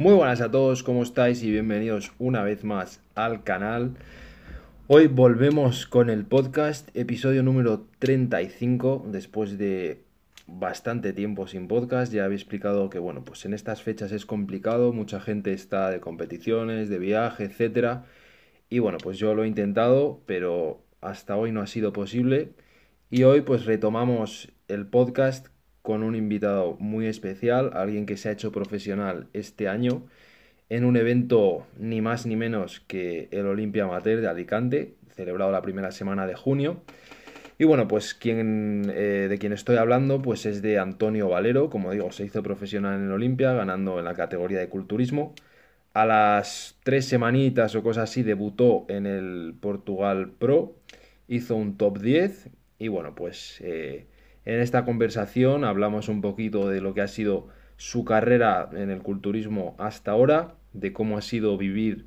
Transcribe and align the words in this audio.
Muy 0.00 0.14
buenas 0.14 0.40
a 0.40 0.48
todos, 0.48 0.84
¿cómo 0.84 1.02
estáis? 1.02 1.42
Y 1.42 1.50
bienvenidos 1.50 2.12
una 2.20 2.44
vez 2.44 2.62
más 2.62 3.02
al 3.16 3.42
canal. 3.42 3.96
Hoy 4.86 5.08
volvemos 5.08 5.88
con 5.88 6.08
el 6.08 6.24
podcast, 6.24 6.88
episodio 6.96 7.42
número 7.42 7.84
35, 7.98 9.06
después 9.08 9.58
de 9.58 10.04
bastante 10.46 11.12
tiempo 11.12 11.48
sin 11.48 11.66
podcast. 11.66 12.12
Ya 12.12 12.26
había 12.26 12.36
explicado 12.36 12.90
que, 12.90 13.00
bueno, 13.00 13.24
pues 13.24 13.44
en 13.44 13.54
estas 13.54 13.82
fechas 13.82 14.12
es 14.12 14.24
complicado, 14.24 14.92
mucha 14.92 15.18
gente 15.18 15.52
está 15.52 15.90
de 15.90 15.98
competiciones, 15.98 16.88
de 16.88 17.00
viaje, 17.00 17.46
etc. 17.46 18.02
Y 18.70 18.78
bueno, 18.78 18.98
pues 19.02 19.18
yo 19.18 19.34
lo 19.34 19.42
he 19.42 19.48
intentado, 19.48 20.22
pero 20.26 20.80
hasta 21.00 21.34
hoy 21.34 21.50
no 21.50 21.60
ha 21.60 21.66
sido 21.66 21.92
posible. 21.92 22.50
Y 23.10 23.24
hoy 23.24 23.40
pues 23.40 23.64
retomamos 23.64 24.52
el 24.68 24.86
podcast 24.86 25.48
con 25.88 26.02
un 26.02 26.14
invitado 26.14 26.76
muy 26.80 27.06
especial, 27.06 27.70
alguien 27.72 28.04
que 28.04 28.18
se 28.18 28.28
ha 28.28 28.32
hecho 28.32 28.52
profesional 28.52 29.26
este 29.32 29.68
año 29.68 30.02
en 30.68 30.84
un 30.84 30.98
evento 30.98 31.66
ni 31.78 32.02
más 32.02 32.26
ni 32.26 32.36
menos 32.36 32.80
que 32.80 33.28
el 33.30 33.46
Olimpia 33.46 33.84
Amateur 33.84 34.20
de 34.20 34.28
Alicante, 34.28 34.96
celebrado 35.16 35.50
la 35.50 35.62
primera 35.62 35.90
semana 35.90 36.26
de 36.26 36.34
junio. 36.34 36.82
Y 37.58 37.64
bueno, 37.64 37.88
pues 37.88 38.12
quien, 38.12 38.92
eh, 38.94 39.28
de 39.30 39.38
quien 39.38 39.54
estoy 39.54 39.78
hablando 39.78 40.20
pues 40.20 40.44
es 40.44 40.60
de 40.60 40.78
Antonio 40.78 41.30
Valero, 41.30 41.70
como 41.70 41.90
digo, 41.90 42.12
se 42.12 42.26
hizo 42.26 42.42
profesional 42.42 42.96
en 42.96 43.06
el 43.06 43.12
Olimpia, 43.12 43.54
ganando 43.54 43.98
en 43.98 44.04
la 44.04 44.12
categoría 44.12 44.58
de 44.58 44.68
culturismo. 44.68 45.32
A 45.94 46.04
las 46.04 46.76
tres 46.82 47.06
semanitas 47.06 47.74
o 47.76 47.82
cosas 47.82 48.10
así 48.10 48.22
debutó 48.22 48.84
en 48.90 49.06
el 49.06 49.54
Portugal 49.58 50.32
Pro, 50.38 50.74
hizo 51.28 51.56
un 51.56 51.78
top 51.78 51.98
10 52.00 52.50
y 52.78 52.88
bueno, 52.88 53.14
pues 53.14 53.58
eh, 53.62 54.04
en 54.48 54.60
esta 54.60 54.86
conversación 54.86 55.62
hablamos 55.62 56.08
un 56.08 56.22
poquito 56.22 56.70
de 56.70 56.80
lo 56.80 56.94
que 56.94 57.02
ha 57.02 57.06
sido 57.06 57.48
su 57.76 58.06
carrera 58.06 58.70
en 58.72 58.90
el 58.90 59.02
culturismo 59.02 59.76
hasta 59.78 60.12
ahora, 60.12 60.54
de 60.72 60.94
cómo 60.94 61.18
ha 61.18 61.20
sido 61.20 61.58
vivir 61.58 62.06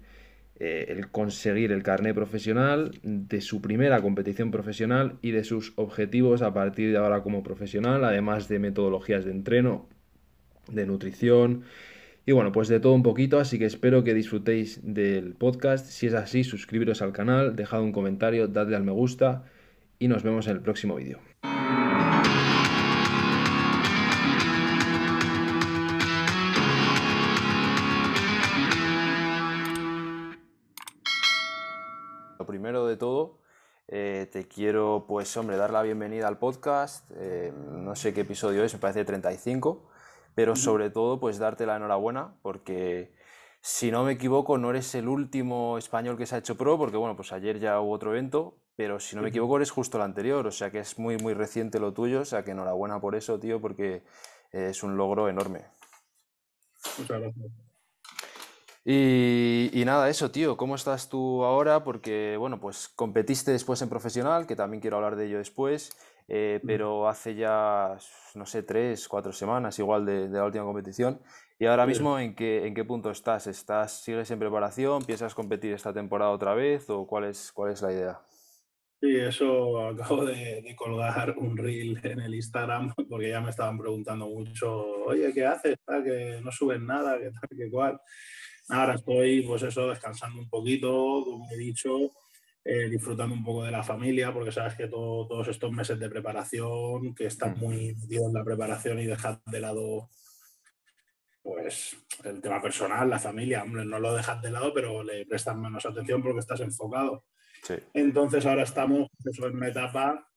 eh, 0.59 0.87
el 0.89 1.11
conseguir 1.11 1.71
el 1.71 1.83
carnet 1.83 2.15
profesional, 2.15 2.99
de 3.03 3.41
su 3.41 3.61
primera 3.61 4.01
competición 4.01 4.49
profesional 4.49 5.19
y 5.21 5.29
de 5.31 5.43
sus 5.43 5.73
objetivos 5.75 6.41
a 6.41 6.51
partir 6.51 6.91
de 6.91 6.97
ahora 6.97 7.21
como 7.21 7.43
profesional, 7.43 8.03
además 8.03 8.47
de 8.47 8.57
metodologías 8.57 9.23
de 9.23 9.31
entreno, 9.31 9.87
de 10.67 10.87
nutrición 10.87 11.63
y 12.25 12.31
bueno, 12.31 12.51
pues 12.51 12.67
de 12.69 12.79
todo 12.79 12.93
un 12.93 13.03
poquito, 13.03 13.39
así 13.39 13.59
que 13.59 13.65
espero 13.65 14.03
que 14.03 14.15
disfrutéis 14.15 14.79
del 14.83 15.35
podcast. 15.35 15.85
Si 15.85 16.07
es 16.07 16.15
así, 16.15 16.43
suscribiros 16.43 17.03
al 17.03 17.13
canal, 17.13 17.55
dejad 17.55 17.83
un 17.83 17.91
comentario, 17.91 18.47
dadle 18.47 18.75
al 18.75 18.83
me 18.83 18.91
gusta 18.91 19.43
y 19.99 20.07
nos 20.07 20.23
vemos 20.23 20.47
en 20.47 20.53
el 20.53 20.61
próximo 20.61 20.95
vídeo. 20.95 21.19
Primero 32.51 32.85
de 32.85 32.97
todo, 32.97 33.37
eh, 33.87 34.27
te 34.29 34.45
quiero, 34.45 35.05
pues, 35.07 35.37
hombre, 35.37 35.55
dar 35.55 35.71
la 35.71 35.81
bienvenida 35.83 36.27
al 36.27 36.37
podcast. 36.37 37.09
Eh, 37.15 37.53
no 37.55 37.95
sé 37.95 38.13
qué 38.13 38.21
episodio 38.21 38.65
es, 38.65 38.73
me 38.73 38.79
parece 38.81 39.05
35, 39.05 39.89
pero 40.35 40.57
sobre 40.57 40.89
todo, 40.89 41.17
pues, 41.17 41.39
darte 41.39 41.65
la 41.65 41.77
enhorabuena, 41.77 42.35
porque 42.41 43.13
si 43.61 43.89
no 43.89 44.03
me 44.03 44.11
equivoco, 44.11 44.57
no 44.57 44.69
eres 44.69 44.93
el 44.95 45.07
último 45.07 45.77
español 45.77 46.17
que 46.17 46.25
se 46.25 46.35
ha 46.35 46.39
hecho 46.39 46.57
pro, 46.57 46.77
porque, 46.77 46.97
bueno, 46.97 47.15
pues 47.15 47.31
ayer 47.31 47.57
ya 47.57 47.79
hubo 47.79 47.93
otro 47.93 48.11
evento, 48.11 48.57
pero 48.75 48.99
si 48.99 49.15
no 49.15 49.21
me 49.21 49.29
equivoco, 49.29 49.55
eres 49.55 49.71
justo 49.71 49.95
el 49.95 50.03
anterior, 50.03 50.45
o 50.45 50.51
sea 50.51 50.71
que 50.71 50.79
es 50.79 50.99
muy, 50.99 51.15
muy 51.19 51.33
reciente 51.33 51.79
lo 51.79 51.93
tuyo, 51.93 52.19
o 52.19 52.25
sea 52.25 52.43
que 52.43 52.51
enhorabuena 52.51 52.99
por 52.99 53.15
eso, 53.15 53.39
tío, 53.39 53.61
porque 53.61 54.03
es 54.51 54.83
un 54.83 54.97
logro 54.97 55.29
enorme. 55.29 55.67
Muchas 56.97 57.21
gracias. 57.21 57.70
Y, 58.83 59.83
nada, 59.85 60.09
eso, 60.09 60.31
tío, 60.31 60.57
¿cómo 60.57 60.75
estás 60.75 61.07
tú 61.07 61.43
ahora? 61.43 61.83
Porque, 61.83 62.35
bueno, 62.37 62.59
pues 62.59 62.87
competiste 62.89 63.51
después 63.51 63.81
en 63.81 63.89
profesional, 63.89 64.47
que 64.47 64.55
también 64.55 64.81
quiero 64.81 64.97
hablar 64.97 65.15
de 65.15 65.27
ello 65.27 65.37
después, 65.37 65.91
eh, 66.27 66.59
pero 66.65 67.07
hace 67.07 67.35
ya, 67.35 67.97
no 68.33 68.45
sé, 68.45 68.63
tres, 68.63 69.07
cuatro 69.07 69.33
semanas 69.33 69.77
igual 69.77 70.05
de, 70.05 70.29
la 70.29 70.45
última 70.45 70.63
competición. 70.63 71.21
¿Y 71.59 71.67
ahora 71.67 71.85
mismo 71.85 72.17
¿en 72.17 72.33
qué, 72.33 72.65
en 72.65 72.73
qué 72.73 72.83
punto 72.83 73.11
estás? 73.11 73.45
¿Estás? 73.45 74.01
¿Sigues 74.03 74.31
en 74.31 74.39
preparación? 74.39 75.03
¿Piensas 75.03 75.35
competir 75.35 75.73
esta 75.73 75.93
temporada 75.93 76.31
otra 76.31 76.55
vez? 76.55 76.89
¿O 76.89 77.05
cuál 77.05 77.25
es, 77.25 77.51
cuál 77.51 77.71
es 77.71 77.83
la 77.83 77.93
idea? 77.93 78.19
Sí, 78.99 79.15
eso 79.15 79.87
acabo 79.87 80.25
de, 80.25 80.75
colgar 80.75 81.35
un 81.37 81.57
reel 81.57 81.99
en 82.03 82.19
el 82.19 82.35
Instagram 82.35 82.93
porque 83.09 83.29
ya 83.29 83.41
me 83.41 83.49
estaban 83.49 83.77
preguntando 83.77 84.27
mucho, 84.27 84.85
oye, 85.05 85.31
¿qué 85.33 85.45
haces? 85.45 85.75
Que 86.03 86.39
no 86.43 86.51
subes 86.51 86.79
nada, 86.79 87.17
¿qué 87.19 87.31
tal, 87.31 87.49
qué 87.57 87.69
cual. 87.69 87.99
Ahora 88.71 88.95
estoy, 88.95 89.41
pues 89.41 89.63
eso, 89.63 89.89
descansando 89.89 90.39
un 90.39 90.49
poquito, 90.49 90.89
como 91.25 91.45
he 91.51 91.57
dicho, 91.57 92.13
eh, 92.63 92.87
disfrutando 92.89 93.35
un 93.35 93.43
poco 93.43 93.65
de 93.65 93.71
la 93.71 93.83
familia, 93.83 94.33
porque 94.33 94.53
sabes 94.53 94.75
que 94.75 94.87
todos 94.87 95.45
estos 95.49 95.71
meses 95.73 95.99
de 95.99 96.09
preparación, 96.09 97.13
que 97.13 97.25
estás 97.25 97.55
muy 97.57 97.93
metido 97.95 98.27
en 98.27 98.33
la 98.33 98.45
preparación 98.45 98.99
y 98.99 99.05
dejas 99.05 99.39
de 99.45 99.59
lado 99.59 100.09
pues 101.43 101.97
el 102.23 102.39
tema 102.39 102.61
personal, 102.61 103.09
la 103.09 103.19
familia, 103.19 103.63
hombre, 103.63 103.83
no 103.83 103.99
lo 103.99 104.13
dejas 104.13 104.41
de 104.41 104.51
lado, 104.51 104.71
pero 104.73 105.03
le 105.03 105.25
prestas 105.25 105.57
menos 105.57 105.85
atención 105.85 106.21
porque 106.21 106.39
estás 106.39 106.61
enfocado. 106.61 107.25
Entonces 107.93 108.45
ahora 108.45 108.63
estamos 108.63 109.09
pues 109.17 109.35
eso, 109.35 109.47
en 109.47 109.57
una 109.57 109.67
etapa, 109.67 110.29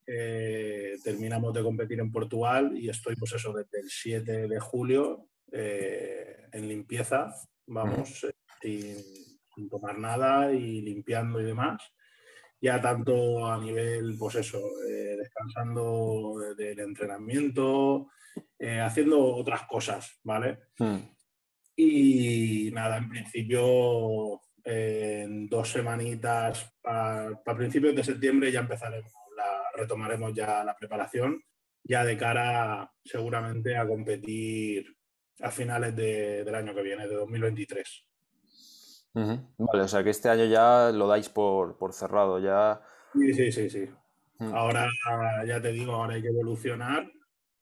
terminamos 1.04 1.54
de 1.54 1.62
competir 1.62 2.00
en 2.00 2.10
Portugal 2.10 2.72
y 2.74 2.88
estoy 2.88 3.14
pues 3.14 3.32
eso 3.34 3.52
desde 3.52 3.80
el 3.80 3.90
7 3.90 4.48
de 4.48 4.60
julio 4.60 5.28
eh, 5.52 6.48
en 6.52 6.66
limpieza 6.66 7.32
vamos, 7.66 8.26
sin, 8.60 9.68
tomar 9.70 9.98
nada 9.98 10.52
y 10.52 10.80
limpiando 10.80 11.40
y 11.40 11.44
demás. 11.44 11.82
Ya 12.60 12.80
tanto 12.80 13.46
a 13.46 13.58
nivel, 13.58 14.16
pues 14.18 14.36
eso, 14.36 14.58
eh, 14.88 15.16
descansando 15.18 16.34
del 16.56 16.80
entrenamiento, 16.80 18.08
eh, 18.58 18.80
haciendo 18.80 19.22
otras 19.36 19.64
cosas, 19.64 20.18
¿vale? 20.22 20.60
Hmm. 20.78 21.00
Y 21.76 22.70
nada, 22.72 22.96
en 22.96 23.08
principio, 23.08 24.40
en 24.64 25.48
dos 25.48 25.70
semanitas, 25.70 26.74
para 26.80 27.42
principios 27.56 27.94
de 27.94 28.04
septiembre 28.04 28.50
ya 28.50 28.60
empezaremos, 28.60 29.12
la, 29.36 29.62
retomaremos 29.76 30.32
ya 30.32 30.64
la 30.64 30.74
preparación, 30.74 31.42
ya 31.82 32.04
de 32.04 32.16
cara 32.16 32.90
seguramente 33.04 33.76
a 33.76 33.86
competir 33.86 34.96
a 35.40 35.50
finales 35.50 35.94
del 35.96 36.54
año 36.54 36.74
que 36.74 36.82
viene, 36.82 37.08
de 37.08 37.14
2023. 37.14 38.06
Vale, 39.14 39.82
o 39.82 39.88
sea 39.88 40.02
que 40.02 40.10
este 40.10 40.28
año 40.28 40.44
ya 40.44 40.90
lo 40.92 41.06
dais 41.06 41.28
por, 41.28 41.76
cerrado, 41.92 42.40
ya. 42.40 42.80
Sí, 43.12 43.32
sí, 43.32 43.52
sí, 43.52 43.70
sí. 43.70 43.88
Ahora 44.40 44.88
ya 45.46 45.60
te 45.62 45.72
digo, 45.72 45.92
ahora 45.92 46.14
hay 46.14 46.22
que 46.22 46.28
evolucionar 46.28 47.10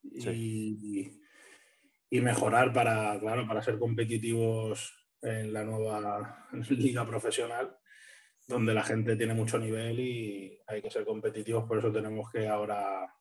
y, 0.03 1.13
y, 2.11 2.21
mejorar 2.21 2.73
para, 2.73 3.19
claro, 3.21 3.47
para 3.47 3.63
ser 3.63 3.79
competitivos 3.79 4.95
en 5.21 5.53
la 5.53 5.63
nueva 5.63 6.49
liga 6.71 7.07
profesional, 7.07 7.77
donde 8.49 8.75
la 8.75 8.83
gente 8.83 9.17
tiene 9.17 9.35
mucho 9.35 9.59
nivel 9.59 10.01
y 10.01 10.59
hay 10.67 10.81
que 10.81 10.91
ser 10.91 11.05
competitivos, 11.05 11.65
por 11.65 11.79
eso 11.79 11.93
tenemos 11.93 12.31
que 12.31 12.49
ahora 12.49 13.15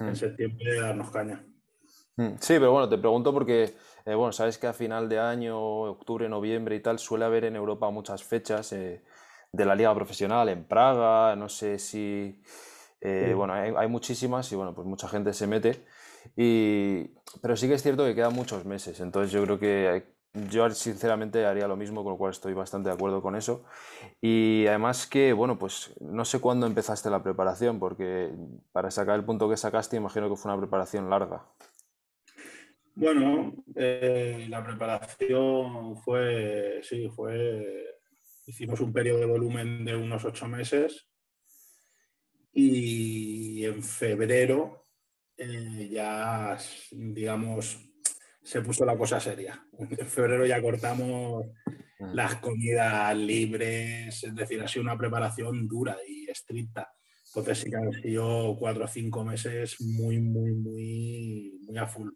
en 0.00 0.16
septiembre 0.16 0.80
darnos 0.80 1.10
caña. 1.10 1.47
Mm, 2.18 2.34
sí, 2.40 2.54
pero 2.54 2.72
bueno, 2.72 2.88
te 2.88 2.98
pregunto 2.98 3.32
porque, 3.32 3.76
eh, 4.04 4.14
bueno, 4.14 4.32
sabes 4.32 4.58
que 4.58 4.66
a 4.66 4.72
final 4.72 5.08
de 5.08 5.20
año, 5.20 5.56
octubre, 5.56 6.28
noviembre 6.28 6.74
y 6.74 6.80
tal, 6.80 6.98
suele 6.98 7.24
haber 7.24 7.44
en 7.44 7.54
Europa 7.54 7.88
muchas 7.90 8.24
fechas 8.24 8.72
eh, 8.72 9.04
de 9.52 9.64
la 9.64 9.76
liga 9.76 9.94
profesional, 9.94 10.48
en 10.48 10.64
Praga, 10.64 11.36
no 11.36 11.48
sé 11.48 11.78
si, 11.78 12.42
eh, 13.00 13.32
bueno, 13.36 13.54
hay, 13.54 13.88
muchísimas 13.88 14.50
y 14.50 14.56
bueno, 14.56 14.74
pues 14.74 14.86
mucha 14.86 15.08
gente 15.08 15.32
se 15.32 15.46
mete. 15.46 15.86
Y, 16.36 17.04
pero 17.40 17.56
sí 17.56 17.68
que 17.68 17.74
es 17.74 17.82
cierto 17.82 18.04
que 18.04 18.16
quedan 18.16 18.34
muchos 18.34 18.64
meses, 18.64 18.98
entonces 19.00 19.30
yo 19.32 19.42
creo 19.44 19.58
que 19.60 20.18
yo 20.50 20.68
sinceramente 20.70 21.46
haría 21.46 21.68
lo 21.68 21.76
mismo, 21.76 22.02
con 22.02 22.12
lo 22.14 22.18
cual 22.18 22.32
estoy 22.32 22.52
bastante 22.52 22.88
de 22.88 22.96
acuerdo 22.96 23.22
con 23.22 23.36
eso. 23.36 23.64
Y 24.20 24.66
además 24.66 25.06
que, 25.06 25.32
bueno, 25.32 25.58
pues 25.58 25.92
no 26.00 26.24
sé 26.24 26.40
cuándo 26.40 26.66
empezaste 26.66 27.10
la 27.10 27.22
preparación, 27.22 27.78
porque 27.78 28.32
para 28.72 28.90
sacar 28.90 29.16
el 29.16 29.24
punto 29.24 29.48
que 29.48 29.56
sacaste, 29.56 29.96
imagino 29.96 30.28
que 30.28 30.36
fue 30.36 30.52
una 30.52 30.60
preparación 30.60 31.08
larga. 31.10 31.44
Bueno, 33.00 33.54
eh, 33.76 34.46
la 34.48 34.64
preparación 34.64 35.96
fue, 35.98 36.80
sí, 36.82 37.08
fue, 37.08 37.94
hicimos 38.44 38.80
un 38.80 38.92
periodo 38.92 39.20
de 39.20 39.26
volumen 39.26 39.84
de 39.84 39.94
unos 39.94 40.24
ocho 40.24 40.48
meses 40.48 41.08
y 42.52 43.64
en 43.64 43.84
febrero 43.84 44.88
eh, 45.36 45.88
ya, 45.92 46.58
digamos, 46.90 47.78
se 48.42 48.62
puso 48.62 48.84
la 48.84 48.98
cosa 48.98 49.20
seria. 49.20 49.64
En 49.78 50.08
febrero 50.08 50.44
ya 50.44 50.60
cortamos 50.60 51.46
mm. 52.00 52.14
las 52.14 52.34
comidas 52.40 53.16
libres, 53.16 54.24
es 54.24 54.34
decir, 54.34 54.60
ha 54.60 54.66
sido 54.66 54.82
una 54.82 54.98
preparación 54.98 55.68
dura 55.68 55.96
y 56.04 56.28
estricta. 56.28 56.92
Entonces 57.28 57.58
sí 57.58 57.70
que 57.70 57.76
han 57.76 57.92
sido 57.92 58.56
cuatro 58.58 58.86
o 58.86 58.88
cinco 58.88 59.24
meses 59.24 59.80
muy, 59.82 60.18
muy, 60.18 60.52
muy, 60.52 61.60
muy 61.64 61.78
a 61.78 61.86
full. 61.86 62.10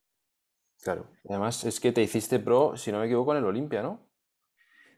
Claro, 0.83 1.07
además 1.29 1.63
es 1.65 1.79
que 1.79 1.93
te 1.93 2.03
hiciste 2.03 2.41
pro, 2.41 2.77
si 2.77 2.91
no 2.91 2.99
me 2.99 3.07
equivoco, 3.07 3.33
en 3.33 3.39
el 3.39 3.45
Olimpia, 3.45 3.83
¿no? 3.83 4.01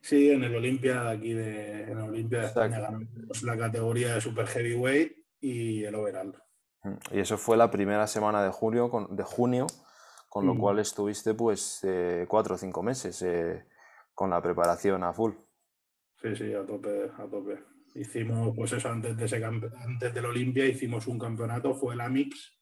Sí, 0.00 0.30
en 0.30 0.42
el 0.42 0.54
Olimpia 0.54 1.10
aquí 1.10 1.34
de, 1.34 1.82
en 1.82 1.98
el 1.98 2.04
Olimpia 2.04 2.40
de 2.40 2.46
España 2.46 2.80
ganamos 2.80 3.42
la 3.42 3.56
categoría 3.56 4.14
de 4.14 4.20
Super 4.20 4.46
Heavyweight 4.46 5.12
y 5.40 5.84
el 5.84 5.94
overall. 5.94 6.42
Mm, 6.84 6.94
y 7.12 7.20
eso 7.20 7.36
fue 7.36 7.58
la 7.58 7.70
primera 7.70 8.06
semana 8.06 8.42
de 8.42 8.50
junio, 8.50 8.88
con, 8.88 9.14
de 9.14 9.24
junio, 9.24 9.66
con 10.30 10.46
lo 10.46 10.54
mm. 10.54 10.58
cual 10.58 10.78
estuviste 10.78 11.34
pues 11.34 11.80
eh, 11.84 12.24
cuatro 12.28 12.54
o 12.54 12.58
cinco 12.58 12.82
meses 12.82 13.20
eh, 13.20 13.66
con 14.14 14.30
la 14.30 14.40
preparación 14.40 15.04
a 15.04 15.12
full. 15.12 15.32
Sí, 16.20 16.34
sí, 16.34 16.54
a 16.54 16.64
tope, 16.64 17.10
a 17.18 17.24
tope. 17.26 17.62
Hicimos, 17.94 18.56
pues 18.56 18.72
eso, 18.72 18.88
antes, 18.88 19.16
de 19.18 19.26
ese 19.26 19.44
antes 19.44 20.14
del 20.14 20.24
Olimpia 20.24 20.64
hicimos 20.64 21.06
un 21.06 21.18
campeonato, 21.18 21.74
fue 21.74 21.92
el 21.92 22.00
AMIX. 22.00 22.52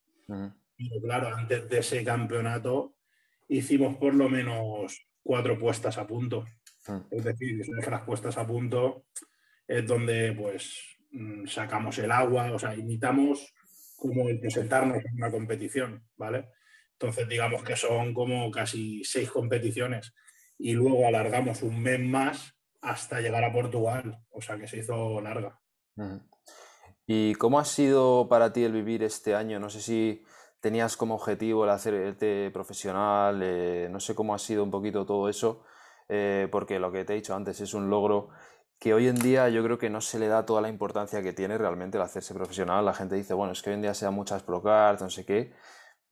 Y 0.77 1.03
claro, 1.03 1.29
antes 1.29 1.69
de 1.69 1.79
ese 1.79 2.03
campeonato 2.03 2.97
hicimos 3.53 3.97
por 3.97 4.15
lo 4.15 4.29
menos 4.29 5.07
cuatro 5.23 5.59
puestas 5.59 5.99
a 5.99 6.07
punto. 6.07 6.45
Es 7.11 7.25
decir, 7.25 7.65
las 7.89 8.03
puestas 8.03 8.37
a 8.39 8.47
punto 8.47 9.05
es 9.69 9.87
donde 9.87 10.33
pues 10.33 10.81
mm, 11.13 11.47
sacamos 11.47 11.99
el 11.99 12.11
agua, 12.11 12.51
o 12.53 12.59
sea, 12.59 12.75
imitamos 12.75 13.55
como 13.97 14.29
el 14.29 14.41
presentarnos 14.41 15.05
en 15.05 15.15
una 15.15 15.31
competición, 15.31 16.05
¿vale? 16.17 16.49
Entonces 16.93 17.29
digamos 17.29 17.63
que 17.63 17.77
son 17.77 18.13
como 18.13 18.51
casi 18.51 19.05
seis 19.05 19.31
competiciones 19.31 20.13
y 20.59 20.73
luego 20.73 21.07
alargamos 21.07 21.63
un 21.63 21.81
mes 21.81 22.01
más 22.01 22.55
hasta 22.81 23.21
llegar 23.21 23.45
a 23.45 23.53
Portugal, 23.53 24.19
o 24.31 24.41
sea 24.41 24.57
que 24.59 24.67
se 24.67 24.79
hizo 24.79 25.21
larga. 25.21 25.61
¿Y 27.07 27.35
cómo 27.35 27.61
ha 27.61 27.65
sido 27.65 28.29
para 28.29 28.53
ti 28.53 28.65
el 28.65 28.73
vivir 28.73 29.05
este 29.05 29.35
año? 29.35 29.61
No 29.61 29.71
sé 29.71 29.81
si 29.81 30.25
tenías 30.63 30.97
como 30.97 31.17
objetivo 31.17 31.65
el 31.65 31.71
hacerte 31.71 32.51
profesional, 32.51 33.41
eh, 33.43 33.89
no 33.91 34.01
sé 34.01 34.15
cómo 34.15 34.35
ha 34.35 34.39
sido 34.39 34.65
un 34.65 34.71
poquito 34.71 35.05
todo 35.05 35.29
eso, 35.29 35.65
eh, 36.09 36.49
porque 36.51 36.79
lo 36.79 36.91
que 36.91 37.05
te 37.05 37.13
he 37.13 37.17
dicho 37.17 37.35
antes 37.35 37.61
es 37.61 37.75
un 37.75 37.91
logro 37.91 38.31
que 38.79 38.95
hoy 38.95 39.09
en 39.09 39.17
día 39.17 39.49
yo 39.49 39.63
creo 39.63 39.79
que 39.79 39.91
no 39.91 40.01
se 40.01 40.19
le 40.19 40.29
da 40.29 40.47
toda 40.47 40.61
la 40.61 40.69
importancia 40.69 41.23
que 41.23 41.33
tiene 41.33 41.59
realmente 41.59 41.99
el 41.99 42.03
hacerse 42.03 42.33
profesional. 42.35 42.85
La 42.85 42.95
gente 42.95 43.15
dice, 43.15 43.35
bueno, 43.35 43.53
es 43.53 43.63
que 43.63 43.71
hoy 43.71 43.75
en 43.75 43.83
día 43.83 43.95
se 43.95 44.07
dan 44.07 44.15
muchas 44.15 44.43
procards, 44.43 45.03
no 45.03 45.11
sé 45.11 45.25
qué. 45.25 45.53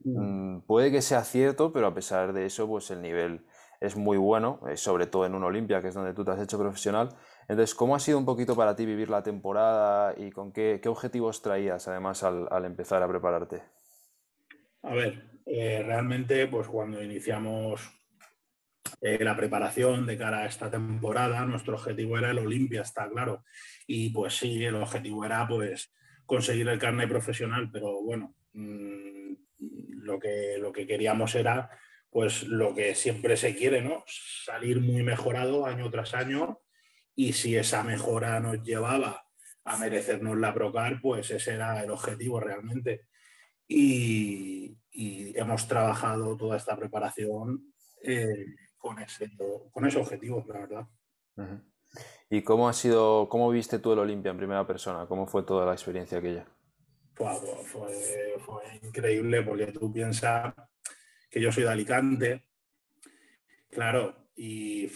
Mm. 0.05 0.57
Mm, 0.57 0.61
puede 0.67 0.93
que 0.93 1.03
sea 1.03 1.25
cierto, 1.25 1.73
pero 1.73 1.87
a 1.87 1.95
pesar 1.95 2.33
de 2.33 2.47
eso, 2.47 2.69
pues 2.69 2.91
el 2.91 3.03
nivel 3.03 3.45
es 3.81 3.97
muy 3.97 4.19
bueno, 4.19 4.61
eh, 4.69 4.77
sobre 4.77 5.07
todo 5.07 5.27
en 5.27 5.35
un 5.35 5.43
Olimpia, 5.43 5.81
que 5.81 5.89
es 5.89 5.95
donde 5.95 6.13
tú 6.13 6.25
te 6.25 6.33
has 6.33 6.41
hecho 6.41 6.59
profesional. 6.59 7.09
Entonces, 7.49 7.75
¿cómo 7.75 7.97
ha 7.97 7.99
sido 7.99 8.19
un 8.19 8.25
poquito 8.25 8.55
para 8.55 8.77
ti 8.77 8.85
vivir 8.85 9.11
la 9.11 9.23
temporada 9.23 10.15
y 10.17 10.31
con 10.31 10.53
qué, 10.53 10.81
objetivos 10.87 11.43
traías 11.43 11.89
además 11.89 12.23
al, 12.23 12.65
empezar 12.65 13.03
a 13.03 13.09
prepararte? 13.09 13.63
A 14.83 14.95
ver, 14.95 15.41
eh, 15.47 15.83
realmente, 15.85 16.47
pues 16.47 16.67
cuando 16.69 17.03
iniciamos 17.03 17.91
eh, 19.01 19.23
la 19.23 19.37
preparación 19.37 20.07
de 20.07 20.17
cara 20.17 20.41
a 20.41 20.47
esta 20.47 20.71
temporada, 20.71 21.45
nuestro 21.45 21.75
objetivo 21.75 22.19
era 22.19 22.31
el 22.31 22.39
Olimpia, 22.39 22.83
está 22.83 23.09
claro. 23.09 23.45
Y 23.87 24.11
pues 24.11 24.37
sí, 24.39 24.65
el 24.65 24.77
objetivo 24.77 25.25
era 25.25 25.47
pues 25.47 25.93
conseguir 26.25 26.69
el 26.69 26.79
carnet 26.79 27.09
profesional, 27.09 27.71
pero 27.73 28.03
bueno, 28.03 28.35
mm, 28.53 29.35
lo, 30.03 30.19
que, 30.19 30.57
lo 30.59 30.73
que 30.73 30.87
queríamos 30.87 31.35
era 31.35 31.71
pues 32.11 32.45
lo 32.45 32.75
que 32.75 32.95
siempre 32.95 33.37
se 33.37 33.55
quiere, 33.55 33.83
¿no? 33.83 34.05
Salir 34.07 34.81
muy 34.81 35.03
mejorado 35.03 35.67
año 35.67 35.91
tras 35.91 36.15
año 36.15 36.61
y 37.15 37.35
si 37.35 37.57
esa 37.57 37.85
mejora 37.85 38.41
nos 38.41 38.63
llevaba 38.63 39.25
a 39.65 39.77
merecernos 39.77 40.37
la 40.39 40.53
Procar, 40.53 41.01
pues 41.01 41.31
ese 41.31 41.55
era 41.55 41.83
el 41.83 41.91
objetivo 41.91 42.41
realmente. 42.41 43.07
Y, 43.73 44.77
hemos 45.35 45.67
trabajado 45.67 46.37
toda 46.37 46.57
esta 46.59 46.77
preparación 46.77 47.73
eh, 48.03 48.45
con, 48.77 48.99
ese, 48.99 49.31
con 49.71 49.87
ese 49.87 49.99
objetivo, 49.99 50.45
la 50.47 50.59
verdad. 50.59 50.89
¿Y 52.29 52.43
cómo 52.43 52.69
ha 52.69 52.73
sido, 52.75 53.29
cómo 53.31 53.49
viste 53.51 53.79
tú 53.79 53.93
el 53.93 54.01
Olimpia 54.01 54.31
en 54.31 54.37
primera 54.37 54.67
persona? 54.67 55.07
¿Cómo 55.07 55.27
fue 55.27 55.45
toda 55.45 55.65
la 55.65 55.73
experiencia 55.73 56.19
aquella? 56.19 56.47
Fue, 57.15 57.33
fue, 57.65 58.37
fue 58.45 58.63
increíble 58.83 59.43
porque 59.43 59.69
tú 59.69 59.91
piensas 59.91 60.53
que 61.31 61.41
yo 61.41 61.51
soy 61.51 61.63
de 61.63 61.71
Alicante, 61.71 62.45
claro, 63.71 64.31
y 64.37 64.91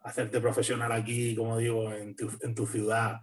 hacerte 0.00 0.40
profesional 0.40 0.92
aquí, 0.92 1.34
como 1.34 1.58
digo, 1.58 1.92
en 1.92 2.14
tu, 2.14 2.66
ciudad, 2.66 3.20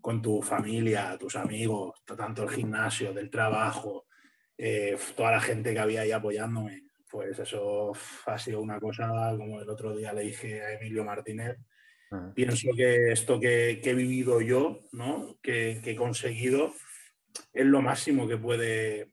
con 0.00 0.20
tu 0.20 0.42
familia, 0.42 1.16
tus 1.18 1.34
amigos, 1.36 2.02
tanto 2.04 2.42
el 2.42 2.50
gimnasio, 2.50 3.12
del 3.12 3.30
trabajo, 3.30 4.06
eh, 4.58 4.96
toda 5.14 5.32
la 5.32 5.40
gente 5.40 5.72
que 5.72 5.78
había 5.78 6.02
ahí 6.02 6.12
apoyándome, 6.12 6.84
pues 7.10 7.38
eso 7.38 7.92
ha 8.26 8.38
sido 8.38 8.60
una 8.60 8.80
cosa, 8.80 9.34
como 9.36 9.60
el 9.60 9.68
otro 9.68 9.96
día 9.96 10.12
le 10.12 10.22
dije 10.22 10.62
a 10.62 10.72
Emilio 10.72 11.04
Martínez, 11.04 11.58
pienso 12.34 12.68
que 12.76 13.12
esto 13.12 13.38
que, 13.40 13.80
he 13.82 13.94
vivido 13.94 14.40
yo, 14.40 14.80
¿no? 14.92 15.38
que, 15.42 15.80
he 15.84 15.96
conseguido, 15.96 16.72
es 17.52 17.66
lo 17.66 17.82
máximo 17.82 18.26
que 18.26 18.36
puede, 18.36 19.12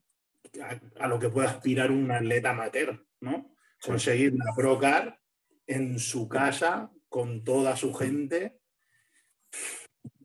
a, 1.00 1.08
lo 1.08 1.20
que 1.20 1.30
puede 1.30 1.48
aspirar 1.48 1.92
un 1.92 2.12
atleta 2.12 2.52
amateur, 2.52 3.06
¿no? 3.20 3.56
Conseguir 3.82 4.34
la 4.34 4.54
Procar 4.56 5.20
en 5.68 6.00
su 6.00 6.30
casa 6.30 6.90
con 7.10 7.44
toda 7.44 7.76
su 7.76 7.94
gente 7.94 8.60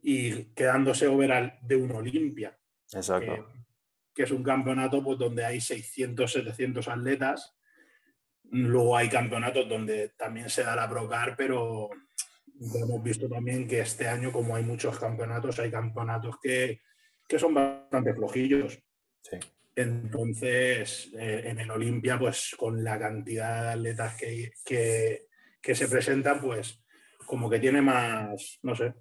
y 0.00 0.44
quedándose 0.54 1.06
overall 1.06 1.58
de 1.62 1.76
un 1.76 1.90
Olimpia. 1.90 2.56
Exacto. 2.92 3.57
Que, 4.18 4.24
es 4.24 4.30
un 4.32 4.42
campeonato 4.42 5.02
pues, 5.02 5.18
donde 5.18 5.44
hay 5.44 5.60
600, 5.60 6.32
700 6.32 6.88
atletas. 6.88 7.56
Luego 8.50 8.96
hay 8.96 9.08
campeonatos 9.08 9.68
donde 9.68 10.10
también 10.10 10.48
se 10.50 10.64
da 10.64 10.74
la 10.74 10.88
Procar, 10.88 11.36
pero 11.36 11.88
hemos 12.60 13.02
visto 13.02 13.28
también 13.28 13.68
que 13.68 13.80
este 13.80 14.08
año, 14.08 14.32
como 14.32 14.56
hay 14.56 14.64
muchos 14.64 14.98
campeonatos, 14.98 15.58
hay 15.60 15.70
campeonatos 15.70 16.36
que, 16.42 16.80
que 17.28 17.38
son 17.38 17.54
bastante 17.54 18.14
flojillos. 18.14 18.82
Sí. 19.22 19.38
Entonces, 19.76 21.12
eh, 21.16 21.42
en 21.44 21.60
el 21.60 21.70
Olimpia, 21.70 22.18
pues 22.18 22.56
con 22.58 22.82
la 22.82 22.98
cantidad 22.98 23.62
de 23.62 23.68
atletas 23.68 24.16
que, 24.16 24.50
que, 24.64 25.74
se 25.74 25.86
presentan, 25.86 26.40
pues 26.40 26.82
como 27.26 27.48
que 27.48 27.60
tiene 27.60 27.80
más, 27.80 28.58
no 28.62 28.74
sé, 28.74 28.94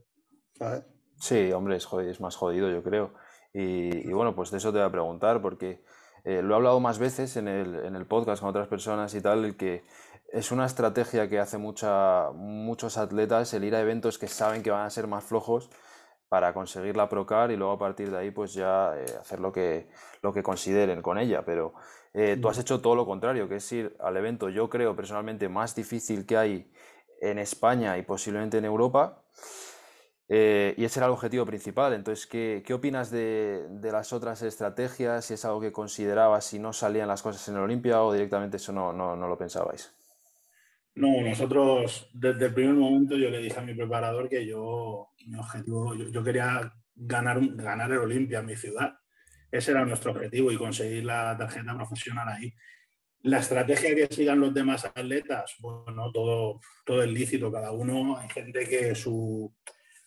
¿sabes? 0.53 0.83
Sí, 1.19 1.51
hombre, 1.51 1.77
es, 1.77 1.87
es 2.07 2.21
más 2.21 2.35
jodido, 2.35 2.69
yo 2.69 2.83
creo. 2.83 3.15
Y, 3.59 4.13
bueno, 4.13 4.35
pues 4.35 4.51
de 4.51 4.57
eso 4.57 4.71
te 4.71 4.77
voy 4.77 4.87
a 4.87 4.91
preguntar, 4.91 5.41
porque 5.41 5.81
eh, 6.23 6.43
lo 6.43 6.53
he 6.53 6.57
hablado 6.57 6.79
más 6.79 6.99
veces 6.99 7.37
en 7.37 7.47
el, 7.47 7.73
en 7.85 7.95
el, 7.95 8.05
podcast 8.05 8.41
con 8.41 8.51
otras 8.51 8.67
personas 8.67 9.15
y 9.15 9.21
tal, 9.21 9.45
el 9.45 9.57
que 9.57 9.83
es 10.31 10.51
una 10.51 10.67
estrategia 10.67 11.27
que 11.27 11.39
hace 11.39 11.57
mucha, 11.57 12.29
muchos 12.33 12.99
atletas 12.99 13.51
el 13.55 13.63
ir 13.63 13.73
a 13.73 13.81
eventos 13.81 14.19
que 14.19 14.27
saben 14.27 14.61
que 14.61 14.69
van 14.69 14.85
a 14.85 14.89
ser 14.91 15.07
más 15.07 15.23
flojos 15.23 15.71
para 16.29 16.53
conseguir 16.53 16.95
la 16.95 17.09
Procar 17.09 17.49
y 17.49 17.55
luego 17.55 17.73
a 17.73 17.79
partir 17.79 18.11
de 18.11 18.17
ahí 18.17 18.29
pues 18.29 18.53
ya 18.53 18.93
eh, 18.95 19.05
hacer 19.19 19.39
lo 19.39 19.51
que, 19.51 19.89
lo 20.21 20.31
que 20.31 20.43
consideren 20.43 21.01
con 21.01 21.17
ella. 21.17 21.43
Pero 21.43 21.73
eh, 22.13 22.37
tú 22.39 22.49
has 22.49 22.59
hecho 22.59 22.79
todo 22.79 22.93
lo 22.93 23.07
contrario, 23.07 23.49
que 23.49 23.55
es 23.55 23.71
ir 23.71 23.97
al 23.99 24.17
evento, 24.17 24.49
yo 24.49 24.69
creo 24.69 24.95
personalmente 24.95 25.49
más 25.49 25.73
difícil 25.73 26.27
que 26.27 26.37
hay 26.37 26.71
en 27.21 27.39
España 27.39 27.97
y 27.97 28.03
posiblemente 28.03 28.59
en 28.59 28.65
Europa. 28.65 29.23
Eh, 30.29 30.73
y 30.77 30.83
ese 30.83 30.99
era 30.99 31.07
el 31.07 31.13
objetivo 31.13 31.45
principal. 31.45 31.93
Entonces, 31.93 32.27
¿qué, 32.27 32.61
qué 32.65 32.73
opinas 32.73 33.11
de, 33.11 33.65
de, 33.69 33.91
las 33.91 34.11
otras 34.11 34.41
estrategias? 34.41 35.25
Si 35.25 35.35
es 35.35 35.45
algo 35.45 35.61
que 35.61 35.71
considerabas 35.71 36.45
si 36.45 36.59
no 36.59 36.73
salían 36.73 37.07
las 37.07 37.21
cosas 37.21 37.47
en 37.47 37.55
el 37.55 37.61
Olimpia 37.61 38.01
o 38.01 38.11
directamente 38.11 38.57
eso 38.57 38.73
no, 38.73 38.91
no, 38.91 39.15
no 39.15 39.27
lo 39.27 39.37
pensabais. 39.37 39.93
No, 40.95 41.21
nosotros 41.21 42.09
desde 42.11 42.47
el 42.47 42.53
primer 42.55 42.73
momento 42.73 43.15
yo 43.15 43.29
le 43.29 43.37
dije 43.37 43.59
a 43.59 43.61
mi 43.61 43.75
preparador 43.75 44.27
que 44.27 44.45
yo, 44.45 45.09
mi 45.27 45.37
objetivo, 45.37 45.93
yo, 45.93 46.23
quería 46.23 46.73
ganar, 46.95 47.39
ganar 47.55 47.91
el 47.91 47.99
Olimpia 47.99 48.39
en 48.39 48.47
mi 48.47 48.55
ciudad. 48.55 48.95
Ese 49.51 49.71
era 49.71 49.85
nuestro 49.85 50.11
objetivo 50.11 50.51
y 50.51 50.57
conseguir 50.57 51.05
la 51.05 51.37
tarjeta 51.37 51.75
profesional 51.75 52.27
ahí. 52.27 52.51
La 53.21 53.39
estrategia 53.39 53.95
que 53.95 54.13
sigan 54.13 54.39
los 54.39 54.53
demás 54.53 54.85
atletas, 54.85 55.55
bueno, 55.59 56.11
todo, 56.11 56.59
todo 56.83 57.03
es 57.03 57.11
lícito, 57.11 57.51
cada 57.51 57.71
uno, 57.71 58.17
hay 58.17 58.29
gente 58.29 58.67
que 58.67 58.95
su 58.95 59.53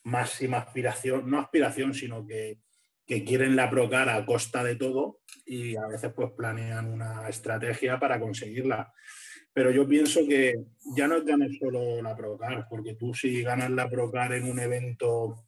máxima 0.05 0.59
aspiración, 0.59 1.31
no 1.31 1.39
aspiración, 1.39 1.95
sino 1.95 2.27
que, 2.27 2.59
que 3.07 3.25
quieren 3.25 3.57
la 3.57 3.69
procar 3.71 4.09
a 4.09 4.25
costa 4.25 4.63
de 4.65 4.77
todo 4.77 5.21
y 5.45 5.77
a 5.77 5.87
veces 5.87 6.13
pues 6.15 6.31
planean 6.37 6.93
una 6.93 7.29
estrategia 7.29 7.99
para 7.99 8.21
conseguirla. 8.21 8.93
Pero 9.53 9.71
yo 9.71 9.87
pienso 9.87 10.21
que 10.29 10.55
ya 10.97 11.09
no 11.09 11.17
es 11.17 11.25
ganar 11.25 11.49
solo 11.59 12.01
la 12.03 12.17
Procar, 12.17 12.67
porque 12.69 12.95
tú 12.95 13.13
si 13.15 13.43
ganas 13.43 13.71
la 13.71 13.91
Procar 13.91 14.33
en 14.33 14.45
un 14.45 14.61
evento 14.61 15.45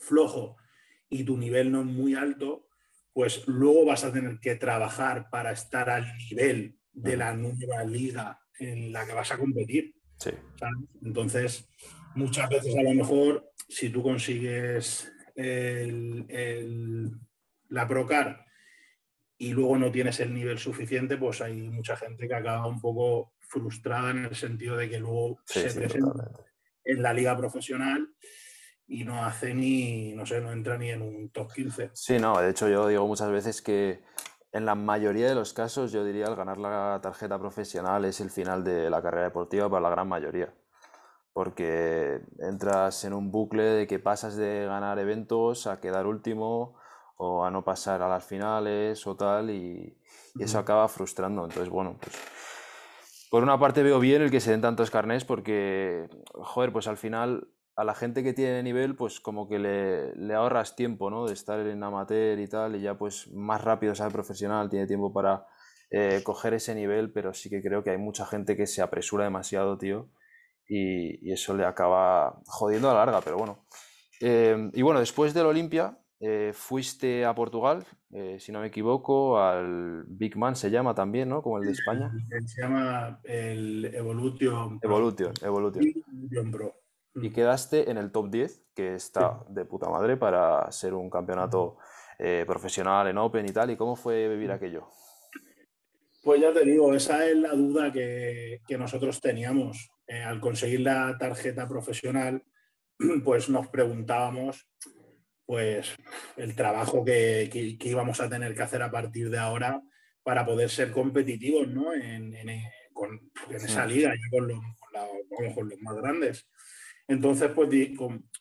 flojo 0.00 0.56
y 1.08 1.24
tu 1.24 1.38
nivel 1.38 1.72
no 1.72 1.80
es 1.80 1.86
muy 1.86 2.14
alto, 2.14 2.68
pues 3.12 3.46
luego 3.46 3.86
vas 3.86 4.04
a 4.04 4.12
tener 4.12 4.40
que 4.40 4.56
trabajar 4.56 5.30
para 5.30 5.52
estar 5.52 5.88
al 5.88 6.06
nivel 6.18 6.76
de 6.92 7.16
la 7.16 7.34
nueva 7.34 7.84
liga 7.84 8.40
en 8.58 8.92
la 8.92 9.06
que 9.06 9.14
vas 9.14 9.32
a 9.32 9.38
competir. 9.38 9.94
Entonces, 11.02 11.68
muchas 12.14 12.48
veces 12.48 12.76
a 12.76 12.82
lo 12.82 12.92
mejor, 12.92 13.50
si 13.68 13.90
tú 13.90 14.02
consigues 14.02 15.12
el, 15.34 17.10
la 17.68 17.88
Procar 17.88 18.44
y 19.36 19.52
luego 19.52 19.78
no 19.78 19.90
tienes 19.90 20.20
el 20.20 20.32
nivel 20.32 20.58
suficiente, 20.58 21.16
pues 21.16 21.40
hay 21.40 21.54
mucha 21.70 21.96
gente 21.96 22.28
que 22.28 22.34
acaba 22.34 22.66
un 22.66 22.80
poco 22.80 23.34
frustrada 23.38 24.10
en 24.10 24.24
el 24.24 24.34
sentido 24.34 24.76
de 24.76 24.88
que 24.88 24.98
luego 24.98 25.40
se 25.44 25.70
presenta 25.72 26.30
en 26.84 27.02
la 27.02 27.12
liga 27.12 27.36
profesional 27.36 28.08
y 28.86 29.04
no 29.04 29.24
hace 29.24 29.54
ni, 29.54 30.12
no 30.12 30.26
sé, 30.26 30.40
no 30.40 30.52
entra 30.52 30.76
ni 30.76 30.90
en 30.90 31.02
un 31.02 31.30
top 31.30 31.52
15. 31.52 31.90
Sí, 31.94 32.18
no, 32.18 32.38
de 32.40 32.50
hecho 32.50 32.68
yo 32.68 32.86
digo 32.88 33.06
muchas 33.06 33.30
veces 33.30 33.62
que 33.62 34.02
en 34.52 34.66
la 34.66 34.74
mayoría 34.74 35.28
de 35.28 35.34
los 35.34 35.52
casos 35.52 35.90
yo 35.90 36.04
diría 36.04 36.26
el 36.26 36.36
ganar 36.36 36.58
la 36.58 37.00
tarjeta 37.02 37.38
profesional 37.38 38.04
es 38.04 38.20
el 38.20 38.30
final 38.30 38.62
de 38.62 38.88
la 38.90 39.02
carrera 39.02 39.24
deportiva 39.24 39.68
para 39.68 39.82
la 39.82 39.90
gran 39.90 40.08
mayoría. 40.08 40.52
Porque 41.34 42.20
entras 42.38 43.04
en 43.04 43.12
un 43.12 43.30
bucle 43.30 43.64
de 43.64 43.86
que 43.86 43.98
pasas 43.98 44.36
de 44.36 44.64
ganar 44.64 44.98
eventos 44.98 45.66
a 45.66 45.80
quedar 45.80 46.06
último 46.06 46.78
o 47.16 47.44
a 47.44 47.50
no 47.50 47.64
pasar 47.64 48.00
a 48.00 48.08
las 48.08 48.24
finales 48.24 49.06
o 49.06 49.16
tal 49.16 49.50
y, 49.50 49.98
eso 50.38 50.58
acaba 50.58 50.88
frustrando. 50.88 51.44
Entonces, 51.44 51.68
bueno, 51.68 51.96
pues 52.00 52.16
por 53.30 53.42
una 53.42 53.58
parte 53.58 53.82
veo 53.82 54.00
bien 54.00 54.22
el 54.22 54.30
que 54.30 54.40
se 54.40 54.52
den 54.52 54.60
tantos 54.60 54.90
carnés 54.90 55.24
porque, 55.24 56.08
joder, 56.34 56.72
pues 56.72 56.86
al 56.86 56.96
final 56.96 57.48
a 57.76 57.84
la 57.84 57.94
gente 57.94 58.22
que 58.22 58.32
tiene 58.32 58.62
nivel, 58.62 58.94
pues 58.94 59.20
como 59.20 59.48
que 59.48 59.58
le, 59.58 60.34
ahorras 60.34 60.76
tiempo, 60.76 61.10
¿no? 61.10 61.26
De 61.26 61.32
estar 61.32 61.58
en 61.60 61.82
amateur 61.82 62.38
y 62.38 62.48
tal, 62.48 62.76
y 62.76 62.80
ya 62.80 62.96
pues 62.96 63.28
más 63.32 63.62
rápido 63.62 63.94
sale 63.94 64.12
profesional, 64.12 64.70
tiene 64.70 64.86
tiempo 64.86 65.12
para 65.12 65.46
eh, 65.90 66.20
coger 66.22 66.54
ese 66.54 66.74
nivel, 66.74 67.12
pero 67.12 67.34
sí 67.34 67.50
que 67.50 67.62
creo 67.62 67.82
que 67.82 67.90
hay 67.90 67.98
mucha 67.98 68.24
gente 68.26 68.56
que 68.56 68.66
se 68.66 68.82
apresura 68.82 69.24
demasiado, 69.24 69.78
tío, 69.78 70.08
y, 70.68 71.32
eso 71.32 71.54
le 71.54 71.64
acaba 71.64 72.40
jodiendo 72.46 72.90
a 72.90 72.94
la 72.94 73.00
larga, 73.00 73.20
pero 73.20 73.36
bueno. 73.36 73.66
Eh, 74.20 74.70
y 74.72 74.82
bueno, 74.82 75.00
después 75.00 75.34
del 75.34 75.46
Olimpia, 75.46 75.98
eh, 76.20 76.52
fuiste 76.54 77.24
a 77.24 77.34
Portugal, 77.34 77.84
si 78.38 78.52
no 78.52 78.60
me 78.60 78.68
equivoco, 78.68 79.40
al 79.40 80.04
Big 80.06 80.36
Man 80.36 80.54
se 80.54 80.70
llama 80.70 80.94
también, 80.94 81.28
¿no? 81.28 81.42
Como 81.42 81.58
el 81.58 81.64
de 81.64 81.72
España. 81.72 82.12
Se 82.46 82.62
llama 82.62 83.18
el 83.24 83.86
Evolution. 83.86 84.78
Evolution, 84.80 85.32
Evolution. 85.42 85.84
Evolution 85.84 86.50
Pro 86.52 86.84
y 87.16 87.30
quedaste 87.30 87.90
en 87.90 87.98
el 87.98 88.10
top 88.10 88.30
10, 88.30 88.64
que 88.74 88.94
está 88.94 89.44
de 89.48 89.64
puta 89.64 89.88
madre 89.88 90.16
para 90.16 90.70
ser 90.72 90.94
un 90.94 91.08
campeonato 91.08 91.76
eh, 92.18 92.44
profesional 92.46 93.06
en 93.06 93.18
Open 93.18 93.46
y 93.46 93.52
tal. 93.52 93.70
¿Y 93.70 93.76
cómo 93.76 93.96
fue 93.96 94.28
vivir 94.28 94.50
aquello? 94.50 94.88
Pues 96.22 96.40
ya 96.40 96.52
te 96.52 96.64
digo, 96.64 96.92
esa 96.94 97.26
es 97.26 97.36
la 97.36 97.52
duda 97.52 97.92
que, 97.92 98.60
nosotros 98.78 99.20
teníamos. 99.20 99.90
Eh, 100.06 100.22
al 100.22 100.40
conseguir 100.40 100.80
la 100.80 101.16
tarjeta 101.18 101.68
profesional, 101.68 102.44
pues 103.24 103.48
nos 103.48 103.68
preguntábamos 103.68 104.68
pues 105.46 105.94
el 106.36 106.54
trabajo 106.54 107.04
que, 107.04 107.76
íbamos 107.80 108.20
a 108.20 108.30
tener 108.30 108.54
que 108.54 108.62
hacer 108.62 108.82
a 108.82 108.90
partir 108.90 109.28
de 109.28 109.38
ahora 109.38 109.82
para 110.22 110.46
poder 110.46 110.70
ser 110.70 110.90
competitivos 110.90 111.68
¿no? 111.68 111.92
en, 111.92 112.34
esa 113.50 113.84
liga, 113.84 114.14
con 114.30 114.48
con 115.54 115.68
los 115.68 115.80
más 115.80 115.96
grandes. 115.96 116.48
Entonces, 117.06 117.50
pues 117.54 117.68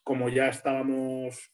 como 0.03 0.29
ya 0.29 0.47
estábamos 0.47 1.51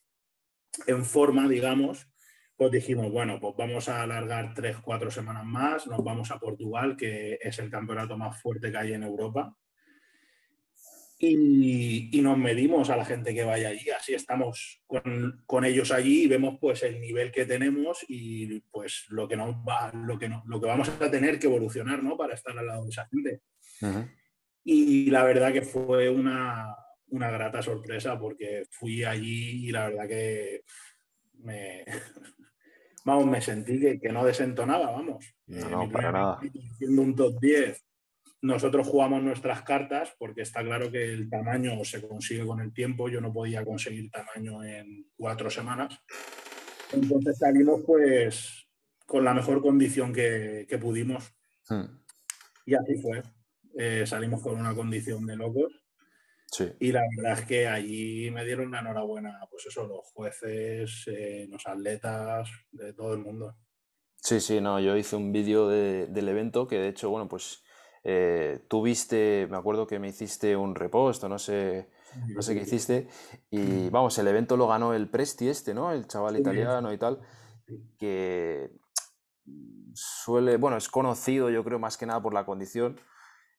en 0.86 1.06
forma, 1.06 1.48
digamos, 1.48 2.08
pues 2.56 2.72
dijimos, 2.72 3.12
bueno, 3.12 3.40
pues 3.40 3.56
vamos 3.58 3.90
a 3.90 4.04
alargar 4.04 4.54
tres, 4.54 4.78
cuatro 4.84 5.10
semanas 5.10 5.46
más, 5.46 5.88
nos 5.88 6.04
vamos 6.04 6.30
a 6.30 6.40
Portugal, 6.40 6.96
que 6.98 7.40
es 7.42 7.58
el 7.60 7.70
campeonato 7.70 8.18
más 8.18 8.40
fuerte 8.42 8.72
que 8.72 8.78
hay 8.78 8.94
en 8.94 9.04
Europa. 9.04 9.56
Y, 11.22 12.22
nos 12.22 12.38
medimos 12.38 12.90
a 12.90 12.96
la 12.96 13.04
gente 13.04 13.34
que 13.34 13.44
vaya 13.44 13.70
allí, 13.70 13.90
así 13.90 14.14
estamos 14.14 14.82
con, 14.88 15.66
ellos 15.66 15.92
allí 15.92 16.24
y 16.24 16.28
vemos 16.28 16.58
pues 16.62 16.84
el 16.84 17.02
nivel 17.02 17.30
que 17.32 17.46
tenemos 17.46 18.06
y 18.08 18.62
pues 18.72 19.06
lo 19.10 19.28
que 19.28 19.36
nos 19.36 19.56
va, 19.56 19.92
lo 19.94 20.18
que, 20.18 20.32
lo 20.46 20.62
que 20.62 20.68
vamos 20.68 20.88
a 20.88 21.12
tener 21.12 21.38
que 21.38 21.48
evolucionar, 21.48 22.02
¿no? 22.02 22.16
Para 22.16 22.36
estar 22.36 22.58
al 22.58 22.66
lado 22.66 22.86
de 22.86 22.90
esa 22.90 23.08
gente. 23.08 23.42
Y 24.64 25.10
la 25.10 25.26
verdad 25.26 25.52
que 25.52 25.62
fue 25.62 26.10
una, 26.10 26.74
una 27.10 27.30
grata 27.30 27.62
sorpresa 27.62 28.18
porque 28.18 28.66
fui 28.70 29.04
allí 29.04 29.68
y 29.68 29.72
la 29.72 29.90
verdad 29.90 30.08
que 30.08 30.64
me, 31.40 31.84
vamos, 33.06 33.28
me 33.28 33.42
sentí 33.42 34.00
que, 34.00 34.10
no 34.10 34.26
desentonaba, 34.26 34.92
vamos. 34.92 35.36
No, 35.48 35.84
eh, 35.84 35.90
para 35.92 36.12
nada. 36.12 36.40
Siendo 36.78 37.02
un 37.02 37.16
top 37.16 37.40
10, 37.40 37.86
nosotros 38.42 38.88
jugamos 38.88 39.22
nuestras 39.22 39.64
cartas 39.64 40.14
porque 40.18 40.42
está 40.42 40.64
claro 40.64 40.92
que 40.92 41.12
el 41.12 41.30
tamaño 41.30 41.84
se 41.84 42.02
consigue 42.02 42.46
con 42.46 42.62
el 42.62 42.74
tiempo. 42.74 43.10
Yo 43.10 43.22
no 43.22 43.34
podía 43.34 43.66
conseguir 43.66 44.10
tamaño 44.10 44.64
en 44.64 45.10
cuatro 45.18 45.50
semanas. 45.50 46.00
Entonces 46.94 47.38
salimos 47.38 47.82
pues 47.86 48.68
con 49.06 49.26
la 49.26 49.34
mejor 49.34 49.62
condición 49.62 50.14
que, 50.14 50.66
pudimos. 50.82 51.34
Hmm. 51.68 51.86
Y 52.66 52.76
así 52.76 53.02
fue. 53.02 53.24
Eh, 53.78 54.06
salimos 54.06 54.42
con 54.42 54.60
una 54.60 54.74
condición 54.74 55.26
de 55.26 55.36
locos 55.36 55.80
y 56.80 56.92
la 56.92 57.04
verdad 57.16 57.40
es 57.40 57.46
que 57.46 57.68
allí 57.68 58.32
me 58.32 58.44
dieron 58.46 58.68
una 58.68 58.80
enhorabuena, 58.80 59.40
pues 59.50 59.68
eso, 59.68 59.88
los 59.88 60.06
jueces, 60.14 61.04
eh, 61.08 61.48
los 61.50 61.66
atletas, 61.68 62.50
de 62.72 62.94
todo 62.94 63.14
el 63.14 63.20
mundo. 63.20 63.56
Sí, 64.16 64.40
sí, 64.40 64.60
no, 64.60 64.80
yo 64.80 64.98
hice 64.98 65.16
un 65.16 65.32
vídeo 65.32 65.68
del 65.70 66.30
evento 66.30 66.68
que 66.68 66.78
de 66.78 66.90
hecho, 66.90 67.10
bueno, 67.10 67.28
pues 67.30 67.64
eh, 68.04 68.60
tuviste, 68.68 69.48
me 69.50 69.58
acuerdo 69.58 69.88
que 69.88 70.00
me 70.00 70.08
hiciste 70.08 70.56
un 70.56 70.76
repost, 70.76 71.24
no 71.26 71.40
sé, 71.40 71.90
no 72.36 72.42
sé 72.42 72.56
qué 72.56 72.62
hiciste, 72.62 73.08
y 73.52 73.90
vamos, 73.90 74.18
el 74.18 74.28
evento 74.28 74.58
lo 74.58 74.68
ganó 74.68 74.94
el 74.94 75.10
Presti 75.10 75.48
este, 75.48 75.74
¿no? 75.74 75.92
El 75.92 76.08
chaval 76.08 76.38
italiano 76.38 76.92
y 76.94 76.98
tal, 76.98 77.20
que 77.98 78.72
suele, 79.94 80.58
bueno, 80.58 80.78
es 80.78 80.90
conocido 80.90 81.50
yo 81.50 81.64
creo 81.64 81.80
más 81.80 81.98
que 81.98 82.06
nada 82.06 82.22
por 82.22 82.34
la 82.34 82.46
condición, 82.46 83.00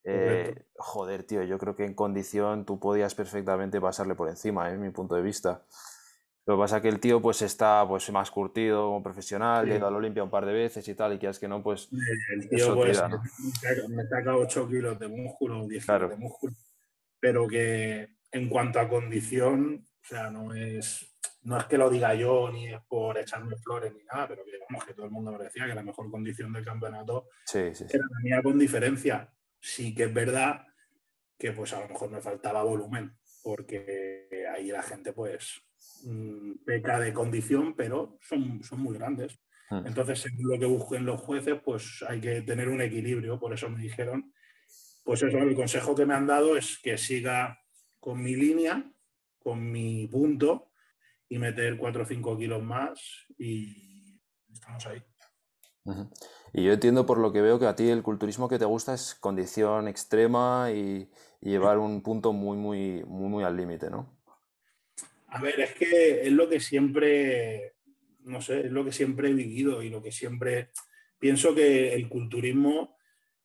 eh, 0.05 0.67
joder, 0.77 1.25
tío, 1.25 1.43
yo 1.43 1.59
creo 1.59 1.77
que 1.77 1.85
en 1.85 1.95
condición 1.95 2.65
tú 2.65 2.81
podías 2.81 3.15
perfectamente 3.15 3.81
pasarle 3.81 4.15
por 4.15 4.29
encima, 4.29 4.71
¿eh? 4.71 4.77
mi 4.77 4.91
punto 4.91 5.15
de 5.15 5.23
vista. 5.23 5.65
Lo 6.47 6.57
que 6.57 6.61
pasa 6.61 6.77
es 6.77 6.83
que 6.83 6.89
el 6.89 7.01
tío 7.01 7.21
pues 7.21 7.43
está 7.43 7.87
pues 7.87 8.11
más 8.11 8.31
curtido 8.31 8.87
como 8.87 9.03
profesional, 9.03 9.67
sí. 9.67 9.73
ha 9.73 9.77
ido 9.77 9.87
al 9.87 9.95
Olimpia 9.95 10.25
un 10.25 10.31
par 10.31 10.47
de 10.47 10.53
veces 10.53 10.87
y 10.89 10.95
tal, 10.95 11.13
y 11.13 11.19
que 11.19 11.29
es 11.29 11.39
que 11.39 11.47
no, 11.49 11.63
pues... 11.63 11.89
El 12.33 12.49
tío 12.49 12.75
pues, 12.75 13.01
me 13.89 14.07
saca 14.07 14.37
8 14.37 14.69
kilos 14.69 14.99
de 14.99 15.09
músculo, 15.09 15.67
10 15.69 15.87
kilos 15.87 16.11
de 16.11 16.17
músculo, 16.17 16.55
pero 17.21 17.47
que 17.47 18.17
en 18.33 18.49
cuanto 18.49 18.81
a 18.81 18.89
condición, 18.89 19.87
o 20.03 20.07
sea, 20.07 20.31
no 20.31 20.55
es, 20.55 21.07
no 21.43 21.59
es 21.59 21.65
que 21.65 21.79
lo 21.79 21.91
diga 21.91 22.15
yo 22.15 22.51
ni 22.51 22.73
es 22.73 22.81
por 22.89 23.19
echarme 23.19 23.57
flores 23.57 23.93
ni 23.95 24.05
nada, 24.05 24.29
pero 24.29 24.45
que 24.45 24.53
vamos, 24.69 24.85
que 24.85 24.95
todo 24.95 25.07
el 25.07 25.13
mundo 25.13 25.33
me 25.33 25.45
decía 25.45 25.67
que 25.67 25.75
la 25.75 25.83
mejor 25.83 26.11
condición 26.11 26.53
del 26.53 26.65
campeonato 26.65 27.29
sí, 27.45 27.75
sí, 27.75 27.85
era 27.89 28.05
la 28.11 28.21
mía 28.23 28.43
con 28.43 28.59
diferencia. 28.59 29.33
Sí 29.59 29.95
que 29.95 30.05
es 30.05 30.15
verdad 30.15 30.67
que 31.39 31.53
pues 31.53 31.73
a 31.75 31.81
lo 31.81 31.89
mejor 31.89 32.11
me 32.11 32.21
faltaba 32.21 32.63
volumen, 32.63 33.17
porque 33.43 34.47
ahí 34.55 34.69
la 34.69 34.83
gente 34.83 35.13
pues 35.13 35.63
peca 36.65 36.99
de 36.99 37.13
condición, 37.13 37.75
pero 37.77 38.19
son, 38.21 38.63
son 38.63 38.81
muy 38.81 38.97
grandes. 38.97 39.39
Hmm. 39.71 39.87
Entonces, 39.87 40.21
según 40.21 40.49
lo 40.49 40.59
que 40.59 40.67
busquen 40.67 41.07
los 41.07 41.21
jueces, 41.21 41.61
pues 41.65 42.05
hay 42.09 42.21
que 42.21 42.43
tener 42.43 42.69
un 42.69 42.81
equilibrio. 42.81 43.39
Por 43.39 43.53
eso 43.53 43.69
me 43.69 43.83
dijeron, 43.83 44.33
pues 45.05 45.23
eso, 45.23 45.39
el 45.39 45.55
consejo 45.55 45.95
que 45.95 46.07
me 46.07 46.15
han 46.15 46.27
dado 46.27 46.57
es 46.57 46.79
que 46.79 46.99
siga 46.99 47.59
con 47.99 48.23
mi 48.23 48.35
línea, 48.35 48.91
con 49.39 49.71
mi 49.71 50.07
punto 50.09 50.73
y 51.29 51.39
meter 51.39 51.77
4 51.77 52.03
o 52.03 52.07
5 52.07 52.39
kilos 52.39 52.63
más 52.63 53.01
y 53.39 54.21
estamos 54.53 54.87
ahí. 54.87 55.03
Y 56.53 56.65
yo 56.65 56.73
entiendo 56.73 57.07
por 57.07 57.19
lo 57.19 57.33
que 57.33 57.41
veo 57.41 57.59
que 57.59 57.67
a 57.67 57.77
ti 57.77 57.89
el 57.89 58.03
culturismo 58.03 58.49
que 58.49 58.59
te 58.59 58.65
gusta 58.65 58.95
es 58.95 59.15
condición 59.15 59.89
extrema 59.89 60.71
y, 60.73 61.11
llevar 61.41 61.79
un 61.79 62.03
punto 62.03 62.35
muy, 62.35 62.59
muy, 62.59 63.03
muy, 63.05 63.29
muy 63.31 63.45
al 63.45 63.57
límite, 63.57 63.89
¿no? 63.89 64.20
A 65.31 65.41
ver, 65.41 65.61
es 65.61 65.75
que 65.75 66.23
es 66.23 66.33
lo 66.33 66.49
que 66.49 66.61
siempre, 66.61 67.75
no 68.21 68.41
sé, 68.41 68.67
es 68.67 68.73
lo 68.73 68.85
que 68.85 68.93
siempre 68.93 69.29
he 69.29 69.33
vivido 69.33 69.83
y 69.83 69.89
lo 69.89 70.03
que 70.03 70.13
siempre 70.13 70.71
pienso 71.19 71.55
que 71.55 71.95
el 71.95 72.09
culturismo 72.09 72.97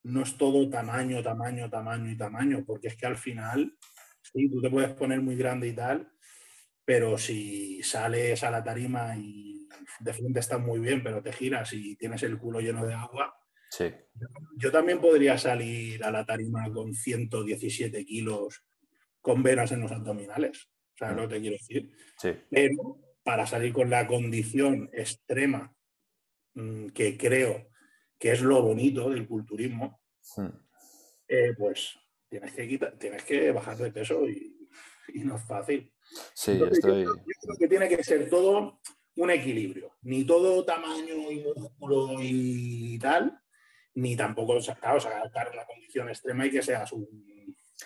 no 0.03 0.23
es 0.23 0.37
todo 0.37 0.69
tamaño, 0.69 1.21
tamaño, 1.21 1.69
tamaño 1.69 2.11
y 2.11 2.17
tamaño, 2.17 2.63
porque 2.65 2.87
es 2.87 2.95
que 2.95 3.05
al 3.05 3.17
final, 3.17 3.77
sí, 4.21 4.49
tú 4.49 4.61
te 4.61 4.69
puedes 4.69 4.91
poner 4.91 5.21
muy 5.21 5.35
grande 5.35 5.67
y 5.67 5.73
tal, 5.73 6.11
pero 6.83 7.17
si 7.17 7.81
sales 7.83 8.43
a 8.43 8.51
la 8.51 8.63
tarima 8.63 9.15
y 9.17 9.67
de 9.99 10.13
frente 10.13 10.39
estás 10.39 10.59
muy 10.59 10.79
bien, 10.79 11.03
pero 11.03 11.21
te 11.21 11.33
giras 11.33 11.73
y 11.73 11.95
tienes 11.95 12.21
el 12.23 12.37
culo 12.37 12.59
lleno 12.59 12.85
de 12.85 12.93
agua, 12.93 13.35
sí. 13.69 13.91
yo, 14.55 14.71
también 14.71 14.99
podría 14.99 15.37
salir 15.37 16.03
a 16.03 16.11
la 16.11 16.25
tarima 16.25 16.71
con 16.71 16.93
117 16.93 18.05
kilos 18.05 18.63
con 19.21 19.41
venas 19.41 19.71
en 19.71 19.81
los 19.81 19.91
abdominales. 19.91 20.69
O 20.95 20.97
sea, 20.97 21.11
no 21.11 21.27
te 21.27 21.39
quiero 21.39 21.57
decir. 21.57 21.91
Sí. 22.17 22.31
Pero 22.49 22.99
para 23.23 23.45
salir 23.45 23.73
con 23.73 23.89
la 23.89 24.07
condición 24.07 24.89
extrema 24.93 25.75
mm, 26.53 26.87
que 26.87 27.17
creo 27.17 27.69
que 28.17 28.31
es 28.31 28.41
lo 28.41 28.61
bonito 28.61 29.09
del 29.09 29.27
culturismo, 29.27 30.01
mm. 30.37 30.47
eh, 31.27 31.53
pues 31.57 31.97
tienes 32.29 32.53
que, 32.53 32.79
tienes 32.97 33.23
que 33.23 33.51
bajar 33.51 33.77
de 33.77 33.91
peso 33.91 34.27
y 34.27 35.19
no 35.23 35.35
es 35.35 35.43
fácil. 35.43 35.91
Sí, 36.33 36.59
estoy... 36.71 37.03
Yo, 37.03 37.13
creo 37.13 37.57
que 37.59 37.67
tiene 37.67 37.89
que 37.89 38.03
ser 38.03 38.29
todo 38.29 38.79
un 39.15 39.31
equilibrio. 39.31 39.95
Ni 40.03 40.23
todo 40.25 40.63
tamaño 40.65 41.31
y 41.31 41.43
músculo 41.55 42.17
y 42.21 42.97
tal, 42.99 43.39
ni 43.95 44.15
tampoco, 44.15 44.57
claro, 44.79 44.99
sacar 44.99 45.51
una 45.53 45.65
condición 45.65 46.09
extrema 46.09 46.45
y 46.45 46.51
que 46.51 46.61
seas 46.61 46.91
un... 46.91 47.34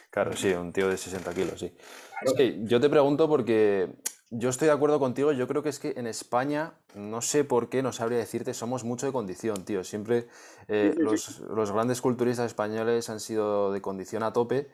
Claro, 0.09 0.35
sí, 0.35 0.51
un 0.53 0.73
tío 0.73 0.87
de 0.87 0.97
60 0.97 1.33
kilos, 1.33 1.59
sí. 1.59 1.73
Es 2.21 2.33
que 2.33 2.59
yo 2.63 2.79
te 2.79 2.89
pregunto 2.89 3.27
porque 3.27 3.89
yo 4.29 4.49
estoy 4.49 4.67
de 4.67 4.73
acuerdo 4.73 4.99
contigo, 4.99 5.31
yo 5.31 5.47
creo 5.47 5.63
que 5.63 5.69
es 5.69 5.79
que 5.79 5.93
en 5.97 6.05
España, 6.05 6.73
no 6.93 7.21
sé 7.21 7.43
por 7.43 7.69
qué, 7.69 7.81
no 7.81 7.91
sabría 7.91 8.17
decirte, 8.17 8.53
somos 8.53 8.83
mucho 8.83 9.05
de 9.05 9.11
condición, 9.11 9.65
tío. 9.65 9.83
Siempre 9.83 10.27
eh, 10.67 10.93
los, 10.97 11.39
los, 11.39 11.71
grandes 11.71 12.01
culturistas 12.01 12.47
españoles 12.47 13.09
han 13.09 13.19
sido 13.19 13.71
de 13.71 13.81
condición 13.81 14.23
a 14.23 14.33
tope, 14.33 14.69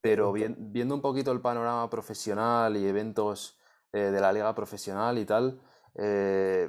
pero 0.00 0.32
viendo 0.32 0.94
un 0.94 1.00
poquito 1.00 1.32
el 1.32 1.40
panorama 1.40 1.88
profesional 1.88 2.76
y 2.76 2.86
eventos 2.86 3.58
eh, 3.92 3.98
de 3.98 4.20
la 4.20 4.32
liga 4.32 4.54
profesional 4.54 5.18
y 5.18 5.24
tal, 5.24 5.60
eh, 5.94 6.68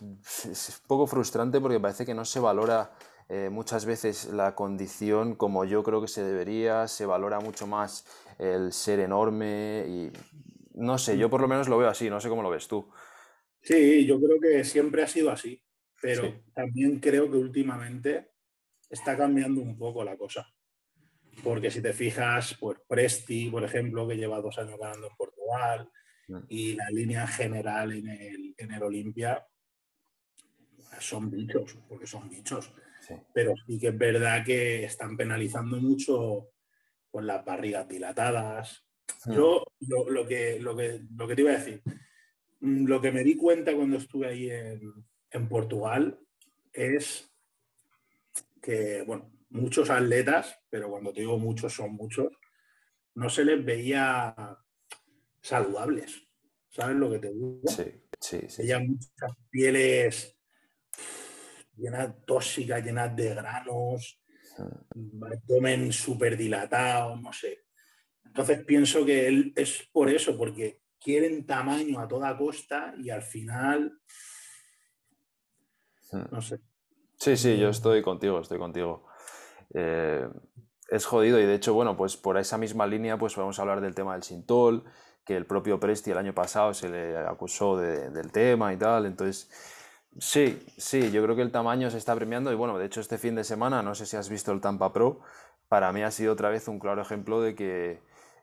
es 0.00 0.80
un 0.80 0.86
poco 0.86 1.06
frustrante 1.06 1.60
porque 1.60 1.80
parece 1.80 2.06
que 2.06 2.14
no 2.14 2.24
se 2.24 2.40
valora 2.40 2.92
muchas 3.50 3.84
veces 3.86 4.26
la 4.32 4.54
condición 4.54 5.34
como 5.34 5.64
yo 5.64 5.82
creo 5.82 6.00
que 6.00 6.08
se 6.08 6.22
debería, 6.22 6.86
se 6.86 7.06
valora 7.06 7.40
mucho 7.40 7.66
más 7.66 8.06
el 8.38 8.72
ser 8.72 9.00
enorme 9.00 9.84
y 9.88 10.12
no 10.74 10.98
sé, 10.98 11.18
yo 11.18 11.30
por 11.30 11.40
lo 11.40 11.48
menos 11.48 11.68
lo 11.68 11.78
veo 11.78 11.88
así, 11.88 12.08
no 12.10 12.20
sé 12.20 12.28
cómo 12.28 12.42
lo 12.42 12.50
ves 12.50 12.68
tú. 12.68 12.88
Sí, 13.62 14.06
yo 14.06 14.20
creo 14.20 14.38
que 14.40 14.62
siempre 14.62 15.02
ha 15.02 15.08
sido 15.08 15.30
así, 15.30 15.60
pero 16.00 16.44
también 16.54 17.00
creo 17.00 17.30
que 17.30 17.36
últimamente 17.36 18.30
está 18.88 19.16
cambiando 19.16 19.60
un 19.60 19.76
poco 19.76 20.04
la 20.04 20.16
cosa. 20.16 20.46
Porque 21.42 21.70
si 21.70 21.82
te 21.82 21.92
fijas, 21.92 22.56
pues 22.60 22.78
Presti, 22.86 23.50
por 23.50 23.64
ejemplo, 23.64 24.06
que 24.06 24.16
lleva 24.16 24.40
dos 24.40 24.56
años 24.58 24.78
ganando 24.80 25.08
en 25.08 25.16
Portugal, 25.16 25.90
mm. 26.28 26.38
y 26.48 26.74
la 26.74 26.88
línea 26.90 27.26
general 27.26 27.92
en 27.92 28.08
el, 28.08 28.54
en 28.56 28.72
el 28.72 28.82
Olimpia, 28.82 29.44
son 31.00 31.30
bichos, 31.30 31.76
porque 31.88 32.06
son 32.06 32.28
bichos. 32.28 32.72
Pero 33.32 33.54
sí 33.66 33.78
que 33.78 33.88
es 33.88 33.98
verdad 33.98 34.44
que 34.44 34.84
están 34.84 35.16
penalizando 35.16 35.76
mucho 35.78 36.48
con 37.10 37.26
las 37.26 37.44
barrigas 37.44 37.88
dilatadas, 37.88 38.86
Mm. 39.26 39.32
Yo 39.32 39.64
lo, 39.80 40.26
que, 40.26 40.58
lo, 40.60 40.76
que, 40.76 41.02
lo 41.16 41.28
que 41.28 41.34
te 41.34 41.42
iba 41.42 41.52
a 41.52 41.58
decir, 41.58 41.82
mm, 42.60 42.86
lo 42.86 43.00
que 43.00 43.12
me 43.12 43.24
di 43.24 43.36
cuenta 43.36 43.74
cuando 43.74 43.96
estuve 43.96 44.28
ahí 44.28 44.50
en, 44.50 45.48
Portugal 45.50 46.18
es 46.72 47.30
que, 48.62 49.02
bueno, 49.02 49.30
muchos 49.50 49.90
atletas, 49.90 50.58
pero 50.70 50.88
cuando 50.88 51.12
te 51.12 51.20
digo 51.20 51.38
muchos 51.38 51.74
son 51.74 51.92
muchos, 51.92 52.28
no 53.14 53.28
se 53.28 53.44
les 53.44 53.62
veía 53.62 54.34
saludables. 55.42 56.26
¿Sabes 56.70 56.96
lo 56.96 57.10
que 57.10 57.18
te 57.18 57.34
digo? 57.34 57.60
Sí, 57.66 57.84
sí, 58.18 58.40
sí. 58.48 58.62
Veía 58.62 58.78
muchas 58.78 59.30
pieles 59.50 60.35
llenas 61.76 62.14
tóxicas, 62.26 62.84
llenas 62.84 63.14
de 63.14 63.34
granos, 63.34 64.20
abdomen 64.58 65.92
súper 65.92 66.36
dilatado, 66.36 67.16
no 67.16 67.32
sé. 67.32 67.64
Entonces 68.24 68.64
pienso 68.64 69.04
que 69.04 69.28
él 69.28 69.52
es 69.56 69.88
por 69.92 70.08
eso, 70.08 70.36
porque 70.36 70.82
quieren 71.00 71.46
tamaño 71.46 72.00
a 72.00 72.08
toda 72.08 72.36
costa 72.36 72.94
y 72.98 73.10
al 73.10 73.22
final, 73.22 74.00
no 76.30 76.40
sé. 76.40 76.60
Sí, 77.18 77.36
sí, 77.36 77.56
yo 77.58 77.70
estoy 77.70 78.02
contigo, 78.02 78.40
estoy 78.40 78.58
contigo. 78.58 79.06
Eh, 79.74 80.28
es 80.90 81.06
jodido 81.06 81.40
y 81.40 81.46
de 81.46 81.54
hecho, 81.54 81.74
bueno, 81.74 81.96
pues 81.96 82.16
por 82.16 82.36
esa 82.38 82.58
misma 82.58 82.86
línea 82.86 83.18
pues 83.18 83.36
vamos 83.36 83.58
a 83.58 83.62
hablar 83.62 83.80
del 83.80 83.94
tema 83.94 84.12
del 84.12 84.22
Sintol, 84.22 84.84
que 85.24 85.36
el 85.36 85.46
propio 85.46 85.80
Presti 85.80 86.10
el 86.10 86.18
año 86.18 86.34
pasado 86.34 86.72
se 86.74 86.88
le 86.88 87.16
acusó 87.16 87.76
del 87.76 88.32
tema 88.32 88.72
y 88.72 88.76
tal, 88.76 89.06
entonces... 89.06 89.50
Sí, 90.18 90.58
sí, 90.78 91.10
yo 91.10 91.22
creo 91.22 91.36
que 91.36 91.42
el 91.42 91.52
tamaño 91.52 91.90
se 91.90 91.98
está 91.98 92.14
premiando 92.14 92.50
y 92.50 92.54
bueno, 92.54 92.78
de 92.78 92.86
hecho 92.86 93.00
este 93.00 93.18
fin 93.18 93.34
de 93.34 93.44
semana, 93.44 93.82
no 93.82 93.94
sé 93.94 94.06
si 94.06 94.16
has 94.16 94.30
visto 94.30 94.50
el 94.50 94.60
Tampa 94.60 94.92
Pro, 94.92 95.20
para 95.68 95.92
mí 95.92 96.02
ha 96.02 96.10
sido 96.10 96.32
otra 96.32 96.48
vez 96.48 96.68
un 96.68 96.78
claro 96.78 97.02
ejemplo 97.02 97.42
de 97.42 97.54
que 97.54 98.00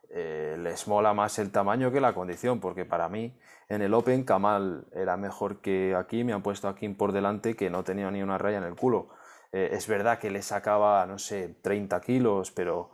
eh, 0.10 0.56
les 0.60 0.88
mola 0.88 1.14
más 1.16 1.40
el 1.40 1.52
tamaño 1.52 1.92
que 1.92 2.00
la 2.00 2.14
condición, 2.14 2.60
porque 2.60 2.86
para 2.86 3.10
mí 3.10 3.36
en 3.70 3.82
el 3.82 3.94
Open 3.96 4.24
Kamal 4.24 4.86
era 4.94 5.18
mejor 5.18 5.62
que 5.62 5.96
aquí, 5.96 6.24
me 6.24 6.34
han 6.34 6.44
puesto 6.44 6.68
aquí 6.68 6.88
por 6.90 7.12
delante 7.12 7.56
que 7.56 7.72
no 7.72 7.84
tenía 7.84 8.12
ni 8.12 8.22
una 8.22 8.38
raya 8.38 8.60
en 8.60 8.66
el 8.66 8.76
culo. 8.76 9.10
Eh, 9.52 9.70
es 9.72 9.88
verdad 9.88 10.20
que 10.20 10.30
le 10.30 10.44
sacaba, 10.44 11.08
no 11.08 11.18
sé, 11.18 11.56
30 11.62 12.00
kilos, 12.02 12.52
pero 12.52 12.92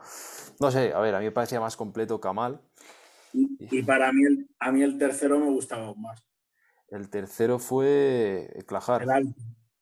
no 0.62 0.72
sé, 0.72 0.94
a 0.94 1.00
ver, 1.00 1.16
a 1.16 1.20
mí 1.20 1.26
me 1.26 1.32
parecía 1.32 1.60
más 1.60 1.76
completo 1.76 2.22
Kamal. 2.22 2.62
Y, 3.34 3.84
para 3.84 4.12
mí 4.14 4.24
a 4.60 4.72
mí 4.72 4.82
el 4.82 4.98
tercero 4.98 5.38
me 5.40 5.48
gustaba 5.48 5.94
más. 5.96 6.29
El 6.92 7.10
tercero 7.10 7.60
fue 7.60 8.50
Clajar. 8.68 9.04
El 9.04 9.10
alto, 9.10 9.42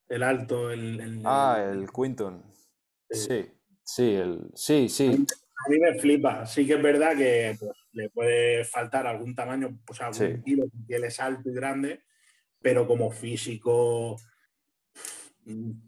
el 0.09 0.23
alto, 0.23 0.71
el... 0.71 1.21
ah, 1.25 1.65
el 1.71 1.89
Quinton. 1.91 2.43
Sí, 3.09 3.45
sí, 3.83 4.15
el, 4.15 4.49
sí, 4.53 4.89
sí. 4.89 5.25
A 5.65 5.69
mí 5.69 5.79
me 5.79 5.99
flipa. 5.99 6.45
Sí 6.45 6.67
que 6.67 6.73
es 6.73 6.81
verdad 6.81 7.15
que 7.15 7.55
pues, 7.59 7.71
le 7.93 8.09
puede 8.09 8.63
faltar 8.65 9.07
algún 9.07 9.35
tamaño, 9.35 9.79
pues 9.85 10.01
algún 10.01 10.41
kilo, 10.43 10.65
porque 10.69 10.95
él 10.95 11.03
es 11.05 11.19
alto 11.19 11.49
y 11.49 11.53
grande, 11.53 12.03
pero 12.61 12.87
como 12.87 13.11
físico 13.11 14.17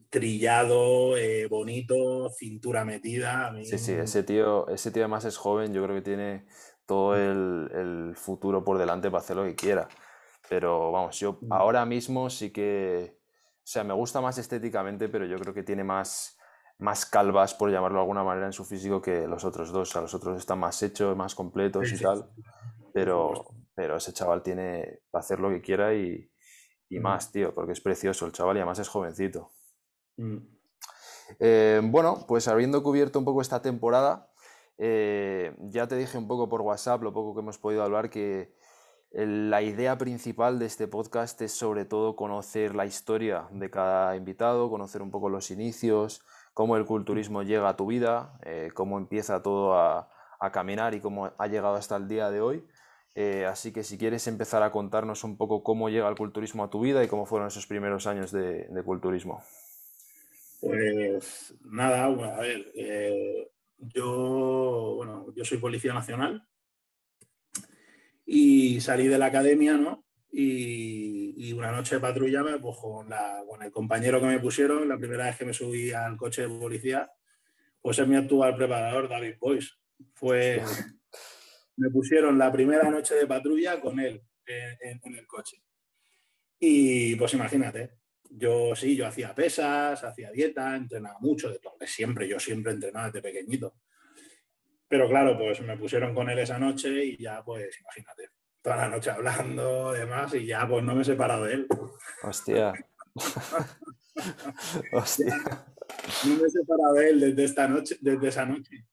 trillado, 0.09 1.17
eh, 1.17 1.47
bonito, 1.47 2.29
cintura 2.29 2.85
metida. 2.85 3.53
Sí, 3.63 3.77
sí, 3.77 3.91
ese 3.93 4.23
tío, 4.23 4.67
ese 4.69 4.91
tío 4.91 5.03
además 5.03 5.25
es 5.25 5.37
joven, 5.37 5.73
yo 5.73 5.83
creo 5.83 5.95
que 5.95 6.01
tiene 6.01 6.45
todo 6.85 7.15
el, 7.15 7.69
el, 7.73 8.15
futuro 8.15 8.63
por 8.63 8.77
delante 8.77 9.11
para 9.11 9.21
hacer 9.21 9.35
lo 9.35 9.43
que 9.43 9.55
quiera. 9.55 9.87
Pero 10.49 10.91
vamos, 10.91 11.19
yo 11.19 11.37
mm. 11.41 11.53
ahora 11.53 11.85
mismo 11.85 12.29
sí 12.29 12.51
que, 12.51 13.19
o 13.57 13.61
sea, 13.63 13.83
me 13.83 13.93
gusta 13.93 14.19
más 14.19 14.37
estéticamente, 14.37 15.07
pero 15.07 15.25
yo 15.25 15.37
creo 15.37 15.53
que 15.53 15.63
tiene 15.63 15.83
más, 15.83 16.37
más 16.79 17.05
calvas, 17.05 17.53
por 17.53 17.71
llamarlo 17.71 17.97
de 17.97 18.01
alguna 18.01 18.23
manera, 18.23 18.47
en 18.47 18.53
su 18.53 18.65
físico 18.65 19.01
que 19.01 19.27
los 19.27 19.45
otros 19.45 19.71
dos. 19.71 19.89
O 19.89 19.91
sea, 19.91 20.01
los 20.01 20.13
otros 20.13 20.39
están 20.39 20.59
más 20.59 20.81
hechos, 20.81 21.15
más 21.15 21.35
completos 21.35 21.91
y 21.91 22.01
tal. 22.01 22.29
Pero, 22.93 23.45
pero 23.75 23.97
ese 23.97 24.11
chaval 24.11 24.41
tiene 24.41 25.01
para 25.11 25.21
hacer 25.21 25.39
lo 25.39 25.49
que 25.49 25.61
quiera 25.61 25.93
y, 25.93 26.29
y 26.89 26.99
más, 26.99 27.31
tío, 27.31 27.53
porque 27.53 27.73
es 27.73 27.81
precioso 27.81 28.25
el 28.25 28.31
chaval 28.31 28.57
y 28.57 28.59
además 28.59 28.79
es 28.79 28.89
jovencito. 28.89 29.51
Mm. 30.17 30.37
Eh, 31.39 31.81
bueno, 31.83 32.25
pues 32.27 32.47
habiendo 32.47 32.81
cubierto 32.81 33.19
un 33.19 33.25
poco 33.25 33.41
esta 33.41 33.61
temporada, 33.61 34.31
eh, 34.77 35.55
ya 35.59 35.87
te 35.87 35.95
dije 35.95 36.17
un 36.17 36.27
poco 36.27 36.49
por 36.49 36.61
WhatsApp, 36.61 37.03
lo 37.03 37.13
poco 37.13 37.35
que 37.35 37.41
hemos 37.41 37.59
podido 37.59 37.83
hablar, 37.83 38.09
que 38.09 38.55
la 39.11 39.63
idea 39.63 39.97
principal 39.97 40.59
de 40.59 40.67
este 40.67 40.87
podcast 40.87 41.41
es 41.41 41.51
sobre 41.51 41.85
todo 41.85 42.15
conocer 42.15 42.75
la 42.75 42.85
historia 42.85 43.47
de 43.51 43.69
cada 43.71 44.15
invitado, 44.15 44.69
conocer 44.69 45.01
un 45.01 45.09
poco 45.09 45.29
los 45.29 45.49
inicios, 45.49 46.23
cómo 46.53 46.77
el 46.77 46.85
culturismo 46.85 47.41
llega 47.41 47.69
a 47.69 47.75
tu 47.75 47.87
vida, 47.87 48.37
eh, 48.45 48.69
cómo 48.73 48.97
empieza 48.99 49.41
todo 49.41 49.73
a, 49.75 50.09
caminar 50.53 50.93
y 50.93 51.01
cómo 51.01 51.33
ha 51.37 51.47
llegado 51.47 51.75
hasta 51.75 51.97
el 51.97 52.07
día 52.07 52.29
de 52.29 52.39
hoy. 52.39 52.63
Eh, 53.13 53.45
así 53.45 53.73
que 53.73 53.83
si 53.83 53.97
quieres 53.97 54.25
empezar 54.27 54.63
a 54.63 54.71
contarnos 54.71 55.25
un 55.25 55.35
poco 55.35 55.63
cómo 55.63 55.89
llega 55.89 56.07
el 56.07 56.15
culturismo 56.15 56.63
a 56.63 56.69
tu 56.69 56.79
vida 56.79 57.03
y 57.03 57.09
cómo 57.09 57.25
fueron 57.25 57.49
esos 57.49 57.67
primeros 57.67 58.07
años 58.07 58.31
de, 58.31 58.69
culturismo. 58.85 59.43
Pues 60.61 61.55
nada, 61.65 62.05
a 62.05 62.39
ver, 62.39 62.71
eh, 62.75 63.51
yo, 63.79 64.93
bueno, 64.97 65.25
yo 65.35 65.43
soy 65.43 65.57
policía 65.57 65.93
nacional 65.93 66.47
y 68.31 68.79
salí 68.79 69.07
de 69.07 69.17
la 69.17 69.25
academia, 69.25 69.75
¿no? 69.75 70.05
Y, 70.31 71.51
una 71.53 71.71
noche 71.71 71.95
de 71.95 72.01
patrulla 72.01 72.43
me, 72.43 72.59
pues, 72.59 72.77
con, 72.77 73.11
el 73.63 73.71
compañero 73.71 74.21
que 74.21 74.27
me 74.27 74.39
pusieron, 74.39 74.87
la 74.87 74.99
primera 74.99 75.25
vez 75.25 75.35
que 75.35 75.45
me 75.45 75.53
subí 75.53 75.91
al 75.91 76.15
coche 76.15 76.43
de 76.43 76.47
policía, 76.47 77.11
pues 77.81 77.97
es 77.97 78.07
mi 78.07 78.15
actual 78.15 78.55
preparador, 78.55 79.09
David 79.09 79.33
Boyce. 79.39 79.71
Fue, 80.13 80.61
me 81.77 81.89
pusieron 81.89 82.37
la 82.37 82.51
primera 82.51 82.87
noche 82.91 83.15
de 83.15 83.25
patrulla 83.25 83.81
con 83.81 83.99
él 83.99 84.21
en, 84.45 85.15
el 85.15 85.25
coche. 85.25 85.63
Y 86.59 87.15
pues 87.15 87.33
imagínate, 87.33 87.97
yo 88.29 88.75
sí, 88.75 88.95
yo 88.95 89.07
hacía 89.07 89.33
pesas, 89.33 90.03
hacía 90.03 90.31
dieta, 90.31 90.75
entrenaba 90.75 91.17
mucho, 91.19 91.49
de 91.49 91.57
todo, 91.57 91.75
siempre, 91.85 92.27
yo 92.27 92.39
siempre 92.39 92.73
entrenaba 92.73 93.07
desde 93.07 93.23
pequeñito. 93.23 93.73
Pero 94.89 95.07
claro, 95.07 95.37
pues 95.37 95.61
me 95.61 95.77
pusieron 95.77 96.15
con 96.15 96.29
él 96.29 96.39
esa 96.39 96.57
noche 96.57 97.05
y 97.05 97.17
ya, 97.21 97.43
pues 97.43 97.79
imagínate, 97.79 98.31
toda 98.61 98.75
la 98.75 98.89
noche 98.89 99.11
hablando, 99.11 99.93
demás, 99.93 100.33
y 100.33 100.47
ya 100.47 100.67
pues 100.67 100.83
no 100.83 100.95
me 100.95 101.03
he 101.03 101.05
separado 101.05 101.45
de 101.45 101.53
él. 101.53 101.67
Hostia. 102.23 102.73
Hostia. 104.91 105.37
No 106.25 106.35
me 106.35 106.47
he 106.47 106.49
separado 106.49 106.93
de 106.95 107.09
él 107.09 107.19
desde 107.19 107.43
esta 107.43 107.67
noche, 107.67 107.97
desde 108.01 108.27
esa 108.27 108.45
noche. 108.45 108.85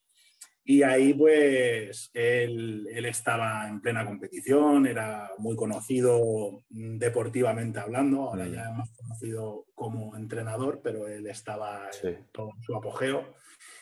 Y 0.69 0.83
ahí 0.83 1.15
pues 1.15 2.11
él, 2.13 2.89
él, 2.93 3.07
estaba 3.07 3.69
en 3.69 3.81
plena 3.81 4.05
competición, 4.05 4.87
era 4.87 5.31
muy 5.39 5.55
conocido 5.55 6.65
deportivamente 6.69 7.79
hablando, 7.79 8.23
ahora 8.23 8.47
mm. 8.47 8.53
ya 8.53 8.71
más 8.73 8.91
conocido 8.91 9.67
como 9.75 10.17
entrenador, 10.17 10.81
pero 10.83 11.07
él 11.07 11.27
estaba 11.29 11.89
en 12.03 12.27
todo 12.33 12.51
su 12.61 12.75
apogeo. 12.75 13.33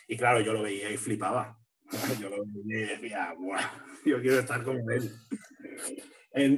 Y 0.07 0.17
claro, 0.17 0.43
yo 0.43 0.53
lo 0.53 0.63
veía 0.63 0.91
y 0.91 0.99
flipaba. 0.99 1.59
Yo 2.21 2.29
lo 2.31 2.45
veía 2.47 2.85
y 2.85 2.87
decía, 2.87 3.35
yo 4.05 4.21
quiero 4.21 4.39
estar 4.41 4.65
como 4.65 4.91
él 4.91 5.11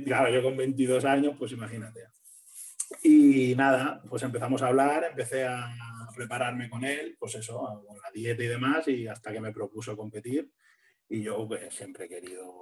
claro, 0.05 0.31
yo 0.31 0.43
con 0.43 0.57
22 0.57 1.05
años, 1.05 1.35
pues 1.39 1.53
imagínate. 1.53 2.01
Y 3.03 3.55
nada, 3.57 4.03
pues 4.09 4.23
empezamos 4.23 4.63
a 4.63 4.69
hablar, 4.69 5.05
empecé 5.05 5.45
a 5.45 5.75
prepararme 6.15 6.71
con 6.71 6.85
él, 6.85 7.17
pues 7.19 7.35
eso, 7.35 7.59
con 7.87 7.97
la 7.99 8.11
dieta 8.13 8.43
y 8.43 8.47
demás, 8.47 8.89
y 8.89 9.07
hasta 9.07 9.33
que 9.33 9.41
me 9.41 9.53
propuso 9.53 9.97
competir. 9.97 10.51
Y 11.09 11.23
yo 11.23 11.47
pues, 11.47 11.75
siempre 11.75 12.07
he 12.07 12.09
querido, 12.09 12.59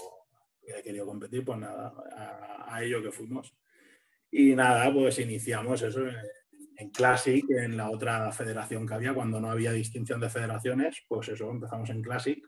he 0.62 0.83
querido 0.83 1.07
competir, 1.07 1.44
pues 1.44 1.59
nada, 1.59 1.94
a, 2.66 2.83
ello 2.83 3.03
que 3.03 3.12
fuimos. 3.12 3.55
Y 4.31 4.55
nada, 4.55 4.92
pues 4.92 5.18
iniciamos 5.20 5.83
eso 5.83 6.00
en, 6.77 6.90
Classic, 6.90 7.44
en 7.50 7.77
la 7.77 7.90
otra 7.90 8.33
federación 8.33 8.87
que 8.87 8.94
había, 8.94 9.14
cuando 9.14 9.40
no 9.40 9.50
había 9.50 9.72
distinción 9.72 10.20
de 10.20 10.29
federaciones, 10.29 11.05
pues 11.07 11.29
eso, 11.29 11.50
empezamos 11.50 11.88
en 11.90 12.03
Classic. 12.03 12.44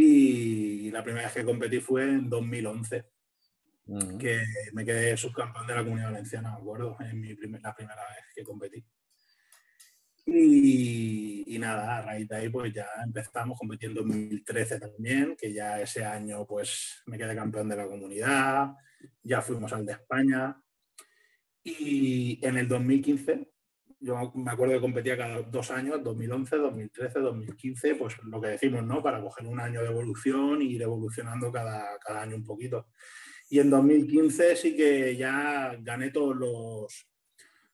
Y 0.00 0.92
la 0.92 1.02
primera 1.02 1.24
vez 1.24 1.34
que 1.34 1.44
competí 1.44 1.80
fue 1.80 2.04
en 2.04 2.30
2011 2.30 3.04
que 4.16 4.44
me 4.72 4.84
quedé 4.84 5.16
subcampeón 5.16 5.66
de 5.66 5.74
la 5.74 5.82
Comunidad 5.82 6.12
Valenciana, 6.12 6.52
me 6.52 6.58
acuerdo, 6.58 6.96
en 7.00 7.20
mi 7.20 7.30
la 7.30 7.74
primera 7.74 8.02
vez 8.06 8.24
que 8.32 8.44
competí. 8.44 8.84
Y, 10.24 11.56
nada, 11.58 11.96
a 11.96 12.02
raíz 12.02 12.28
de 12.28 12.36
ahí 12.36 12.48
pues 12.48 12.72
ya 12.72 12.86
empezamos 13.04 13.58
compitiendo 13.58 14.02
en 14.02 14.08
2013 14.08 14.78
también, 14.78 15.34
que 15.36 15.52
ya 15.52 15.80
ese 15.80 16.04
año 16.04 16.46
pues 16.46 17.02
me 17.06 17.18
quedé 17.18 17.34
campeón 17.34 17.68
de 17.68 17.76
la 17.76 17.88
comunidad, 17.88 18.74
ya 19.24 19.42
fuimos 19.42 19.72
al 19.72 19.84
de 19.84 19.94
España. 19.94 20.62
Y 21.64 22.38
en 22.46 22.56
el 22.56 22.68
2015, 22.68 23.50
yo 24.00 24.32
me 24.34 24.50
acuerdo 24.50 24.74
que 24.74 24.80
competía 24.80 25.16
cada 25.16 25.42
dos 25.42 25.70
años, 25.70 26.02
2011, 26.02 26.56
2013, 26.56 27.18
2015, 27.18 27.94
pues 27.96 28.16
lo 28.22 28.40
que 28.40 28.48
decimos, 28.48 28.84
¿no? 28.84 29.02
Para 29.02 29.20
coger 29.20 29.46
un 29.46 29.58
año 29.60 29.82
de 29.82 29.88
evolución 29.88 30.62
y 30.62 30.74
ir 30.74 30.82
evolucionando 30.82 31.50
cada, 31.50 31.98
cada 31.98 32.22
año 32.22 32.36
un 32.36 32.44
poquito. 32.44 32.86
Y 33.50 33.60
en 33.60 33.70
2015 33.70 34.56
sí 34.56 34.76
que 34.76 35.16
ya 35.16 35.74
gané 35.80 36.10
todos 36.10 36.36
los, 36.36 37.08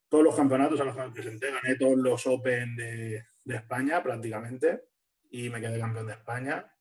todos 0.08 0.24
los 0.24 0.36
campeonatos 0.36 0.80
a 0.80 0.84
los 0.84 0.94
que 0.94 1.02
me 1.02 1.10
presenté, 1.10 1.50
gané 1.50 1.74
todos 1.76 1.98
los 1.98 2.26
Open 2.26 2.76
de, 2.76 3.24
España 3.46 4.02
prácticamente 4.02 4.84
y 5.30 5.50
me 5.50 5.60
quedé 5.60 5.78
campeón 5.78 6.06
de 6.06 6.14
España 6.14 6.72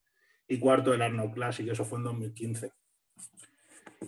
y 0.47 0.59
cuarto 0.59 0.91
del 0.91 1.01
Arnold 1.01 1.33
Classic, 1.33 1.67
eso 1.67 1.83
fue 1.83 1.97
en 1.97 2.05
2015. 2.05 2.71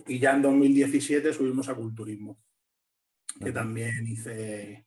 Y 0.06 0.18
ya 0.18 0.34
en 0.34 0.42
2017 0.42 1.32
subimos 1.32 1.68
a 1.68 1.74
Culturismo, 1.74 2.38
que 3.42 3.52
también 3.52 4.06
hice 4.06 4.85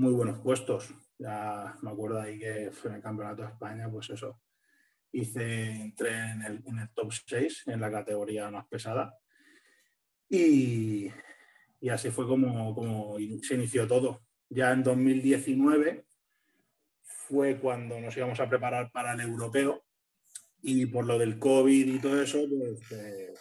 muy 0.00 0.12
buenos 0.14 0.38
puestos. 0.40 0.94
Ya 1.18 1.76
me 1.82 1.90
acuerdo 1.90 2.20
ahí 2.20 2.38
que 2.38 2.70
fue 2.72 2.90
en 2.90 2.96
el 2.96 3.02
Campeonato 3.02 3.42
de 3.42 3.48
España, 3.48 3.88
pues 3.90 4.08
eso, 4.08 4.40
hice, 5.12 5.72
entré 5.72 6.30
en 6.30 6.42
el, 6.42 6.62
top 6.94 7.12
6 7.12 7.64
en 7.66 7.80
la 7.80 7.90
categoría 7.90 8.50
más 8.50 8.66
pesada. 8.66 9.14
Y, 10.26 11.10
así 11.90 12.10
fue 12.10 12.26
como, 12.26 12.74
como 12.74 13.16
se 13.42 13.54
inició 13.54 13.86
todo. 13.86 14.22
Ya 14.48 14.72
en 14.72 14.82
2019 14.82 16.06
fue 17.02 17.58
cuando 17.60 18.00
nos 18.00 18.16
íbamos 18.16 18.40
a 18.40 18.48
preparar 18.48 18.90
para 18.90 19.12
el 19.12 19.20
europeo 19.20 19.84
y 20.62 20.86
por 20.86 21.04
lo 21.04 21.18
del 21.18 21.38
COVID 21.38 21.94
y 21.94 21.98
todo 21.98 22.22
eso, 22.22 22.38
pues 22.48 22.92
eh, 22.92 23.34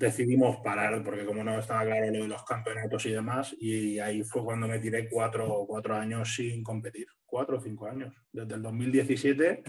decidimos 0.00 0.56
parar 0.64 1.04
porque 1.04 1.26
como 1.26 1.44
no 1.44 1.58
estaba 1.58 1.84
claro 1.84 2.06
lo 2.06 2.22
de 2.22 2.28
los 2.28 2.42
campeonatos 2.44 3.04
y 3.04 3.10
demás, 3.10 3.54
y 3.60 3.98
ahí 3.98 4.24
fue 4.24 4.42
cuando 4.42 4.66
me 4.66 4.78
tiré 4.78 5.08
cuatro, 5.10 5.66
cuatro 5.68 5.94
años 5.94 6.34
sin 6.34 6.64
competir, 6.64 7.06
cuatro 7.26 7.58
o 7.58 7.60
cinco 7.60 7.86
años, 7.86 8.14
desde 8.32 8.54
el 8.54 8.62
2017 8.62 9.62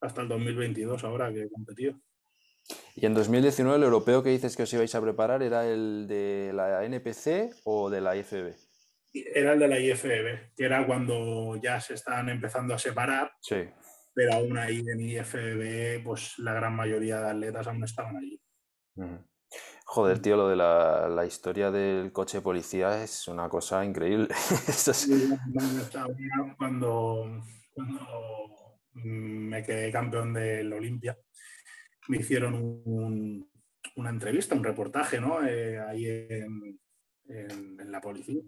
hasta 0.00 0.22
el 0.22 0.28
2022 0.28 1.04
ahora 1.04 1.32
que 1.32 1.42
he 1.42 1.48
competido. 1.48 2.00
Y 2.96 3.06
en 3.06 3.14
2019 3.14 3.76
el 3.76 3.84
europeo 3.84 4.24
que 4.24 4.30
dices 4.30 4.56
que 4.56 4.64
os 4.64 4.72
ibais 4.74 4.92
a 4.96 5.00
preparar 5.00 5.40
era 5.44 5.64
el 5.64 6.06
de 6.08 6.50
la 6.52 6.84
NPC 6.84 7.54
o 7.64 7.88
de 7.88 8.00
la 8.00 8.16
IFB? 8.16 8.54
Era 9.14 9.52
el 9.52 9.60
de 9.60 9.68
la 9.68 9.78
IFB, 9.78 10.54
que 10.56 10.64
era 10.64 10.84
cuando 10.84 11.56
ya 11.62 11.80
se 11.80 11.94
estaban 11.94 12.28
empezando 12.28 12.74
a 12.74 12.78
separar. 12.78 13.30
Sí. 13.40 13.68
Pero 14.12 14.34
aún 14.34 14.58
ahí 14.58 14.80
en 14.80 15.00
IFB, 15.00 16.02
pues 16.02 16.38
la 16.38 16.54
gran 16.54 16.74
mayoría 16.74 17.20
de 17.20 17.30
atletas 17.30 17.68
aún 17.68 17.84
estaban 17.84 18.16
allí. 18.16 18.40
Joder, 19.88 20.20
tío, 20.20 20.36
lo 20.36 20.48
de 20.48 20.56
la, 20.56 21.24
historia 21.26 21.70
del 21.70 22.12
coche 22.12 22.40
policía 22.40 23.04
es 23.04 23.28
una 23.28 23.48
cosa 23.48 23.84
increíble. 23.84 24.28
cuando, 26.58 27.40
cuando 27.72 28.80
me 28.94 29.62
quedé 29.62 29.92
campeón 29.92 30.34
del 30.34 30.72
Olimpia, 30.72 31.16
me 32.08 32.18
hicieron 32.18 32.82
una 33.94 34.10
entrevista, 34.10 34.56
un 34.56 34.64
reportaje, 34.64 35.20
¿no? 35.20 35.46
Eh, 35.46 35.78
ahí 35.78 36.06
en, 36.08 36.80
la 37.90 38.00
policía. 38.00 38.42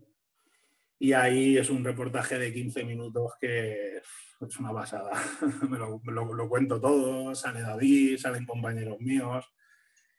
Y 0.98 1.12
ahí 1.12 1.56
es 1.56 1.70
un 1.70 1.84
reportaje 1.84 2.38
de 2.38 2.52
15 2.52 2.84
minutos 2.84 3.34
que 3.40 4.02
es 4.40 4.58
una 4.58 4.72
pasada. 4.72 5.12
me, 5.70 5.78
lo, 5.78 6.48
cuento 6.48 6.80
todo, 6.80 7.32
sale 7.34 7.60
David, 7.60 8.18
salen 8.18 8.44
compañeros 8.44 8.98
míos 8.98 9.48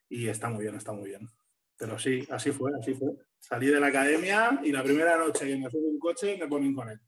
y 0.09 0.27
está 0.27 0.49
muy 0.49 0.63
bien, 0.63 0.75
está 0.75 0.91
muy 0.91 1.09
bien. 1.09 1.29
Pero 1.77 1.97
sí, 1.97 2.27
así 2.29 2.51
fue, 2.51 2.71
así 2.77 2.93
fue. 2.93 3.09
Salí 3.39 3.67
de 3.67 3.79
la 3.79 3.87
academia 3.87 4.59
y 4.63 4.71
la 4.71 4.83
primera 4.83 5.17
noche 5.17 5.47
que 5.47 5.55
me 5.55 5.69
subo 5.69 5.87
un 5.87 5.99
coche 5.99 6.35
me 6.37 6.47
ponen 6.47 6.73
con 6.73 6.89
él. 6.89 6.99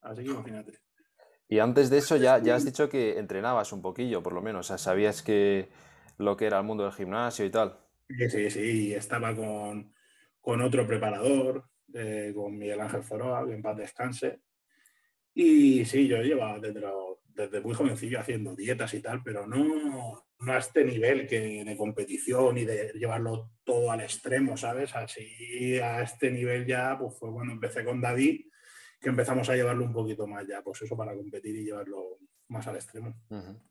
Así 0.00 0.24
que 0.24 0.30
imagínate. 0.30 0.80
Y 1.48 1.60
antes 1.60 1.88
de 1.88 1.98
eso 1.98 2.16
ya, 2.16 2.38
ya 2.38 2.56
has 2.56 2.64
dicho 2.64 2.88
que 2.88 3.18
entrenabas 3.18 3.72
un 3.72 3.80
poquillo, 3.80 4.22
por 4.22 4.32
lo 4.32 4.42
menos. 4.42 4.66
O 4.66 4.68
sea, 4.68 4.78
sabías 4.78 5.22
que 5.22 5.68
lo 6.18 6.36
que 6.36 6.46
era 6.46 6.58
el 6.58 6.64
mundo 6.64 6.84
del 6.84 6.92
gimnasio 6.92 7.44
y 7.44 7.50
tal. 7.50 7.78
Sí, 8.08 8.28
sí, 8.28 8.50
sí. 8.50 8.94
Estaba 8.94 9.34
con, 9.34 9.92
otro 10.60 10.86
preparador, 10.86 11.64
eh, 11.94 12.32
con 12.34 12.58
Miguel 12.58 12.80
Ángel 12.80 13.02
Foroa, 13.02 13.46
que 13.46 13.54
en 13.54 13.62
paz 13.62 13.76
descanse. 13.76 14.40
Y 15.32 15.84
sí, 15.84 16.08
yo 16.08 16.20
llevaba 16.20 16.58
desde, 16.58 16.80
desde 17.38 17.60
muy 17.60 17.74
jovencillo 17.74 18.18
haciendo 18.18 18.56
dietas 18.56 18.92
y 18.94 19.00
tal, 19.00 19.22
pero 19.22 19.46
no, 19.46 20.24
no 20.40 20.52
a 20.52 20.58
este 20.58 20.84
nivel 20.84 21.26
que 21.26 21.64
de 21.64 21.76
competición 21.76 22.58
y 22.58 22.64
de 22.64 22.92
llevarlo 22.94 23.52
todo 23.62 23.92
al 23.92 24.00
extremo, 24.00 24.56
¿sabes? 24.56 24.94
Así 24.96 25.78
a 25.78 26.02
este 26.02 26.32
nivel 26.32 26.66
ya 26.66 26.98
pues 26.98 27.16
fue 27.16 27.32
cuando 27.32 27.52
empecé 27.52 27.84
con 27.84 28.00
David 28.00 28.46
que 29.00 29.08
empezamos 29.08 29.48
a 29.48 29.54
llevarlo 29.54 29.84
un 29.84 29.92
poquito 29.92 30.26
más 30.26 30.46
ya, 30.48 30.60
pues 30.62 30.82
eso 30.82 30.96
para 30.96 31.14
competir 31.14 31.54
y 31.54 31.64
llevarlo 31.64 32.18
más 32.48 32.66
al 32.66 32.74
extremo. 32.74 33.14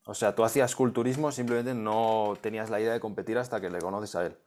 O 0.05 0.13
sea, 0.13 0.33
tú 0.33 0.45
hacías 0.45 0.73
culturismo, 0.73 1.31
simplemente 1.31 1.73
no 1.73 2.37
tenías 2.41 2.69
la 2.69 2.79
idea 2.79 2.93
de 2.93 3.01
competir 3.01 3.37
hasta 3.37 3.59
que 3.59 3.69
le 3.69 3.79
conoces 3.79 4.15
a 4.15 4.27
él. 4.27 4.37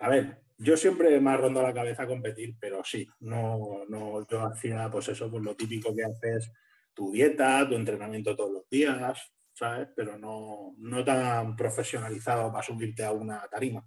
A 0.00 0.08
ver, 0.08 0.42
yo 0.58 0.76
siempre 0.76 1.20
me 1.20 1.30
ha 1.30 1.36
rondado 1.36 1.64
la 1.64 1.74
cabeza 1.74 2.08
competir, 2.08 2.56
pero 2.58 2.82
sí, 2.82 3.06
no, 3.20 3.84
no, 3.88 4.26
yo 4.26 4.46
hacía 4.46 4.90
pues 4.90 5.08
eso, 5.08 5.30
pues 5.30 5.44
lo 5.44 5.54
típico 5.54 5.94
que 5.94 6.04
haces, 6.04 6.50
tu 6.94 7.12
dieta, 7.12 7.68
tu 7.68 7.74
entrenamiento 7.74 8.36
todos 8.36 8.52
los 8.52 8.68
días, 8.68 9.32
¿sabes? 9.52 9.88
Pero 9.94 10.18
no, 10.18 10.74
no 10.78 11.04
tan 11.04 11.56
profesionalizado 11.56 12.50
para 12.50 12.62
subirte 12.62 13.04
a 13.04 13.12
una 13.12 13.46
tarima. 13.48 13.84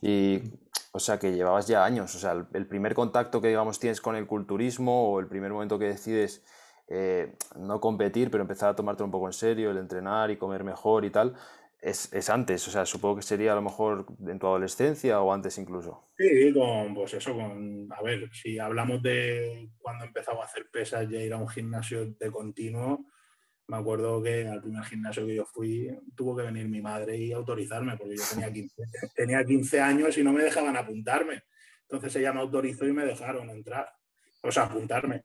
Y 0.00 0.40
o 0.96 1.00
sea, 1.00 1.18
que 1.18 1.32
llevabas 1.32 1.66
ya 1.66 1.84
años. 1.84 2.14
O 2.14 2.18
sea, 2.20 2.46
el, 2.52 2.66
primer 2.68 2.94
contacto 2.94 3.40
que, 3.40 3.48
digamos, 3.48 3.80
tienes 3.80 4.00
con 4.00 4.14
el 4.14 4.28
culturismo 4.28 5.10
o 5.10 5.18
el 5.18 5.26
primer 5.26 5.52
momento 5.52 5.76
que 5.76 5.86
decides 5.86 6.44
eh, 6.86 7.34
no 7.56 7.80
competir, 7.80 8.30
pero 8.30 8.42
empezar 8.42 8.70
a 8.70 8.76
tomarte 8.76 9.02
un 9.02 9.10
poco 9.10 9.26
en 9.26 9.32
serio, 9.32 9.72
el 9.72 9.78
entrenar 9.78 10.30
y 10.30 10.36
comer 10.36 10.62
mejor 10.62 11.04
y 11.04 11.10
tal, 11.10 11.34
es, 11.84 12.30
antes. 12.30 12.66
O 12.66 12.70
sea, 12.70 12.86
supongo 12.86 13.16
que 13.16 13.22
sería 13.22 13.52
a 13.52 13.56
lo 13.56 13.62
mejor 13.62 14.06
en 14.26 14.38
tu 14.38 14.46
adolescencia 14.46 15.20
o 15.20 15.32
antes 15.32 15.58
incluso. 15.58 16.08
Sí, 16.16 16.52
con, 16.52 16.94
pues 16.94 17.14
eso, 17.14 17.34
con, 17.34 17.88
a 17.92 18.02
ver, 18.02 18.30
si 18.32 18.58
hablamos 18.58 19.02
de 19.02 19.70
cuando 19.78 20.04
empezaba 20.04 20.42
a 20.42 20.46
hacer 20.46 20.68
pesas 20.70 21.10
y 21.10 21.16
a 21.16 21.24
ir 21.24 21.32
a 21.32 21.36
un 21.36 21.48
gimnasio 21.48 22.06
de 22.06 22.30
continuo, 22.30 23.06
me 23.66 23.76
acuerdo 23.76 24.22
que 24.22 24.46
al 24.46 24.60
primer 24.60 24.84
gimnasio 24.84 25.26
que 25.26 25.36
yo 25.36 25.44
fui 25.44 25.88
tuvo 26.14 26.36
que 26.36 26.42
venir 26.42 26.68
mi 26.68 26.80
madre 26.80 27.16
y 27.16 27.32
autorizarme, 27.32 27.96
porque 27.96 28.16
yo 28.16 28.22
tenía 28.30 28.52
15, 28.52 28.82
tenía 29.14 29.44
15 29.44 29.80
años 29.80 30.18
y 30.18 30.24
no 30.24 30.32
me 30.32 30.42
dejaban 30.42 30.76
apuntarme. 30.76 31.44
Entonces 31.82 32.16
ella 32.16 32.32
me 32.32 32.40
autorizó 32.40 32.86
y 32.86 32.92
me 32.92 33.04
dejaron 33.04 33.50
entrar, 33.50 33.88
o 34.42 34.50
sea, 34.50 34.64
apuntarme. 34.64 35.24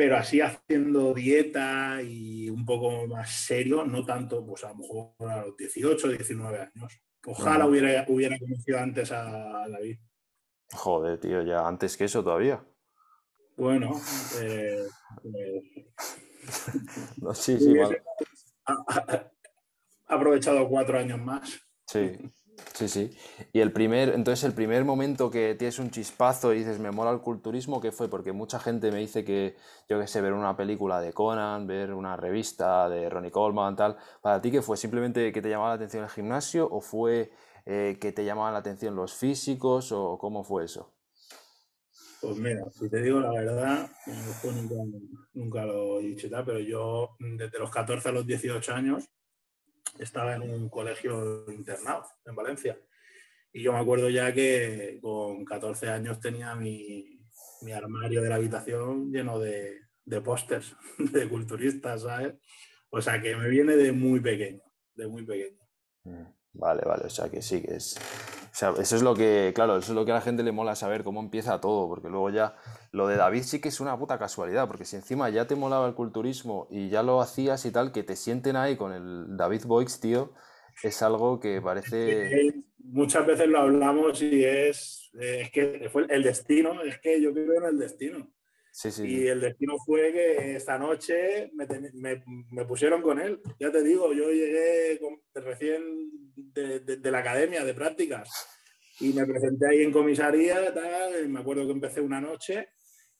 Pero 0.00 0.16
así 0.16 0.40
haciendo 0.40 1.12
dieta 1.12 2.00
y 2.00 2.48
un 2.48 2.64
poco 2.64 3.06
más 3.06 3.28
serio, 3.28 3.84
no 3.84 4.02
tanto, 4.02 4.42
pues 4.46 4.64
a 4.64 4.70
lo 4.70 4.76
mejor 4.76 5.12
a 5.30 5.44
los 5.44 5.54
18, 5.58 6.08
19 6.08 6.58
años. 6.58 7.02
Ojalá 7.26 7.66
hubiera, 7.66 8.06
hubiera 8.08 8.38
conocido 8.38 8.78
antes 8.78 9.12
a 9.12 9.68
David. 9.68 9.98
Joder, 10.72 11.20
tío, 11.20 11.42
ya 11.42 11.68
antes 11.68 11.98
que 11.98 12.04
eso 12.04 12.24
todavía. 12.24 12.64
Bueno, 13.58 14.00
eh, 14.40 14.86
pues, 15.20 15.64
no, 17.18 17.34
sí, 17.34 17.58
sí, 17.58 17.76
aprovechado 20.06 20.66
cuatro 20.66 20.98
años 20.98 21.20
más. 21.20 21.60
Sí. 21.86 22.12
Sí, 22.74 22.88
sí. 22.88 23.10
Y 23.52 23.60
el 23.60 23.72
primer, 23.72 24.10
entonces 24.10 24.44
el 24.44 24.54
primer 24.54 24.84
momento 24.84 25.30
que 25.30 25.54
tienes 25.54 25.78
un 25.78 25.90
chispazo 25.90 26.54
y 26.54 26.58
dices, 26.58 26.78
me 26.78 26.90
mola 26.90 27.10
el 27.10 27.20
culturismo, 27.20 27.80
¿qué 27.80 27.92
fue? 27.92 28.08
Porque 28.08 28.32
mucha 28.32 28.58
gente 28.58 28.90
me 28.90 28.98
dice 28.98 29.24
que, 29.24 29.56
yo 29.88 30.00
qué 30.00 30.06
sé, 30.06 30.20
ver 30.20 30.32
una 30.32 30.56
película 30.56 31.00
de 31.00 31.12
Conan, 31.12 31.66
ver 31.66 31.92
una 31.92 32.16
revista 32.16 32.88
de 32.88 33.10
Ronnie 33.10 33.30
Coleman, 33.30 33.76
tal. 33.76 33.96
¿Para 34.22 34.40
ti 34.40 34.50
qué 34.50 34.62
fue? 34.62 34.76
¿Simplemente 34.76 35.32
que 35.32 35.42
te 35.42 35.50
llamaba 35.50 35.70
la 35.70 35.74
atención 35.74 36.04
el 36.04 36.10
gimnasio 36.10 36.68
o 36.70 36.80
fue 36.80 37.30
eh, 37.66 37.98
que 38.00 38.12
te 38.12 38.24
llamaban 38.24 38.54
la 38.54 38.60
atención 38.60 38.96
los 38.96 39.14
físicos 39.14 39.92
o 39.92 40.16
cómo 40.18 40.42
fue 40.42 40.64
eso? 40.64 40.94
Pues 42.22 42.36
mira, 42.36 42.64
si 42.70 42.88
te 42.90 43.02
digo 43.02 43.20
la 43.20 43.30
verdad, 43.30 43.90
nunca, 44.06 44.74
nunca, 45.32 45.64
lo 45.64 46.00
he 46.00 46.02
dicho, 46.02 46.28
pero 46.44 46.58
yo 46.58 47.16
desde 47.18 47.58
los 47.58 47.70
14 47.70 48.10
a 48.10 48.12
los 48.12 48.26
18 48.26 48.74
años 48.74 49.08
estaba 50.00 50.34
en 50.34 50.42
un 50.42 50.68
colegio 50.68 51.44
internado 51.50 52.06
en 52.24 52.34
Valencia. 52.34 52.78
Y 53.52 53.62
yo 53.62 53.72
me 53.72 53.78
acuerdo 53.78 54.08
ya 54.08 54.32
que 54.32 54.98
con 55.02 55.44
14 55.44 55.88
años 55.88 56.20
tenía 56.20 56.54
mi, 56.54 57.20
mi 57.62 57.72
armario 57.72 58.22
de 58.22 58.28
la 58.28 58.36
habitación 58.36 59.10
lleno 59.10 59.38
de, 59.38 59.80
de 60.04 60.20
pósters 60.20 60.76
de 60.98 61.28
culturistas, 61.28 62.02
¿sabes? 62.02 62.34
O 62.90 63.00
sea 63.00 63.20
que 63.20 63.36
me 63.36 63.48
viene 63.48 63.76
de 63.76 63.92
muy 63.92 64.20
pequeño, 64.20 64.62
de 64.94 65.06
muy 65.06 65.24
pequeño. 65.24 65.60
Mm, 66.04 66.26
vale, 66.52 66.82
vale, 66.84 67.04
o 67.06 67.10
sea 67.10 67.28
que 67.28 67.42
sí, 67.42 67.62
que 67.62 67.76
es, 67.76 67.96
eso 68.52 68.96
es 68.96 69.02
lo 69.02 69.14
que, 69.14 69.52
claro, 69.54 69.76
eso 69.76 69.92
es 69.92 69.96
lo 69.96 70.04
que 70.04 70.10
a 70.10 70.16
la 70.16 70.20
gente 70.20 70.42
le 70.42 70.52
mola 70.52 70.74
saber 70.74 71.04
cómo 71.04 71.20
empieza 71.20 71.60
todo, 71.60 71.88
porque 71.88 72.08
luego 72.08 72.30
ya 72.30 72.56
lo 72.92 73.06
de 73.06 73.16
David 73.16 73.42
sí 73.42 73.60
que 73.60 73.68
es 73.68 73.80
una 73.80 73.98
puta 73.98 74.18
casualidad, 74.18 74.66
porque 74.66 74.84
si 74.84 74.96
encima 74.96 75.30
ya 75.30 75.46
te 75.46 75.56
molaba 75.56 75.86
el 75.86 75.94
culturismo 75.94 76.66
y 76.70 76.88
ya 76.88 77.02
lo 77.02 77.20
hacías 77.20 77.64
y 77.64 77.70
tal, 77.70 77.92
que 77.92 78.02
te 78.02 78.16
sienten 78.16 78.56
ahí 78.56 78.76
con 78.76 78.92
el 78.92 79.36
David 79.36 79.62
Boix, 79.66 80.00
tío, 80.00 80.32
es 80.82 81.02
algo 81.02 81.40
que 81.40 81.60
parece... 81.62 82.64
Muchas 82.82 83.24
veces 83.26 83.46
lo 83.46 83.60
hablamos 83.60 84.20
y 84.20 84.44
es, 84.44 85.10
es 85.14 85.50
que 85.52 85.88
fue 85.92 86.06
el 86.08 86.22
destino, 86.22 86.82
es 86.82 86.98
que 86.98 87.22
yo 87.22 87.32
creo 87.32 87.58
en 87.58 87.66
el 87.66 87.78
destino. 87.78 88.28
Sí, 88.72 88.90
sí, 88.90 89.06
y 89.06 89.26
el 89.26 89.40
destino 89.40 89.74
fue 89.84 90.12
que 90.12 90.56
esta 90.56 90.78
noche 90.78 91.50
me, 91.54 91.66
me, 91.94 92.22
me, 92.50 92.64
pusieron 92.64 93.02
con 93.02 93.20
él. 93.20 93.40
Ya 93.58 93.70
te 93.70 93.82
digo, 93.82 94.12
yo 94.12 94.30
llegué 94.30 95.00
recién 95.34 95.82
de, 96.36 96.80
de, 96.80 97.10
la 97.10 97.18
academia 97.18 97.64
de 97.64 97.74
prácticas 97.74 98.30
y 99.00 99.12
me 99.12 99.26
presenté 99.26 99.68
ahí 99.68 99.82
en 99.82 99.92
comisaría, 99.92 100.72
tal, 100.72 101.28
me 101.28 101.40
acuerdo 101.40 101.66
que 101.66 101.72
empecé 101.72 102.00
una 102.00 102.20
noche 102.20 102.68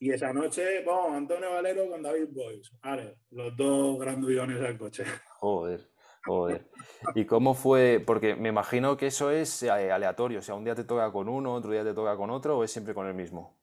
y 0.02 0.12
esa 0.12 0.32
noche, 0.32 0.82
vamos, 0.82 1.12
Antonio 1.12 1.50
Valero 1.50 1.90
con 1.90 2.02
David 2.02 2.28
Boyce. 2.30 2.70
Vale, 2.82 3.18
los 3.32 3.54
dos 3.54 3.98
grandullones 3.98 4.58
al 4.62 4.78
coche. 4.78 5.04
Joder. 5.40 5.90
Joder. 6.24 6.66
¿Y 7.14 7.26
cómo 7.26 7.54
fue? 7.54 8.02
Porque 8.04 8.34
me 8.34 8.48
imagino 8.48 8.96
que 8.96 9.08
eso 9.08 9.30
es 9.30 9.62
eh, 9.62 9.70
aleatorio. 9.70 10.38
O 10.38 10.42
sea, 10.42 10.54
un 10.54 10.64
día 10.64 10.74
te 10.74 10.84
toca 10.84 11.12
con 11.12 11.28
uno, 11.28 11.54
otro 11.54 11.70
día 11.70 11.84
te 11.84 11.92
toca 11.92 12.16
con 12.16 12.30
otro, 12.30 12.58
o 12.58 12.64
es 12.64 12.70
siempre 12.70 12.94
con 12.94 13.06
el 13.06 13.14
mismo. 13.14 13.59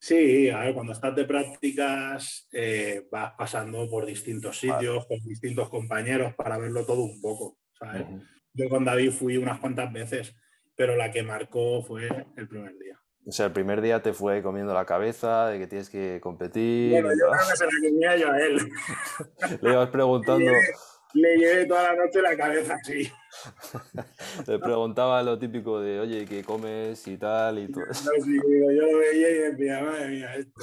Sí, 0.00 0.48
a 0.48 0.60
ver, 0.60 0.74
cuando 0.74 0.92
estás 0.92 1.14
de 1.16 1.24
prácticas 1.24 2.48
eh, 2.52 3.06
vas 3.10 3.32
pasando 3.36 3.88
por 3.90 4.06
distintos 4.06 4.58
sitios, 4.58 5.06
con 5.06 5.18
distintos 5.24 5.68
compañeros 5.68 6.34
para 6.34 6.56
verlo 6.58 6.86
todo 6.86 7.02
un 7.02 7.20
poco. 7.20 7.58
¿sabes? 7.78 8.06
Yo 8.54 8.68
con 8.68 8.84
David 8.84 9.12
fui 9.12 9.36
unas 9.36 9.58
cuantas 9.58 9.92
veces, 9.92 10.36
pero 10.76 10.96
la 10.96 11.10
que 11.10 11.22
marcó 11.22 11.82
fue 11.82 12.08
el 12.36 12.48
primer 12.48 12.76
día. 12.78 13.00
O 13.26 13.32
sea, 13.32 13.46
el 13.46 13.52
primer 13.52 13.82
día 13.82 14.00
te 14.02 14.14
fue 14.14 14.42
comiendo 14.42 14.72
la 14.72 14.86
cabeza 14.86 15.48
de 15.48 15.58
que 15.58 15.66
tienes 15.66 15.90
que 15.90 16.18
competir. 16.22 16.92
Bueno, 16.92 17.10
yo 17.10 17.30
creo 17.30 17.48
que 17.50 17.56
se 17.56 17.64
la 17.64 17.70
comía 17.88 18.16
yo 18.16 18.32
a 18.32 18.38
él. 18.40 18.58
Le 19.60 19.70
ibas 19.70 19.90
preguntando 19.90 20.50
le 21.14 21.36
llevé 21.36 21.66
toda 21.66 21.94
la 21.94 22.04
noche 22.04 22.22
la 22.22 22.36
cabeza 22.36 22.74
así. 22.74 23.10
Le 24.46 24.58
preguntaba 24.58 25.22
lo 25.22 25.38
típico 25.38 25.80
de, 25.80 26.00
oye, 26.00 26.24
¿qué 26.26 26.42
comes 26.42 27.06
y 27.06 27.16
tal? 27.16 27.58
Y 27.58 27.68
todo. 27.70 27.84
No, 27.84 27.92
sí, 27.92 28.36
yo 28.36 28.86
lo 28.86 28.98
veía 28.98 29.30
y 29.30 29.34
decía, 29.34 29.80
madre 29.82 30.08
mía, 30.08 30.34
esto. 30.34 30.60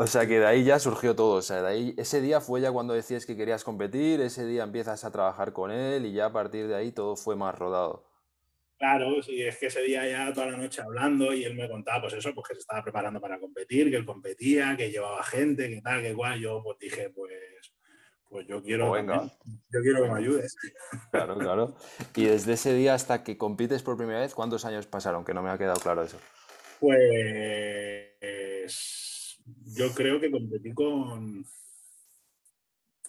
O 0.00 0.06
sea 0.06 0.26
que 0.26 0.38
de 0.38 0.46
ahí 0.46 0.64
ya 0.64 0.78
surgió 0.78 1.16
todo. 1.16 1.36
O 1.36 1.42
sea, 1.42 1.60
de 1.62 1.68
ahí, 1.68 1.94
ese 1.96 2.20
día 2.20 2.40
fue 2.40 2.60
ya 2.60 2.70
cuando 2.70 2.94
decías 2.94 3.26
que 3.26 3.36
querías 3.36 3.64
competir, 3.64 4.20
ese 4.20 4.46
día 4.46 4.62
empiezas 4.62 5.04
a 5.04 5.10
trabajar 5.10 5.52
con 5.52 5.70
él 5.70 6.06
y 6.06 6.12
ya 6.12 6.26
a 6.26 6.32
partir 6.32 6.68
de 6.68 6.76
ahí 6.76 6.92
todo 6.92 7.16
fue 7.16 7.34
más 7.34 7.58
rodado. 7.58 8.08
Claro, 8.78 9.20
sí, 9.24 9.42
es 9.42 9.58
que 9.58 9.66
ese 9.66 9.82
día 9.82 10.08
ya 10.08 10.32
toda 10.32 10.52
la 10.52 10.56
noche 10.56 10.80
hablando 10.82 11.34
y 11.34 11.42
él 11.42 11.56
me 11.56 11.68
contaba, 11.68 12.02
pues 12.02 12.14
eso, 12.14 12.32
pues 12.32 12.46
que 12.46 12.54
se 12.54 12.60
estaba 12.60 12.84
preparando 12.84 13.20
para 13.20 13.40
competir, 13.40 13.90
que 13.90 13.96
él 13.96 14.06
competía, 14.06 14.76
que 14.76 14.92
llevaba 14.92 15.20
gente, 15.24 15.68
que 15.68 15.80
tal, 15.82 16.00
que 16.00 16.10
igual. 16.10 16.38
Yo 16.38 16.62
pues 16.62 16.78
dije, 16.78 17.10
pues 17.10 17.32
pues 18.28 18.46
yo 18.46 18.62
quiero, 18.62 18.90
pues 18.90 19.04
yo 19.06 19.80
quiero 19.82 20.02
que 20.02 20.10
me 20.10 20.18
ayudes. 20.18 20.56
Claro, 21.10 21.38
claro. 21.38 21.76
Y 22.14 22.26
desde 22.26 22.52
ese 22.54 22.74
día 22.74 22.94
hasta 22.94 23.24
que 23.24 23.38
compites 23.38 23.82
por 23.82 23.96
primera 23.96 24.20
vez, 24.20 24.34
¿cuántos 24.34 24.64
años 24.64 24.86
pasaron? 24.86 25.24
Que 25.24 25.34
no 25.34 25.42
me 25.42 25.50
ha 25.50 25.58
quedado 25.58 25.80
claro 25.80 26.02
eso. 26.02 26.18
Pues 26.80 28.18
yo 29.64 29.92
creo 29.94 30.20
que 30.20 30.30
competí 30.30 30.72
con, 30.72 31.44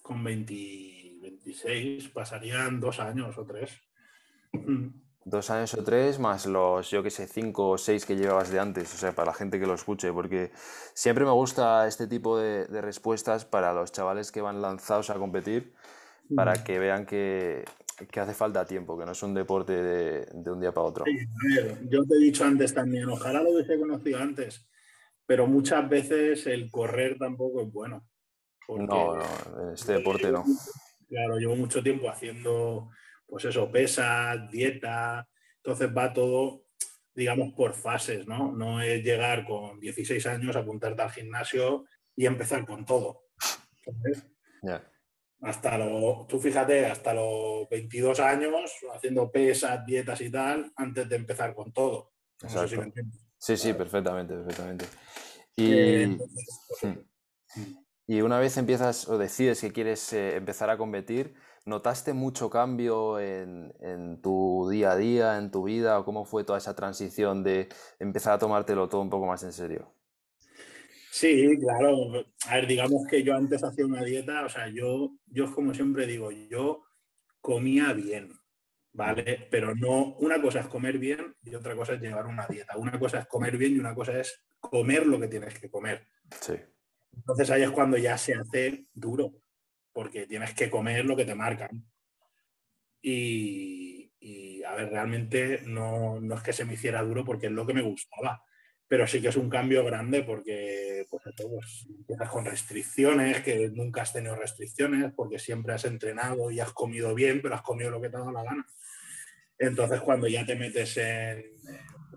con 0.01 0.23
26, 0.23 2.07
pasarían 2.09 2.79
dos 2.79 2.99
años 2.99 3.37
o 3.37 3.45
tres. 3.45 3.71
Dos 5.25 5.49
años 5.49 5.73
o 5.73 5.83
tres 5.83 6.17
más 6.17 6.45
los, 6.45 6.89
yo 6.89 7.03
que 7.03 7.09
sé, 7.09 7.27
cinco 7.27 7.69
o 7.71 7.77
seis 7.77 8.05
que 8.05 8.15
llevabas 8.15 8.51
de 8.51 8.59
antes, 8.59 8.93
o 8.93 8.97
sea, 8.97 9.11
para 9.11 9.27
la 9.27 9.33
gente 9.33 9.59
que 9.59 9.67
lo 9.67 9.73
escuche, 9.73 10.13
porque 10.13 10.51
siempre 10.93 11.25
me 11.25 11.31
gusta 11.31 11.87
este 11.87 12.07
tipo 12.07 12.37
de, 12.37 12.65
respuestas 12.81 13.43
para 13.43 13.73
los 13.73 13.91
chavales 13.91 14.31
que 14.31 14.41
van 14.41 14.61
lanzados 14.61 15.09
a 15.09 15.15
competir, 15.15 15.73
para 16.35 16.63
que 16.63 16.79
vean 16.79 17.05
que, 17.05 17.65
hace 18.15 18.33
falta 18.33 18.65
tiempo, 18.65 18.97
que 18.97 19.05
no 19.05 19.11
es 19.11 19.21
un 19.21 19.33
deporte 19.33 19.73
de, 19.73 20.51
un 20.51 20.61
día 20.61 20.71
para 20.71 20.87
otro. 20.87 21.05
yo 21.89 22.05
te 22.05 22.15
he 22.15 22.19
dicho 22.19 22.45
antes 22.45 22.73
también, 22.73 23.09
ojalá 23.09 23.43
lo 23.43 23.51
hubiese 23.51 23.77
conocido 23.77 24.19
antes, 24.19 24.69
pero 25.25 25.47
muchas 25.47 25.87
veces 25.89 26.47
el 26.47 26.71
correr 26.71 27.17
tampoco 27.17 27.61
es 27.61 27.71
bueno. 27.71 28.07
No, 28.69 29.15
no, 29.15 29.73
este 29.73 29.93
deporte 29.93 30.31
no. 30.31 30.45
Claro, 31.09 31.39
llevo 31.39 31.55
mucho 31.55 31.81
tiempo 31.81 32.07
haciendo 32.07 32.91
pues 33.29 33.45
eso, 33.45 33.71
pesas, 33.71 34.49
dieta, 34.49 35.27
entonces 35.57 35.95
va 35.95 36.11
todo, 36.11 36.65
digamos, 37.13 37.53
por 37.53 37.73
fases, 37.73 38.27
¿no? 38.27 38.51
No 38.51 38.81
es 38.81 39.03
llegar 39.03 39.45
con 39.45 39.79
16 39.79 40.25
años, 40.25 40.55
apuntarte 40.55 41.01
al 41.01 41.11
gimnasio 41.11 41.85
y 42.15 42.25
empezar 42.25 42.65
con 42.65 42.85
todo. 42.85 43.25
Hasta 45.41 45.77
lo, 45.77 46.25
tú 46.27 46.39
fíjate, 46.39 46.85
hasta 46.85 47.13
los 47.13 47.69
22 47.69 48.19
años 48.19 48.53
haciendo 48.93 49.31
pesas, 49.31 49.85
dietas 49.85 50.19
y 50.21 50.29
tal, 50.29 50.71
antes 50.75 51.07
de 51.07 51.15
empezar 51.15 51.53
con 51.53 51.71
todo. 51.71 52.11
sí, 53.37 53.55
sí, 53.55 53.73
perfectamente, 53.73 54.33
perfectamente. 54.33 54.85
Y, 55.55 55.73
eh, 55.73 56.17
pues, 56.17 56.95
hmm. 57.55 57.77
y, 58.07 58.21
una 58.21 58.39
vez 58.39 58.57
empiezas 58.57 59.07
o 59.07 59.17
decides 59.17 59.61
que 59.61 59.71
quieres 59.71 60.11
eh, 60.13 60.35
empezar 60.35 60.69
a 60.69 60.77
competir, 60.77 61.35
¿Notaste 61.69 62.13
mucho 62.13 62.49
cambio 62.49 63.19
en, 63.19 64.19
tu 64.23 64.67
día 64.71 64.93
a 64.93 64.97
día, 64.97 65.37
en 65.37 65.51
tu 65.51 65.63
vida? 65.63 65.99
¿O 65.99 66.03
cómo 66.03 66.25
fue 66.25 66.43
toda 66.43 66.57
esa 66.57 66.75
transición 66.75 67.43
de 67.43 67.69
empezar 67.99 68.33
a 68.33 68.39
tomártelo 68.39 68.89
todo 68.89 69.01
un 69.01 69.11
poco 69.11 69.27
más 69.27 69.43
en 69.43 69.53
serio? 69.53 69.93
Sí, 71.11 71.47
claro. 71.59 72.25
A 72.47 72.55
ver, 72.55 72.65
digamos 72.65 73.05
que 73.07 73.21
yo 73.21 73.35
antes 73.35 73.63
hacía 73.63 73.85
una 73.85 74.03
dieta, 74.03 74.45
o 74.45 74.49
sea, 74.49 74.67
yo, 74.67 75.11
yo 75.27 75.53
como 75.53 75.75
siempre 75.75 76.07
digo, 76.07 76.31
yo 76.31 76.81
comía 77.39 77.93
bien, 77.93 78.31
¿vale? 78.91 79.47
Pero 79.51 79.75
no, 79.75 80.15
una 80.15 80.41
cosa 80.41 80.61
es 80.61 80.67
comer 80.67 80.97
bien 80.97 81.35
y 81.43 81.53
otra 81.53 81.75
cosa 81.75 81.93
es 81.93 82.01
llevar 82.01 82.25
una 82.25 82.47
dieta. 82.47 82.77
Una 82.77 82.99
cosa 82.99 83.19
es 83.19 83.27
comer 83.27 83.57
bien 83.57 83.75
y 83.75 83.79
una 83.79 83.93
cosa 83.93 84.19
es 84.19 84.43
comer 84.59 85.05
lo 85.05 85.19
que 85.19 85.27
tienes 85.27 85.59
que 85.59 85.69
comer. 85.69 86.07
Sí. 86.41 86.53
Entonces 87.15 87.51
ahí 87.51 87.61
es 87.61 87.71
cuando 87.71 87.95
ya 87.95 88.17
se 88.17 88.33
hace 88.33 88.87
duro 88.91 89.33
porque 89.99 90.25
tienes 90.27 90.53
que 90.53 90.69
comer 90.69 91.03
lo 91.03 91.13
que 91.13 91.25
te 91.25 91.35
marcan. 91.35 91.85
Y, 93.01 94.63
a 94.65 94.73
ver, 94.73 94.89
realmente 94.91 95.61
no, 95.65 96.21
es 96.33 96.41
que 96.41 96.53
se 96.53 96.63
me 96.63 96.75
hiciera 96.75 97.03
duro 97.03 97.25
porque 97.25 97.47
es 97.47 97.51
lo 97.51 97.67
que 97.67 97.73
me 97.73 97.81
gustaba, 97.81 98.41
pero 98.87 99.05
sí 99.05 99.21
que 99.21 99.27
es 99.27 99.35
un 99.35 99.49
cambio 99.49 99.83
grande 99.83 100.23
porque 100.23 101.05
pues 101.09 101.21
pues, 101.35 101.85
empiezas 101.89 102.29
con 102.29 102.45
restricciones, 102.45 103.41
que 103.41 103.69
nunca 103.71 104.03
has 104.03 104.13
tenido 104.13 104.37
restricciones, 104.37 105.11
porque 105.13 105.37
siempre 105.37 105.73
has 105.73 105.83
entrenado 105.83 106.49
y 106.49 106.61
has 106.61 106.71
comido 106.71 107.13
bien, 107.13 107.41
pero 107.41 107.55
has 107.55 107.61
comido 107.61 107.91
lo 107.91 107.99
que 107.99 108.07
te 108.07 108.15
ha 108.15 108.19
dado 108.19 108.31
la 108.31 108.43
gana. 108.43 108.65
Entonces, 109.57 109.99
cuando 109.99 110.29
ya 110.29 110.45
te 110.45 110.55
metes 110.55 110.95
en, 110.95 111.43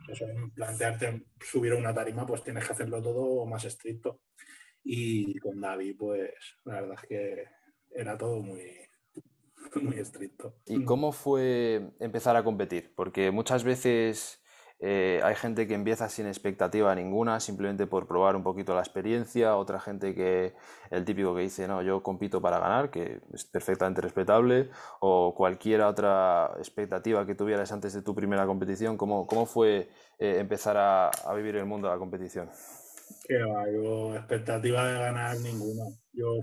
pues 0.06 0.20
en 0.20 0.52
plantearte 0.52 1.24
subir 1.40 1.72
a 1.72 1.78
una 1.78 1.92
tarima, 1.92 2.24
pues 2.24 2.44
tienes 2.44 2.64
que 2.64 2.74
hacerlo 2.74 3.02
todo 3.02 3.44
más 3.44 3.64
estricto. 3.64 4.20
Y 4.84 5.38
con 5.38 5.60
David, 5.60 5.96
pues 5.96 6.32
la 6.64 6.80
verdad 6.80 6.96
es 7.02 7.08
que 7.08 7.61
era 7.94 8.16
todo 8.18 8.40
muy, 8.40 8.62
muy 9.82 9.98
estricto. 9.98 10.54
¿Y 10.66 10.84
cómo 10.84 11.12
fue 11.12 11.92
empezar 12.00 12.36
a 12.36 12.44
competir? 12.44 12.94
Porque 12.94 13.30
muchas 13.30 13.64
veces 13.64 14.42
eh, 14.84 15.20
hay 15.22 15.36
gente 15.36 15.68
que 15.68 15.74
empieza 15.74 16.08
sin 16.08 16.26
expectativa 16.26 16.92
ninguna, 16.96 17.38
simplemente 17.38 17.86
por 17.86 18.08
probar 18.08 18.34
un 18.34 18.42
poquito 18.42 18.74
la 18.74 18.80
experiencia, 18.80 19.56
otra 19.56 19.78
gente 19.78 20.12
que 20.12 20.54
el 20.90 21.04
típico 21.04 21.36
que 21.36 21.42
dice, 21.42 21.68
no, 21.68 21.82
yo 21.82 22.02
compito 22.02 22.42
para 22.42 22.58
ganar, 22.58 22.90
que 22.90 23.20
es 23.32 23.44
perfectamente 23.44 24.00
respetable, 24.00 24.70
o 24.98 25.36
cualquier 25.36 25.82
otra 25.82 26.50
expectativa 26.58 27.24
que 27.24 27.36
tuvieras 27.36 27.70
antes 27.70 27.92
de 27.92 28.02
tu 28.02 28.12
primera 28.12 28.44
competición, 28.44 28.96
¿cómo, 28.96 29.24
cómo 29.28 29.46
fue 29.46 29.88
eh, 30.18 30.38
empezar 30.40 30.76
a, 30.76 31.10
vivir 31.36 31.54
el 31.54 31.64
mundo 31.64 31.86
de 31.86 31.94
la 31.94 32.00
competición? 32.00 32.50
Que 33.28 33.40
va, 33.44 33.70
yo 33.70 34.16
expectativa 34.16 34.84
de 34.84 34.98
ganar 34.98 35.36
ninguna. 35.38 35.84
Yo 36.12 36.40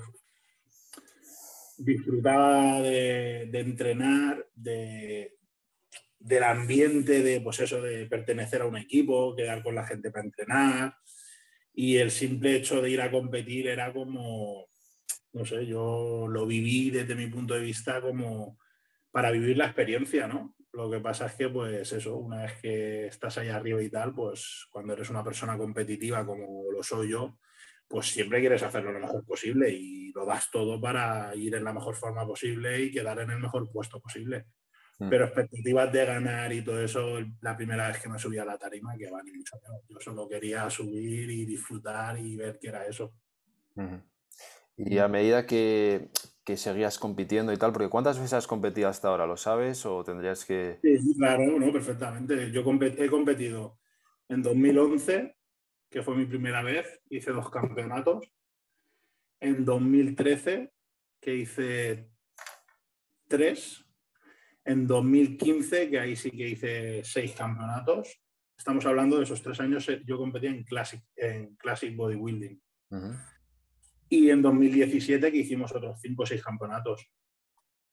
disfrutaba 1.79 2.81
de 2.81 3.49
entrenar, 3.53 4.45
de, 4.55 5.39
del 6.19 6.43
ambiente 6.43 7.23
de, 7.23 7.41
pues 7.41 7.59
eso, 7.61 7.81
de 7.81 8.05
pertenecer 8.05 8.61
a 8.61 8.65
un 8.65 8.77
equipo, 8.77 9.35
quedar 9.35 9.63
con 9.63 9.75
la 9.75 9.85
gente 9.85 10.11
para 10.11 10.25
entrenar. 10.25 10.95
Y 11.73 11.97
el 11.97 12.11
simple 12.11 12.55
hecho 12.55 12.81
de 12.81 12.89
ir 12.89 13.01
a 13.01 13.09
competir 13.09 13.67
era 13.67 13.93
como, 13.93 14.67
no 15.31 15.45
sé, 15.45 15.65
yo 15.65 16.27
lo 16.29 16.45
viví 16.45 16.91
desde 16.91 17.15
mi 17.15 17.27
punto 17.27 17.53
de 17.53 17.61
vista 17.61 18.01
como 18.01 18.59
para 19.11 19.31
vivir 19.31 19.57
la 19.57 19.65
experiencia, 19.65 20.27
¿no? 20.27 20.55
Lo 20.73 20.91
que 20.91 20.99
pasa 20.99 21.27
es 21.27 21.33
que, 21.33 21.49
pues 21.49 21.91
eso, 21.93 22.17
una 22.17 22.43
vez 22.43 22.53
que 22.61 23.07
estás 23.07 23.37
ahí 23.37 23.47
arriba 23.47 23.81
y 23.81 23.89
tal, 23.89 24.13
pues 24.13 24.67
cuando 24.69 24.93
eres 24.93 25.09
una 25.09 25.23
persona 25.23 25.57
competitiva 25.57 26.25
como 26.25 26.69
lo 26.71 26.83
soy 26.83 27.11
yo, 27.11 27.39
pues 27.89 28.11
siempre 28.11 28.39
quieres 28.39 28.61
hacerlo 28.61 28.91
lo 28.91 28.99
mejor 28.99 29.25
posible 29.25 29.69
y 29.71 30.11
lo 30.13 30.23
das 30.23 30.49
todo 30.51 30.79
para 30.79 31.35
ir 31.35 31.55
en 31.55 31.63
la 31.63 31.73
mejor 31.73 31.95
forma 31.95 32.25
posible 32.25 32.79
y 32.79 32.91
quedar 32.91 33.19
en 33.19 33.31
el 33.31 33.39
mejor 33.39 33.69
puesto 33.71 33.99
posible. 33.99 34.45
Mm. 34.99 35.09
Pero 35.09 35.25
expectativas 35.25 35.91
de 35.91 36.05
ganar 36.05 36.53
y 36.53 36.63
todo 36.63 36.79
eso, 36.79 37.19
la 37.41 37.57
primera 37.57 37.87
vez 37.87 37.99
que 37.99 38.09
me 38.09 38.19
subí 38.19 38.37
a 38.37 38.45
la 38.45 38.59
tarima, 38.59 38.95
que 38.95 39.09
va 39.09 39.23
ni 39.23 39.31
mucho 39.31 39.57
menos. 39.63 39.81
Yo 39.89 39.99
solo 39.99 40.29
quería 40.29 40.69
subir 40.69 41.31
y 41.31 41.45
disfrutar 41.45 42.19
y 42.19 42.35
ver 42.35 42.59
qué 42.61 42.69
era 42.69 42.85
eso. 42.85 43.11
Y 44.77 44.97
a 44.99 45.07
medida 45.07 45.47
que, 45.47 46.09
que, 46.43 46.57
seguías 46.57 46.99
compitiendo 46.99 47.51
y 47.51 47.57
tal, 47.57 47.71
porque 47.71 47.89
¿cuántas 47.89 48.17
veces 48.17 48.33
has 48.33 48.47
competido 48.47 48.87
hasta 48.87 49.07
ahora? 49.07 49.25
¿Lo 49.25 49.35
sabes 49.35 49.85
o 49.85 50.03
tendrías 50.03 50.45
que...? 50.45 50.79
Sí, 50.83 51.15
claro, 51.17 51.59
no, 51.59 51.71
perfectamente. 51.71 52.51
Yo 52.51 52.61
he 52.61 53.09
competido 53.09 53.79
en 54.27 54.43
2011, 54.43 55.38
que 55.89 56.03
fue 56.03 56.15
mi 56.15 56.25
primera 56.25 56.61
vez, 56.61 57.01
hice 57.09 57.31
dos 57.31 57.49
campeonatos. 57.49 58.31
En 59.39 59.65
2013, 59.65 60.71
que 61.19 61.35
hice 61.35 62.09
tres 63.27 63.85
en 64.65 64.85
2015, 64.85 65.89
que 65.89 65.99
ahí 65.99 66.15
sí 66.15 66.31
que 66.31 66.47
hice 66.49 67.03
seis 67.03 67.33
campeonatos. 67.33 68.21
Estamos 68.57 68.85
hablando 68.85 69.17
de 69.17 69.23
esos 69.23 69.41
tres 69.41 69.59
años, 69.61 69.87
eh, 69.89 70.01
yo 70.05 70.17
competía 70.17 70.49
en 70.49 70.63
Classic, 70.63 71.01
en 71.15 71.55
classic 71.55 71.95
Bodybuilding. 71.95 72.61
Y 74.09 74.29
en 74.29 74.41
2017 74.41 75.31
que 75.31 75.37
hicimos 75.37 75.73
otros 75.73 75.99
cinco 76.01 76.23
o 76.23 76.25
seis 76.25 76.43
campeonatos. 76.43 77.09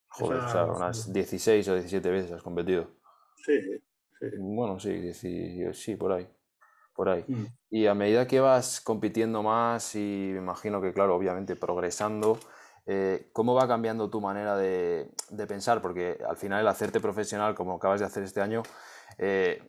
Joder, 0.08 0.40
o 0.40 0.48
sea, 0.48 0.64
unas 0.64 1.12
16 1.12 1.68
o 1.68 1.74
17 1.74 2.10
veces 2.10 2.32
has 2.32 2.42
competido. 2.42 2.96
Sí, 3.44 3.60
sí. 3.62 4.26
Bueno, 4.38 4.80
sí, 4.80 5.12
sí, 5.12 5.96
por 5.96 6.12
ahí. 6.12 6.26
Por 6.96 7.08
ahí. 7.10 7.24
Mm. 7.28 7.44
Y 7.70 7.86
a 7.86 7.94
medida 7.94 8.26
que 8.26 8.40
vas 8.40 8.80
compitiendo 8.80 9.42
más 9.42 9.94
y 9.94 10.30
me 10.32 10.38
imagino 10.38 10.80
que, 10.80 10.92
claro, 10.92 11.14
obviamente 11.14 11.56
progresando, 11.56 12.38
eh, 12.86 13.30
¿Cómo 13.32 13.54
va 13.54 13.66
cambiando 13.66 14.08
tu 14.08 14.20
manera 14.20 14.56
de, 14.56 15.10
pensar? 15.48 15.82
Porque 15.82 16.18
al 16.26 16.36
final 16.36 16.60
el 16.60 16.68
hacerte 16.68 17.00
profesional, 17.00 17.54
como 17.54 17.74
acabas 17.74 18.00
de 18.00 18.06
hacer 18.06 18.22
este 18.22 18.40
año, 18.40 18.62
eh, 19.18 19.60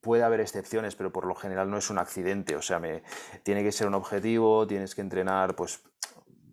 puede 0.00 0.22
haber 0.22 0.40
excepciones, 0.40 0.96
pero 0.96 1.12
por 1.12 1.26
lo 1.26 1.34
general 1.34 1.70
no 1.70 1.76
es 1.76 1.90
un 1.90 1.98
accidente. 1.98 2.56
O 2.56 2.62
sea, 2.62 2.78
me, 2.78 3.02
tiene 3.42 3.62
que 3.62 3.70
ser 3.70 3.86
un 3.86 3.94
objetivo, 3.94 4.66
tienes 4.66 4.94
que 4.94 5.02
entrenar 5.02 5.54
pues, 5.54 5.82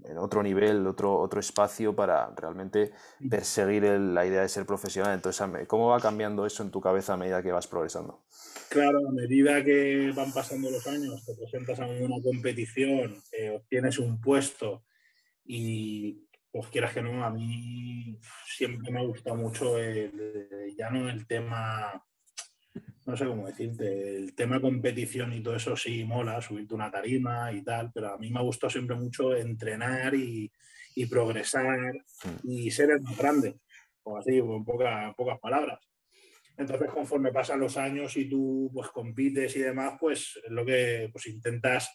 en 0.03 0.17
otro 0.17 0.43
nivel, 0.43 0.85
otro, 0.85 1.17
otro 1.17 1.39
espacio 1.39 1.95
para 1.95 2.29
realmente 2.35 2.91
perseguir 3.29 3.83
la 3.83 4.25
idea 4.25 4.41
de 4.41 4.49
ser 4.49 4.65
profesional. 4.65 5.13
Entonces, 5.13 5.65
¿cómo 5.67 5.87
va 5.87 6.01
cambiando 6.01 6.45
eso 6.45 6.61
en 6.61 6.71
tu 6.71 6.81
cabeza 6.81 7.13
a 7.13 7.17
medida 7.17 7.41
que 7.41 7.53
vas 7.53 7.67
progresando? 7.67 8.19
Claro, 8.71 9.05
a 9.05 9.11
medida 9.11 9.61
que 9.65 10.13
van 10.15 10.31
pasando 10.31 10.71
los 10.71 10.87
años, 10.87 11.25
te 11.25 11.35
presentas 11.35 11.77
a 11.81 11.87
una 11.87 12.23
competición, 12.23 13.21
eh, 13.33 13.49
obtienes 13.49 13.99
un 13.99 14.21
puesto 14.21 14.85
y 15.43 16.25
pues 16.49 16.67
quieras 16.67 16.93
que 16.93 17.01
no, 17.01 17.21
a 17.25 17.29
mí 17.31 18.17
siempre 18.45 18.89
me 18.89 19.01
ha 19.01 19.03
gustado 19.03 19.35
mucho 19.35 19.77
el, 19.77 20.73
ya 20.77 20.89
no 20.89 21.09
el 21.09 21.27
tema, 21.27 22.01
no 23.05 23.17
sé 23.17 23.25
cómo 23.25 23.45
decirte, 23.45 24.15
el 24.15 24.33
tema 24.35 24.61
competición 24.61 25.33
y 25.33 25.43
todo 25.43 25.57
eso 25.57 25.75
sí 25.75 26.05
mola, 26.05 26.41
subirte 26.41 26.73
una 26.73 26.89
tarima 26.89 27.51
y 27.51 27.63
tal, 27.63 27.91
pero 27.93 28.13
a 28.13 28.17
mí 28.17 28.31
me 28.31 28.39
ha 28.39 28.43
gustado 28.43 28.71
siempre 28.71 28.95
mucho 28.95 29.35
entrenar 29.35 30.15
y, 30.15 30.49
progresar 31.09 32.05
y 32.45 32.71
ser 32.71 32.91
el 32.91 33.01
más 33.01 33.17
grande, 33.17 33.59
o 34.03 34.15
así, 34.15 34.37
en 34.37 34.63
pocas 34.63 35.39
palabras. 35.41 35.90
Entonces, 36.61 36.89
conforme 36.89 37.31
pasan 37.31 37.59
los 37.59 37.77
años 37.77 38.15
y 38.17 38.29
tú 38.29 38.69
pues 38.73 38.89
compites 38.89 39.55
y 39.55 39.59
demás, 39.59 39.97
pues 39.99 40.39
lo 40.49 40.65
que 40.65 41.09
pues 41.11 41.27
intentas, 41.27 41.89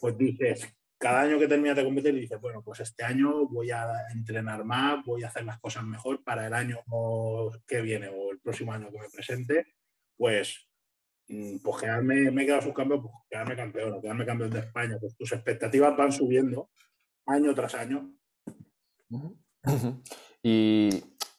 pues 0.00 0.16
dices, 0.16 0.68
cada 0.98 1.22
año 1.22 1.38
que 1.38 1.48
terminas 1.48 1.76
de 1.76 1.84
competir 1.84 2.14
dices, 2.14 2.40
bueno, 2.40 2.62
pues 2.62 2.80
este 2.80 3.02
año 3.02 3.48
voy 3.48 3.70
a 3.70 3.90
entrenar 4.14 4.64
más, 4.64 5.04
voy 5.04 5.24
a 5.24 5.28
hacer 5.28 5.44
las 5.44 5.58
cosas 5.58 5.84
mejor 5.84 6.22
para 6.22 6.46
el 6.46 6.54
año 6.54 6.78
que 7.66 7.80
viene 7.80 8.08
o 8.08 8.30
el 8.30 8.40
próximo 8.40 8.72
año 8.72 8.90
que 8.92 9.00
me 9.00 9.08
presente, 9.10 9.66
pues, 10.16 10.68
mm, 11.28 11.56
pues 11.58 11.80
quedarme, 11.80 12.30
me 12.30 12.42
he 12.42 12.46
quedado 12.46 12.62
subcampeón, 12.62 13.02
pues 13.02 13.14
quedarme 13.28 13.56
campeón 13.56 13.94
o 13.94 14.00
quedarme 14.00 14.26
campeón 14.26 14.50
de 14.50 14.60
España, 14.60 14.96
pues 15.00 15.16
tus 15.16 15.32
expectativas 15.32 15.96
van 15.96 16.12
subiendo 16.12 16.70
año 17.26 17.54
tras 17.54 17.74
año. 17.74 18.14
Y 20.44 20.90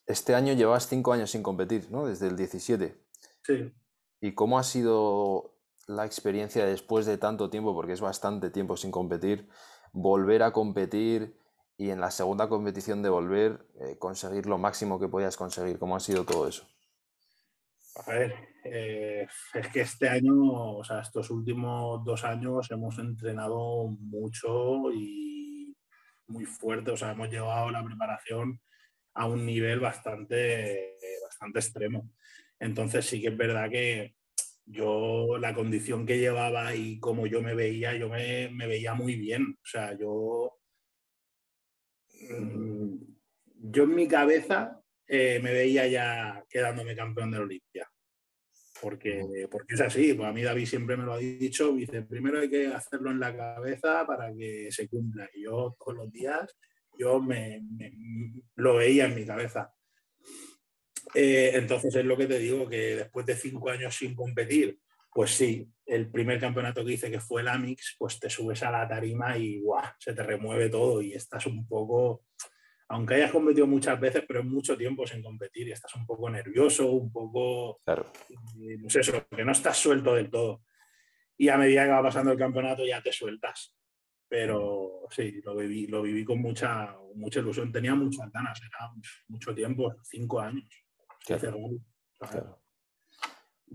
este 0.05 0.35
año 0.35 0.53
llevas 0.53 0.87
cinco 0.87 1.13
años 1.13 1.31
sin 1.31 1.43
competir, 1.43 1.89
¿no? 1.91 2.05
Desde 2.05 2.27
el 2.27 2.35
17. 2.35 2.95
Sí. 3.43 3.73
¿Y 4.21 4.33
cómo 4.33 4.57
ha 4.57 4.63
sido 4.63 5.57
la 5.87 6.05
experiencia 6.05 6.65
después 6.65 7.05
de 7.05 7.17
tanto 7.17 7.49
tiempo, 7.49 7.73
porque 7.73 7.93
es 7.93 8.01
bastante 8.01 8.49
tiempo 8.49 8.77
sin 8.77 8.91
competir, 8.91 9.49
volver 9.91 10.43
a 10.43 10.51
competir 10.51 11.37
y 11.77 11.89
en 11.89 11.99
la 11.99 12.11
segunda 12.11 12.47
competición 12.47 13.01
de 13.01 13.09
volver 13.09 13.67
eh, 13.81 13.97
conseguir 13.97 14.45
lo 14.45 14.57
máximo 14.57 14.99
que 14.99 15.07
podías 15.07 15.37
conseguir? 15.37 15.79
¿Cómo 15.79 15.95
ha 15.95 15.99
sido 15.99 16.23
todo 16.23 16.47
eso? 16.47 16.65
A 17.95 18.11
ver, 18.11 18.33
eh, 18.63 19.27
es 19.53 19.67
que 19.67 19.81
este 19.81 20.09
año, 20.09 20.77
o 20.77 20.83
sea, 20.83 21.01
estos 21.01 21.29
últimos 21.29 22.03
dos 22.03 22.23
años 22.23 22.71
hemos 22.71 22.97
entrenado 22.97 23.87
mucho 23.87 24.91
y 24.91 25.77
muy 26.27 26.45
fuerte, 26.45 26.91
o 26.91 26.97
sea, 26.97 27.11
hemos 27.11 27.29
llevado 27.29 27.69
la 27.69 27.83
preparación 27.83 28.59
a 29.15 29.27
un 29.27 29.45
nivel 29.45 29.79
bastante, 29.79 30.97
bastante 31.23 31.59
extremo. 31.59 32.11
Entonces 32.59 33.05
sí 33.05 33.21
que 33.21 33.27
es 33.27 33.37
verdad 33.37 33.69
que, 33.69 34.15
yo 34.65 35.37
la 35.39 35.53
condición 35.53 36.05
que 36.05 36.19
llevaba 36.19 36.75
y 36.75 36.99
cómo 36.99 37.27
yo 37.27 37.41
me 37.41 37.53
veía, 37.53 37.95
yo 37.95 38.09
me, 38.09 38.47
veía 38.67 38.93
muy 38.93 39.15
bien. 39.15 39.57
O 39.61 39.65
sea, 39.65 39.97
yo, 39.97 40.57
mm, 42.29 42.95
yo 43.71 43.83
en 43.83 43.95
mi 43.95 44.07
cabeza 44.07 44.81
eh, 45.07 45.39
me 45.43 45.53
veía 45.53 45.87
ya 45.87 46.45
quedándome 46.49 46.95
campeón 46.95 47.31
de 47.31 47.37
la 47.37 47.43
Olimpia. 47.43 47.89
Porque, 48.81 49.47
porque 49.49 49.75
es 49.75 49.81
así, 49.81 50.13
pues 50.13 50.27
a 50.27 50.33
mí 50.33 50.41
David 50.41 50.65
siempre 50.65 50.97
me 50.97 51.03
lo 51.03 51.13
ha 51.13 51.17
dicho, 51.17 51.71
dice, 51.71 52.01
primero 52.01 52.39
hay 52.39 52.49
que 52.49 52.67
hacerlo 52.67 53.11
en 53.11 53.19
la 53.19 53.35
cabeza 53.35 54.05
para 54.05 54.33
que 54.33 54.69
se 54.71 54.89
cumpla. 54.89 55.29
Y 55.33 55.43
yo 55.43 55.75
todos 55.79 55.99
los 55.99 56.11
días, 56.11 56.53
yo 56.97 57.21
me 57.21 57.61
lo 58.55 58.75
veía 58.75 59.05
en 59.05 59.15
mi 59.15 59.25
cabeza. 59.25 59.73
Eh, 61.13 61.51
entonces 61.55 61.93
es 61.95 62.05
lo 62.05 62.17
que 62.17 62.25
te 62.25 62.39
digo, 62.39 62.67
que 62.67 62.95
después 62.95 63.25
de 63.25 63.35
cinco 63.35 63.69
años 63.69 63.95
sin 63.95 64.15
competir, 64.15 64.79
pues 65.11 65.31
sí, 65.31 65.69
el 65.85 66.09
primer 66.09 66.39
campeonato 66.39 66.83
que 66.83 66.93
hice, 66.93 67.11
que 67.11 67.19
fue 67.19 67.41
el 67.41 67.47
Amix, 67.47 67.95
pues 67.99 68.19
te 68.19 68.29
subes 68.29 68.63
a 68.63 68.71
la 68.71 68.87
tarima 68.87 69.37
y 69.37 69.61
¡guau! 69.61 69.83
se 69.99 70.13
te 70.13 70.23
remueve 70.23 70.69
todo 70.69 71.01
y 71.01 71.13
estás 71.13 71.45
un 71.45 71.67
poco, 71.67 72.25
aunque 72.87 73.15
hayas 73.15 73.31
competido 73.31 73.67
muchas 73.67 73.99
veces, 73.99 74.23
pero 74.27 74.39
es 74.39 74.45
mucho 74.45 74.75
tiempo 74.75 75.05
sin 75.05 75.21
competir 75.21 75.67
y 75.67 75.71
estás 75.71 75.93
un 75.95 76.05
poco 76.05 76.29
nervioso, 76.29 76.91
un 76.91 77.11
poco, 77.11 77.79
claro. 77.85 78.11
Eh, 78.29 78.77
no 78.79 78.89
sé, 78.89 79.01
eso, 79.01 79.25
que 79.29 79.45
no 79.45 79.51
estás 79.51 79.77
suelto 79.77 80.15
del 80.15 80.31
todo. 80.31 80.63
Y 81.37 81.49
a 81.49 81.57
medida 81.57 81.83
que 81.85 81.91
va 81.91 82.03
pasando 82.03 82.31
el 82.31 82.37
campeonato 82.37 82.85
ya 82.85 83.01
te 83.01 83.11
sueltas. 83.11 83.75
Pero 84.33 85.05
sí, 85.11 85.41
lo 85.43 85.55
viví, 85.55 85.85
lo 85.85 86.01
viví 86.01 86.25
con 86.25 86.41
mucha, 86.41 86.97
mucha 87.13 87.39
ilusión. 87.39 87.71
Tenía 87.71 87.93
muchas 87.93 88.31
ganas, 88.31 88.59
era 88.63 88.91
mucho 89.27 89.53
tiempo, 89.53 89.93
cinco 90.01 90.39
años. 90.39 90.67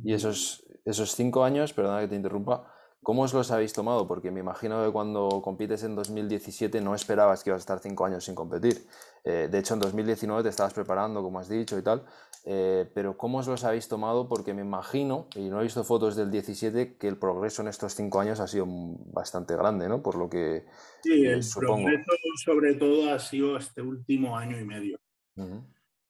Y 0.02 0.12
esos, 0.12 0.66
esos 0.84 1.12
cinco 1.12 1.44
años, 1.44 1.72
perdona 1.72 2.00
que 2.00 2.08
te 2.08 2.16
interrumpa, 2.16 2.74
¿Cómo 3.08 3.22
os 3.22 3.32
los 3.32 3.50
habéis 3.50 3.72
tomado? 3.72 4.06
Porque 4.06 4.30
me 4.30 4.40
imagino 4.40 4.84
que 4.84 4.92
cuando 4.92 5.40
compites 5.42 5.82
en 5.82 5.94
2017 5.94 6.82
no 6.82 6.94
esperabas 6.94 7.42
que 7.42 7.48
ibas 7.48 7.60
a 7.60 7.64
estar 7.64 7.78
cinco 7.78 8.04
años 8.04 8.22
sin 8.22 8.34
competir. 8.34 8.84
Eh, 9.24 9.48
de 9.50 9.58
hecho, 9.58 9.72
en 9.72 9.80
2019 9.80 10.42
te 10.42 10.50
estabas 10.50 10.74
preparando, 10.74 11.22
como 11.22 11.38
has 11.38 11.48
dicho 11.48 11.78
y 11.78 11.82
tal. 11.82 12.04
Eh, 12.44 12.86
pero 12.92 13.16
¿cómo 13.16 13.38
os 13.38 13.46
los 13.46 13.64
habéis 13.64 13.88
tomado? 13.88 14.28
Porque 14.28 14.52
me 14.52 14.60
imagino, 14.60 15.26
y 15.36 15.48
no 15.48 15.58
he 15.58 15.62
visto 15.62 15.84
fotos 15.84 16.16
del 16.16 16.30
17, 16.30 16.98
que 16.98 17.08
el 17.08 17.16
progreso 17.16 17.62
en 17.62 17.68
estos 17.68 17.94
cinco 17.94 18.20
años 18.20 18.40
ha 18.40 18.46
sido 18.46 18.66
bastante 18.68 19.56
grande, 19.56 19.88
¿no? 19.88 20.02
Por 20.02 20.16
lo 20.16 20.28
que 20.28 20.66
sí, 21.02 21.24
el 21.24 21.40
progreso 21.58 22.12
sobre 22.44 22.74
todo 22.74 23.10
ha 23.10 23.18
sido 23.18 23.56
este 23.56 23.80
último 23.80 24.36
año 24.36 24.60
y 24.60 24.66
medio. 24.66 24.98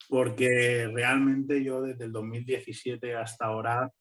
Porque 0.09 0.91
realmente 0.93 1.63
yo 1.63 1.81
desde 1.81 2.07
el 2.07 2.13
2017 2.13 3.15
hasta 3.15 3.45
ahora 3.45 3.93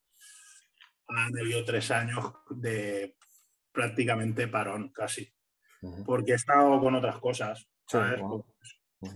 han 1.08 1.38
habido 1.38 1.64
tres 1.64 1.90
años 1.90 2.32
de 2.50 3.16
prácticamente 3.72 4.48
parón, 4.48 4.90
casi. 4.90 5.32
Porque 6.04 6.32
he 6.32 6.34
estado 6.34 6.80
con 6.80 6.96
otras 6.96 7.18
cosas, 7.18 7.70
¿sabes? 7.86 8.20
pues, 8.20 9.14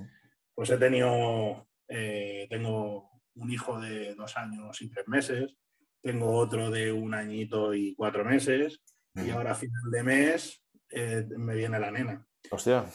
pues, 0.55 0.71
he 0.71 0.79
tenido, 0.79 1.69
eh, 1.89 2.47
tengo 2.49 3.11
un 3.35 3.51
hijo 3.51 3.81
de 3.81 4.15
dos 4.15 4.37
años 4.37 4.81
y 4.81 4.89
tres 4.89 5.09
meses, 5.09 5.57
tengo 6.01 6.37
otro 6.37 6.71
de 6.71 6.93
un 6.93 7.15
añito 7.15 7.75
y 7.75 7.95
cuatro 7.97 8.25
meses, 8.25 8.81
y 9.15 9.31
ahora 9.31 9.53
a 9.53 9.57
final 9.57 9.91
de 9.91 10.03
mes 10.03 10.65
eh, 10.91 11.27
me 11.37 11.57
viene 11.57 11.81
la 11.81 11.91
nena. 11.91 12.27
Hostia. 12.51 12.87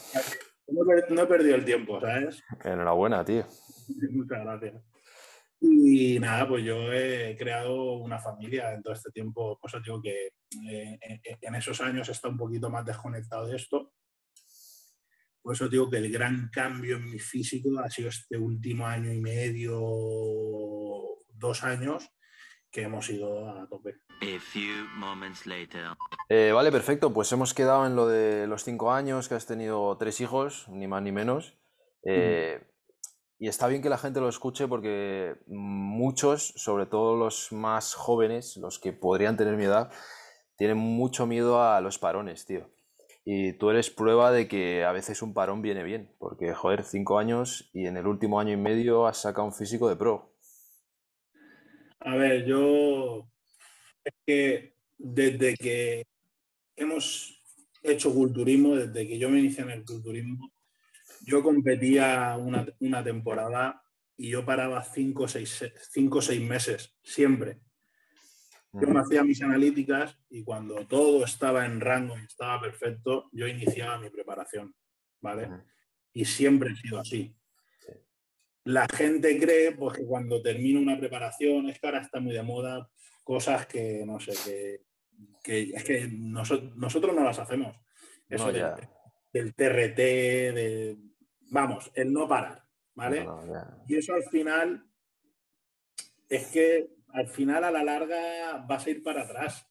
No, 0.68 1.22
he 1.22 1.26
perdido 1.26 1.56
el 1.56 1.64
tiempo, 1.64 2.00
¿sabes? 2.00 2.42
Enhorabuena, 2.64 3.24
tío. 3.24 3.46
Muchas 4.10 4.44
gracias. 4.44 4.82
Y 5.60 6.18
nada, 6.20 6.46
pues 6.46 6.64
yo 6.64 6.92
he 6.92 7.36
creado 7.36 7.94
una 7.94 8.18
familia 8.18 8.72
en 8.72 8.82
todo 8.82 8.94
este 8.94 9.10
tiempo. 9.10 9.58
Por 9.58 9.68
eso 9.68 9.80
digo 9.80 10.00
que 10.00 10.32
eh, 10.68 10.98
en 11.40 11.54
esos 11.54 11.80
años 11.80 12.08
he 12.08 12.12
estado 12.12 12.32
un 12.32 12.38
poquito 12.38 12.70
más 12.70 12.84
desconectado 12.84 13.46
de 13.46 13.56
esto. 13.56 13.92
Por 15.42 15.54
eso 15.54 15.68
digo 15.68 15.88
que 15.90 15.96
el 15.96 16.12
gran 16.12 16.50
cambio 16.52 16.96
en 16.96 17.10
mi 17.10 17.18
físico 17.18 17.80
ha 17.80 17.90
sido 17.90 18.10
este 18.10 18.36
último 18.36 18.86
año 18.86 19.12
y 19.12 19.20
medio, 19.20 19.80
dos 21.32 21.64
años, 21.64 22.08
que 22.70 22.82
hemos 22.82 23.08
ido 23.08 23.48
a 23.48 23.66
tope. 23.68 23.96
Eh, 26.28 26.52
vale, 26.52 26.70
perfecto. 26.70 27.12
Pues 27.12 27.32
hemos 27.32 27.54
quedado 27.54 27.86
en 27.86 27.96
lo 27.96 28.06
de 28.06 28.46
los 28.46 28.64
cinco 28.64 28.92
años, 28.92 29.28
que 29.28 29.34
has 29.34 29.46
tenido 29.46 29.96
tres 29.96 30.20
hijos, 30.20 30.68
ni 30.68 30.86
más 30.86 31.02
ni 31.02 31.12
menos. 31.12 31.56
Eh, 32.04 32.60
y 33.38 33.48
está 33.48 33.68
bien 33.68 33.82
que 33.82 33.88
la 33.88 33.98
gente 33.98 34.20
lo 34.20 34.28
escuche 34.28 34.66
porque 34.66 35.36
muchos, 35.46 36.54
sobre 36.56 36.86
todo 36.86 37.16
los 37.16 37.52
más 37.52 37.94
jóvenes, 37.94 38.56
los 38.56 38.78
que 38.78 38.92
podrían 38.92 39.36
tener 39.36 39.56
mi 39.56 39.64
edad, 39.64 39.92
tienen 40.56 40.76
mucho 40.76 41.26
miedo 41.26 41.62
a 41.62 41.80
los 41.80 41.98
parones, 41.98 42.46
tío. 42.46 42.68
Y 43.24 43.52
tú 43.52 43.70
eres 43.70 43.90
prueba 43.90 44.32
de 44.32 44.48
que 44.48 44.84
a 44.84 44.92
veces 44.92 45.22
un 45.22 45.34
parón 45.34 45.62
viene 45.62 45.84
bien, 45.84 46.10
porque, 46.18 46.52
joder, 46.52 46.82
cinco 46.82 47.18
años 47.18 47.70
y 47.72 47.86
en 47.86 47.96
el 47.96 48.06
último 48.06 48.40
año 48.40 48.54
y 48.54 48.56
medio 48.56 49.06
has 49.06 49.18
sacado 49.18 49.46
un 49.46 49.54
físico 49.54 49.88
de 49.88 49.96
pro. 49.96 50.34
A 52.00 52.16
ver, 52.16 52.44
yo 52.44 53.28
es 54.04 54.14
que 54.26 54.74
desde 54.96 55.54
que 55.54 56.06
hemos 56.74 57.40
hecho 57.82 58.12
culturismo, 58.12 58.74
desde 58.74 59.06
que 59.06 59.18
yo 59.18 59.28
me 59.28 59.40
inicié 59.40 59.62
en 59.62 59.70
el 59.70 59.84
culturismo, 59.84 60.50
yo 61.24 61.42
competía 61.42 62.36
una, 62.36 63.04
temporada 63.04 63.82
y 64.16 64.30
yo 64.30 64.44
paraba 64.44 64.82
cinco 64.82 65.24
o 65.24 65.28
seis, 65.28 65.64
cinco, 65.90 66.20
seis 66.20 66.40
meses, 66.40 66.96
siempre. 67.02 67.60
Yo 68.72 68.86
me 68.88 69.00
hacía 69.00 69.24
mis 69.24 69.42
analíticas 69.42 70.18
y 70.28 70.44
cuando 70.44 70.86
todo 70.86 71.24
estaba 71.24 71.64
en 71.64 71.80
rango 71.80 72.18
y 72.18 72.24
estaba 72.24 72.60
perfecto, 72.60 73.28
yo 73.32 73.46
iniciaba 73.46 73.98
mi 73.98 74.10
preparación, 74.10 74.74
¿vale? 75.20 75.48
Y 76.12 76.24
siempre 76.24 76.72
he 76.72 76.76
sido 76.76 77.00
así. 77.00 77.34
La 78.64 78.86
gente 78.86 79.38
cree 79.38 79.72
pues, 79.72 79.96
que 79.96 80.04
cuando 80.04 80.42
termino 80.42 80.80
una 80.80 80.98
preparación, 80.98 81.70
es 81.70 81.80
que 81.80 81.86
ahora 81.86 82.02
está 82.02 82.20
muy 82.20 82.34
de 82.34 82.42
moda, 82.42 82.90
cosas 83.24 83.66
que, 83.66 84.04
no 84.04 84.20
sé, 84.20 84.84
que, 85.42 85.70
es 85.74 85.84
que 85.84 86.08
nosotros, 86.10 87.14
no 87.14 87.24
las 87.24 87.38
hacemos. 87.38 87.74
Eso 88.28 88.52
del 89.38 89.54
TRT, 89.54 89.96
de, 89.96 90.96
vamos, 91.50 91.90
el 91.94 92.12
no 92.12 92.28
parar, 92.28 92.64
¿vale? 92.94 93.26
y 93.86 93.96
eso 93.96 94.14
al 94.14 94.24
final 94.24 94.84
es 96.28 96.46
que 96.48 96.90
al 97.08 97.28
final 97.28 97.64
a 97.64 97.70
la 97.70 97.84
larga 97.84 98.64
vas 98.68 98.86
a 98.86 98.90
ir 98.90 99.02
para 99.02 99.22
atrás. 99.22 99.64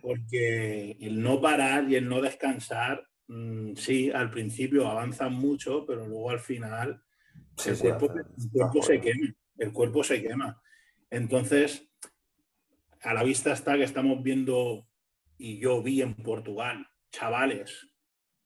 Porque 0.00 0.96
el 1.00 1.22
no 1.22 1.38
parar 1.38 1.84
y 1.90 1.94
el 1.94 2.08
no 2.08 2.22
descansar, 2.22 3.06
mm, 3.28 3.74
sí, 3.74 4.10
al 4.10 4.30
principio 4.30 4.88
avanzan 4.88 5.34
mucho, 5.34 5.84
pero 5.84 6.06
luego 6.06 6.30
al 6.30 6.40
final 6.40 7.02
el, 7.66 7.78
cuerpo, 7.78 8.82
se 8.82 9.00
quema. 9.02 9.34
El 9.58 9.72
cuerpo 9.74 10.02
se 10.02 10.22
quema. 10.22 10.62
Entonces, 11.10 11.92
a 13.02 13.12
la 13.12 13.22
vista 13.22 13.52
está 13.52 13.76
que 13.76 13.82
estamos 13.82 14.22
viendo, 14.22 14.88
y 15.36 15.58
yo 15.58 15.82
vi 15.82 16.00
en 16.00 16.14
Portugal, 16.14 16.86
chavales 17.10 17.89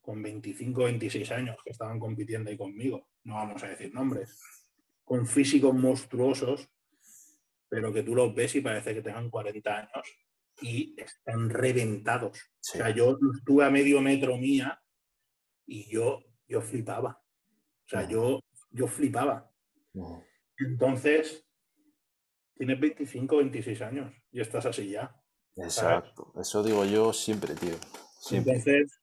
con 0.04 0.22
25, 0.22 0.84
26 0.84 1.30
años 1.32 1.56
que 1.64 1.70
estaban 1.70 1.98
compitiendo 1.98 2.50
ahí 2.50 2.58
conmigo, 2.58 3.08
no 3.24 3.36
vamos 3.36 3.62
a 3.64 3.68
decir 3.68 3.92
nombres, 3.94 4.38
con 5.02 5.26
físicos 5.26 5.74
monstruosos, 5.74 6.68
pero 7.70 7.90
que 7.90 8.02
tú 8.02 8.14
los 8.14 8.34
ves 8.34 8.54
y 8.54 8.60
parece 8.60 8.92
que 8.92 9.00
tengan 9.00 9.30
40 9.30 9.78
años 9.78 10.06
y 10.60 10.94
están 11.00 11.48
reventados. 11.48 12.38
O 12.38 12.58
sea, 12.60 12.90
yo 12.90 13.18
estuve 13.34 13.64
a 13.64 13.70
medio 13.70 14.02
metro 14.02 14.36
mía 14.36 14.78
y 15.66 15.90
yo, 15.90 16.22
yo 16.46 16.60
flipaba. 16.60 17.22
O 17.86 17.88
sea, 17.88 18.06
yo, 18.06 18.40
yo 18.70 18.86
flipaba. 18.86 19.50
Entonces, 20.58 21.46
tienes 22.54 22.78
25, 22.78 23.38
26 23.38 23.80
años 23.80 24.14
y 24.30 24.40
estás 24.40 24.66
así 24.66 24.90
ya. 24.90 25.18
Exacto. 25.56 26.30
Eso 26.38 26.62
digo 26.62 26.84
yo 26.84 27.14
siempre, 27.14 27.54
tío. 27.54 27.74
Entonces, 28.30 29.00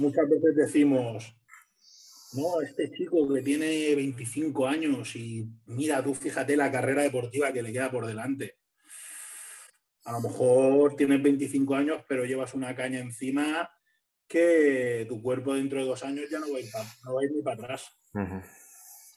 muchas 0.00 0.28
veces 0.28 0.56
decimos, 0.56 1.36
no, 2.32 2.60
este 2.60 2.90
chico 2.92 3.32
que 3.32 3.42
tiene 3.42 3.94
25 3.94 4.66
años 4.66 5.14
y 5.16 5.46
mira, 5.66 6.02
tú 6.02 6.14
fíjate 6.14 6.56
la 6.56 6.70
carrera 6.72 7.02
deportiva 7.02 7.52
que 7.52 7.62
le 7.62 7.72
queda 7.72 7.90
por 7.90 8.06
delante. 8.06 8.56
A 10.04 10.12
lo 10.12 10.20
mejor 10.20 10.96
tienes 10.96 11.22
25 11.22 11.74
años, 11.74 12.02
pero 12.08 12.24
llevas 12.24 12.54
una 12.54 12.74
caña 12.74 12.98
encima 12.98 13.70
que 14.26 15.06
tu 15.08 15.20
cuerpo 15.22 15.54
dentro 15.54 15.80
de 15.80 15.86
dos 15.86 16.02
años 16.04 16.30
ya 16.30 16.38
no 16.38 16.50
va 16.50 16.58
a 16.58 17.24
ir, 17.24 17.32
ni 17.34 17.42
para 17.42 17.62
atrás. 17.62 17.90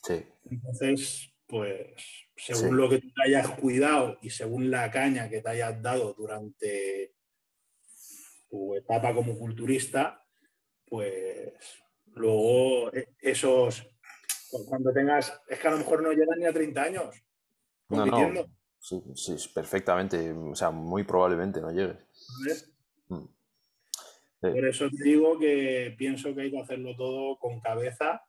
Sí. 0.04 0.26
Entonces, 0.50 1.30
pues, 1.48 1.94
según 2.36 2.76
lo 2.76 2.90
que 2.90 3.00
tú 3.00 3.08
te 3.14 3.30
hayas 3.30 3.48
cuidado 3.60 4.18
y 4.22 4.32
según 4.32 4.70
la 4.70 4.92
caña 4.92 5.30
que 5.30 5.42
te 5.42 5.50
hayas 5.50 5.82
dado 5.82 6.14
durante 6.14 7.14
tu 8.50 8.76
etapa 8.76 9.14
como 9.14 9.38
culturista, 9.38 10.23
pues 10.94 11.52
luego 12.14 12.94
e, 12.94 13.16
esos, 13.18 13.82
pues 14.52 14.64
cuando 14.68 14.94
tengas, 14.94 15.42
es 15.48 15.58
que 15.58 15.68
a 15.68 15.72
lo 15.72 15.80
mejor 15.80 16.04
no 16.04 16.12
llegan 16.12 16.38
ni 16.38 16.46
a 16.46 16.54
30 16.54 16.84
años 16.84 17.16
compitiendo. 17.88 18.48
Sí, 18.78 19.02
sí, 19.16 19.36
perfectamente, 19.56 20.32
o 20.32 20.54
sea, 20.54 20.70
muy 20.70 21.04
probablemente 21.04 21.62
no 21.62 21.72
llegues. 21.72 21.98
Mm. 23.08 23.26
Por 24.40 24.66
eso 24.68 24.88
te 24.92 25.04
digo 25.04 25.40
que 25.40 25.96
pienso 25.98 26.36
que 26.36 26.42
hay 26.42 26.52
que 26.52 26.60
hacerlo 26.60 26.96
todo 26.96 27.40
con 27.40 27.60
cabeza 27.60 28.22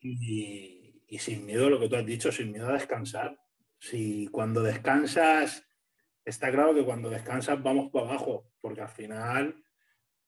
y, 0.00 1.04
y, 1.06 1.18
sin 1.20 1.46
miedo, 1.46 1.70
lo 1.70 1.78
que 1.78 1.88
tú 1.88 1.94
has 1.94 2.06
dicho, 2.06 2.32
sin 2.32 2.50
miedo 2.50 2.68
a 2.68 2.72
descansar. 2.72 3.38
Si 3.78 4.26
cuando 4.26 4.60
descansas, 4.60 5.62
está 6.24 6.50
claro 6.50 6.74
que 6.74 6.84
cuando 6.84 7.10
descansas 7.10 7.62
vamos 7.62 7.92
para 7.92 8.08
abajo, 8.08 8.50
porque 8.60 8.80
al 8.80 8.88
final 8.88 9.62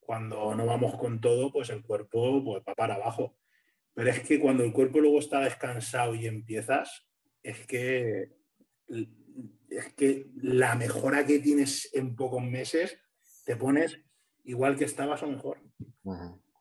cuando 0.08 0.54
no 0.54 0.64
vamos 0.64 0.96
con 0.96 1.20
todo, 1.20 1.52
pues 1.52 1.68
el 1.68 1.82
cuerpo 1.82 2.42
pues, 2.42 2.62
va 2.66 2.74
para 2.74 2.94
abajo. 2.94 3.36
Pero 3.92 4.08
es 4.08 4.20
que 4.20 4.40
cuando 4.40 4.64
el 4.64 4.72
cuerpo 4.72 5.00
luego 5.00 5.18
está 5.18 5.40
descansado 5.40 6.14
y 6.14 6.26
empiezas, 6.26 7.06
es 7.42 7.66
que, 7.66 8.32
es 9.68 9.92
que 9.96 10.30
la 10.36 10.76
mejora 10.76 11.26
que 11.26 11.40
tienes 11.40 11.90
en 11.92 12.16
pocos 12.16 12.42
meses 12.42 12.98
te 13.44 13.54
pones 13.54 14.00
igual 14.44 14.78
que 14.78 14.86
estabas 14.86 15.22
o 15.22 15.26
mejor. 15.26 15.58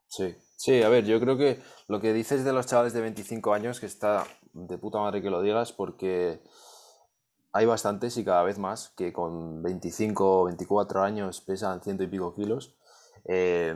Sí, 0.08 0.36
sí, 0.58 0.84
a 0.84 0.90
ver, 0.90 1.06
yo 1.06 1.18
creo 1.22 1.38
que 1.38 1.58
lo 1.88 2.02
que 2.02 2.12
dices 2.12 2.44
de 2.44 2.52
los 2.52 2.68
chavales 2.68 2.92
de 2.92 3.00
25 3.00 3.54
años, 3.54 3.80
que 3.80 3.86
está 3.86 4.28
de 4.52 4.78
puta 4.78 5.00
madre 5.00 5.22
que 5.22 5.30
lo 5.30 5.42
digas, 5.42 5.72
porque 5.72 6.42
hay 7.54 7.66
bastantes 7.66 8.18
y 8.18 8.26
cada 8.26 8.44
vez 8.44 8.60
más 8.60 8.90
que 8.98 9.14
con 9.14 9.64
25 9.64 10.42
o 10.42 10.46
24 10.48 11.02
años 11.02 11.40
pesan 11.40 11.82
ciento 11.82 12.04
y 12.04 12.08
pico 12.08 12.36
kilos 12.36 12.78
eh, 13.28 13.76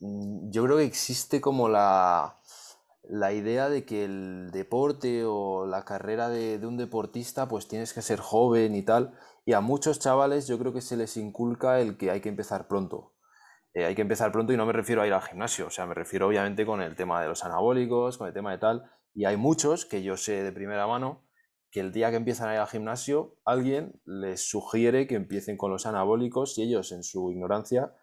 mm, 0.00 0.50
yo 0.50 0.64
creo 0.64 0.76
que 0.78 0.84
existe 0.84 1.40
como 1.40 1.68
la, 1.68 2.38
la 3.08 3.32
idea 3.32 3.68
de 3.70 3.84
que 3.84 4.04
el 4.04 4.50
deporte 4.52 5.24
o 5.24 5.66
la 5.66 5.84
carrera 5.84 6.28
de, 6.28 6.64
un 6.66 6.76
deportista 6.76 7.48
pues 7.48 7.66
tienes 7.66 7.94
que 7.94 8.02
ser 8.02 8.20
joven 8.20 8.74
y 8.74 8.82
tal. 8.82 9.14
Y 9.46 9.54
a 9.54 9.60
muchos 9.60 9.98
chavales 9.98 10.46
yo 10.46 10.58
creo 10.58 10.74
que 10.74 10.82
se 10.82 10.96
les 10.96 11.16
inculca 11.16 11.80
el 11.80 11.96
que 11.96 12.10
hay 12.10 12.20
que 12.20 12.28
empezar 12.28 12.68
pronto. 12.68 13.14
Eh, 13.72 13.86
hay 13.86 13.94
que 13.94 14.02
empezar 14.02 14.30
pronto 14.30 14.52
y 14.52 14.56
no 14.56 14.66
me 14.66 14.72
refiero 14.72 15.00
a 15.02 15.06
ir 15.06 15.12
al 15.12 15.22
gimnasio, 15.22 15.66
o 15.66 15.70
sea, 15.70 15.86
me 15.86 15.94
refiero 15.94 16.26
obviamente 16.28 16.66
con 16.66 16.82
el 16.82 16.96
tema 16.96 17.22
de 17.22 17.28
los 17.28 17.44
anabólicos, 17.44 18.18
con 18.18 18.28
el 18.28 18.34
tema 18.34 18.50
de 18.52 18.58
tal. 18.58 18.90
Y 19.14 19.24
hay 19.24 19.36
muchos 19.36 19.86
que 19.86 20.02
yo 20.02 20.16
sé 20.16 20.42
de 20.42 20.52
primera 20.52 20.86
mano 20.86 21.24
que 21.70 21.80
el 21.80 21.92
día 21.92 22.10
que 22.10 22.16
empiezan 22.16 22.48
a 22.48 22.54
ir 22.54 22.60
al 22.60 22.66
gimnasio, 22.66 23.36
alguien 23.44 24.00
les 24.04 24.48
sugiere 24.48 25.06
que 25.06 25.16
empiecen 25.16 25.56
con 25.56 25.70
los 25.70 25.86
anabólicos 25.86 26.56
y 26.58 26.62
ellos 26.62 26.92
en 26.92 27.02
su 27.02 27.30
ignorancia 27.30 27.94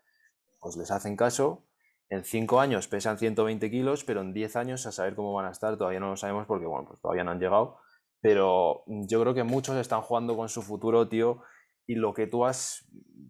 pues 0.66 0.78
les 0.78 0.90
hacen 0.90 1.16
caso. 1.16 1.64
En 2.10 2.24
5 2.24 2.60
años 2.60 2.88
pesan 2.88 3.20
120 3.20 3.70
kilos, 3.70 4.04
pero 4.04 4.22
en 4.22 4.34
10 4.34 4.56
años 4.56 4.88
a 4.88 4.92
saber 4.92 5.14
cómo 5.14 5.32
van 5.32 5.46
a 5.46 5.52
estar 5.52 5.78
todavía 5.78 6.00
no 6.00 6.10
lo 6.10 6.18
sabemos 6.18 6.48
porque 6.48 6.66
bueno, 6.66 6.88
pues 6.88 7.00
todavía 7.00 7.24
no 7.24 7.30
han 7.30 7.40
llegado. 7.40 7.78
Pero 8.20 8.84
yo 8.88 9.22
creo 9.22 9.36
que 9.36 9.44
muchos 9.44 9.78
están 9.78 10.02
jugando 10.02 10.36
con 10.36 10.50
su 10.50 10.64
futuro, 10.64 11.08
tío, 11.08 11.44
y 11.86 11.94
lo 11.94 12.16
que 12.16 12.26
tú 12.26 12.46
has, 12.46 12.84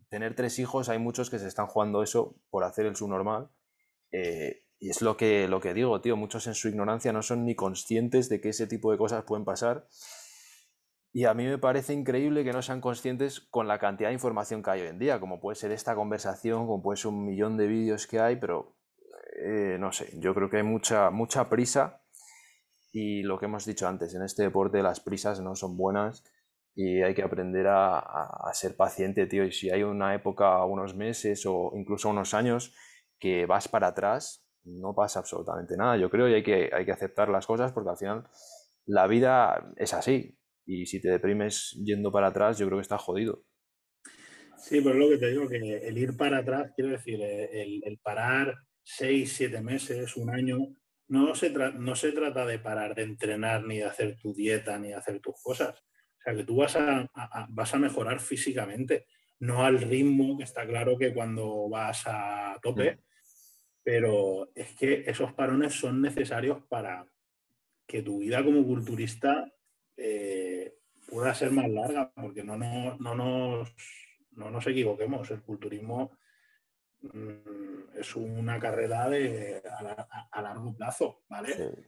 tener 0.07 0.33
tres 0.33 0.59
hijos, 0.59 0.88
hay 0.88 0.97
muchos 0.97 1.29
que 1.29 1.38
se 1.38 1.49
están 1.49 1.67
jugando 1.67 2.03
eso 2.03 2.38
por 2.49 2.63
hacer 2.63 2.86
el 2.86 2.95
subnormal. 2.95 3.49
Eh, 4.13 4.63
y 4.79 4.89
es 4.89 5.01
lo 5.01 5.17
que, 5.17 5.49
lo 5.49 5.59
que 5.59 5.73
digo, 5.73 5.99
tío, 5.99 6.15
muchos 6.15 6.47
en 6.47 6.55
su 6.55 6.69
ignorancia 6.69 7.11
no 7.11 7.21
son 7.21 7.43
ni 7.43 7.53
conscientes 7.53 8.29
de 8.29 8.39
que 8.39 8.49
ese 8.49 8.65
tipo 8.65 8.93
de 8.93 8.97
cosas 8.97 9.25
pueden 9.25 9.43
pasar 9.43 9.88
y 11.16 11.24
a 11.24 11.34
mí 11.34 11.45
me 11.45 11.57
parece 11.57 11.93
increíble 11.93 12.43
que 12.43 12.51
no 12.51 12.61
sean 12.61 12.82
conscientes 12.82 13.39
con 13.39 13.70
la 13.70 13.80
cantidad 13.80 14.09
de 14.09 14.13
información 14.13 14.61
que 14.61 14.72
hay 14.72 14.82
hoy 14.82 14.88
en 14.89 14.99
día, 14.99 15.18
como 15.22 15.39
puede 15.39 15.55
ser 15.55 15.72
esta 15.72 15.95
conversación, 15.95 16.68
como 16.68 16.84
puede 16.84 16.97
ser 16.97 17.07
un 17.07 17.26
millón 17.26 17.55
de 17.55 17.68
vídeos 17.68 18.05
que 18.05 18.20
hay, 18.20 18.36
pero 18.36 18.76
eh, 19.41 19.78
no 19.80 19.93
sé, 19.93 20.09
yo 20.20 20.36
creo 20.36 20.49
que 20.49 20.57
hay 20.57 20.63
mucha, 20.63 21.11
mucha 21.11 21.47
prisa 21.47 22.01
y 22.91 23.24
lo 23.24 23.39
que 23.39 23.45
hemos 23.45 23.66
dicho 23.66 23.88
antes, 23.88 24.13
en 24.13 24.24
este 24.24 24.43
deporte 24.43 24.84
las 24.84 24.99
prisas 24.99 25.39
no 25.39 25.55
son 25.55 25.78
buenas 25.78 26.26
y 26.76 27.01
hay 27.01 27.13
que 27.13 27.24
aprender 27.24 27.68
a, 27.68 27.97
a, 27.97 28.53
ser 28.53 28.76
paciente, 28.76 29.26
tío. 29.26 29.45
Y 29.45 29.53
si 29.53 29.70
hay 29.70 29.84
una 29.84 30.13
época, 30.16 30.66
unos 30.66 30.97
meses 30.97 31.45
o 31.45 31.72
incluso 31.76 32.09
unos 32.09 32.34
años 32.34 32.76
que 33.20 33.45
vas 33.45 33.70
para 33.70 33.88
atrás, 33.88 34.45
no 34.66 34.93
pasa 34.93 35.20
absolutamente 35.20 35.78
nada, 35.78 35.95
yo 35.95 36.09
creo, 36.09 36.28
y 36.28 36.34
hay 36.34 36.43
que, 36.43 36.72
hay 36.74 36.84
que 36.84 36.91
aceptar 36.91 37.30
las 37.30 37.47
cosas 37.47 37.72
porque 37.72 37.91
al 37.91 37.97
final 37.97 38.28
la 38.86 39.07
vida 39.07 39.72
es 39.78 39.93
así 39.93 40.38
y 40.66 40.86
si 40.86 40.99
te 40.99 41.09
deprimes 41.09 41.80
yendo 41.84 42.11
para 42.11 42.28
atrás, 42.28 42.57
yo 42.57 42.66
creo 42.66 42.80
que 42.80 42.84
está 42.84 42.97
jodido. 42.97 43.43
Sí, 44.57 44.82
pero 44.82 44.95
es 44.95 44.99
lo 44.99 45.09
que 45.09 45.18
te 45.18 45.30
digo, 45.30 45.47
que 45.47 45.57
el 45.88 45.97
ir 45.97 46.18
para 46.18 46.39
atrás, 46.39 46.72
quiero 46.76 46.91
decir, 46.91 47.22
eh, 47.22 47.82
el, 47.84 47.99
parar 47.99 48.55
seis, 48.82 49.34
siete 49.34 49.61
meses, 49.61 50.18
un 50.18 50.30
año, 50.32 50.57
no 51.07 51.36
se, 51.36 51.51
no 51.51 51.95
se 51.95 52.11
trata 52.11 52.45
de 52.45 52.59
parar 52.59 52.95
de 52.95 53.03
entrenar, 53.03 53.63
ni 53.63 53.78
de 53.78 53.86
hacer 53.86 54.18
tu 54.18 54.34
dieta, 54.34 54.80
ni 54.80 54.89
de 54.89 54.95
hacer 54.95 55.20
tus 55.20 55.36
cosas. 55.41 55.80
O 55.80 56.22
sea, 56.24 56.34
que 56.34 56.43
tú 56.43 56.55
vas 56.57 56.76
a, 56.76 57.07
vas 57.49 57.74
a 57.76 57.78
mejorar 57.78 58.20
físicamente, 58.20 59.05
no 59.39 59.63
al 59.63 59.80
ritmo, 59.82 60.38
que 60.38 60.45
está 60.45 60.66
claro 60.66 60.97
que 60.97 61.13
cuando 61.13 61.70
vas 61.70 62.03
a 62.07 62.57
tope, 62.61 62.95
mm. 62.95 62.99
pero 63.84 64.49
es 64.55 64.76
que 64.76 65.03
esos 65.05 65.34
parones 65.34 65.74
son 65.74 66.01
necesarios 66.01 66.63
para 66.68 67.05
que 67.86 68.01
tu 68.01 68.20
vida 68.20 68.43
como 68.43 68.66
culturista 68.66 69.51
eh, 69.97 70.77
pueda 71.07 71.33
ser 71.33 71.51
más 71.51 71.69
larga, 71.69 72.11
porque 72.13 72.43
no, 72.43 72.57
no, 72.57 72.97
no, 72.97 73.15
nos, 73.15 73.73
no 74.31 74.49
nos 74.49 74.67
equivoquemos, 74.67 75.29
el 75.31 75.41
culturismo 75.41 76.17
mm, 77.01 77.97
es 77.97 78.15
una 78.15 78.59
carrera 78.59 79.09
de, 79.09 79.61
a, 80.31 80.41
largo 80.41 80.75
plazo, 80.75 81.23
¿vale? 81.29 81.87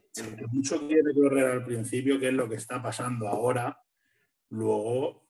mucho 0.52 0.88
quiere 0.88 1.14
correr 1.14 1.52
al 1.52 1.66
principio, 1.66 2.20
que 2.20 2.30
es 2.30 2.34
lo 2.34 2.48
que 2.48 2.56
está 2.56 2.82
pasando 2.82 3.28
ahora, 3.28 3.82
luego 4.50 5.28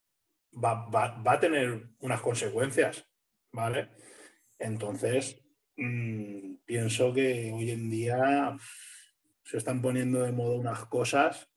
va, 0.54 1.22
a 1.26 1.40
tener 1.40 1.90
unas 2.00 2.22
consecuencias, 2.22 3.06
¿vale? 3.52 3.90
Entonces, 4.60 5.42
mm, 5.78 6.56
pienso 6.66 7.14
que 7.14 7.52
hoy 7.54 7.72
en 7.72 7.90
día 7.90 8.58
se 9.44 9.58
están 9.58 9.82
poniendo 9.82 10.24
de 10.24 10.32
moda 10.32 10.58
unas 10.58 10.86
cosas 10.86 11.50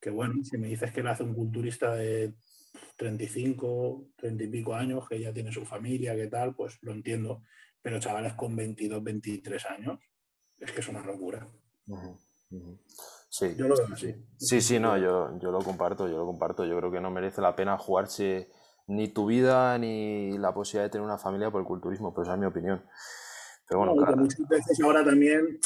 que 0.00 0.10
bueno, 0.10 0.42
si 0.42 0.56
me 0.58 0.68
dices 0.68 0.92
que 0.92 1.02
lo 1.02 1.10
hace 1.10 1.22
un 1.22 1.34
culturista 1.34 1.94
de 1.94 2.34
35, 2.96 4.08
30 4.16 4.44
y 4.44 4.48
pico 4.48 4.74
años, 4.74 5.08
que 5.08 5.20
ya 5.20 5.32
tiene 5.32 5.52
su 5.52 5.64
familia, 5.64 6.14
que 6.16 6.26
tal, 6.26 6.54
pues 6.54 6.78
lo 6.82 6.92
entiendo. 6.92 7.42
Pero 7.82 7.98
chavales 7.98 8.34
con 8.34 8.54
22, 8.56 9.02
23 9.02 9.66
años, 9.66 9.98
es 10.58 10.72
que 10.72 10.80
es 10.80 10.88
una 10.88 11.04
locura. 11.04 11.48
Sí. 13.28 13.54
Yo 13.56 13.68
lo 13.68 13.76
veo 13.76 13.86
así. 13.92 14.14
Sí, 14.36 14.60
sí, 14.60 14.78
no, 14.78 14.98
yo, 14.98 15.38
yo 15.38 15.50
lo 15.50 15.60
comparto, 15.60 16.08
yo 16.08 16.18
lo 16.18 16.26
comparto. 16.26 16.64
Yo 16.66 16.76
creo 16.78 16.90
que 16.90 17.00
no 17.00 17.10
merece 17.10 17.40
la 17.40 17.54
pena 17.54 17.78
jugarse 17.78 18.50
ni 18.86 19.08
tu 19.08 19.26
vida 19.26 19.78
ni 19.78 20.36
la 20.36 20.52
posibilidad 20.52 20.84
de 20.84 20.90
tener 20.90 21.04
una 21.04 21.16
familia 21.16 21.50
por 21.50 21.60
el 21.60 21.66
culturismo, 21.66 22.12
pero 22.12 22.24
esa 22.24 22.34
es 22.34 22.40
mi 22.40 22.46
opinión. 22.46 22.84
Pero 23.68 23.86
bueno, 23.86 24.16
muchas 24.16 24.48
veces 24.48 24.80
ahora 24.82 25.04
también 25.04 25.60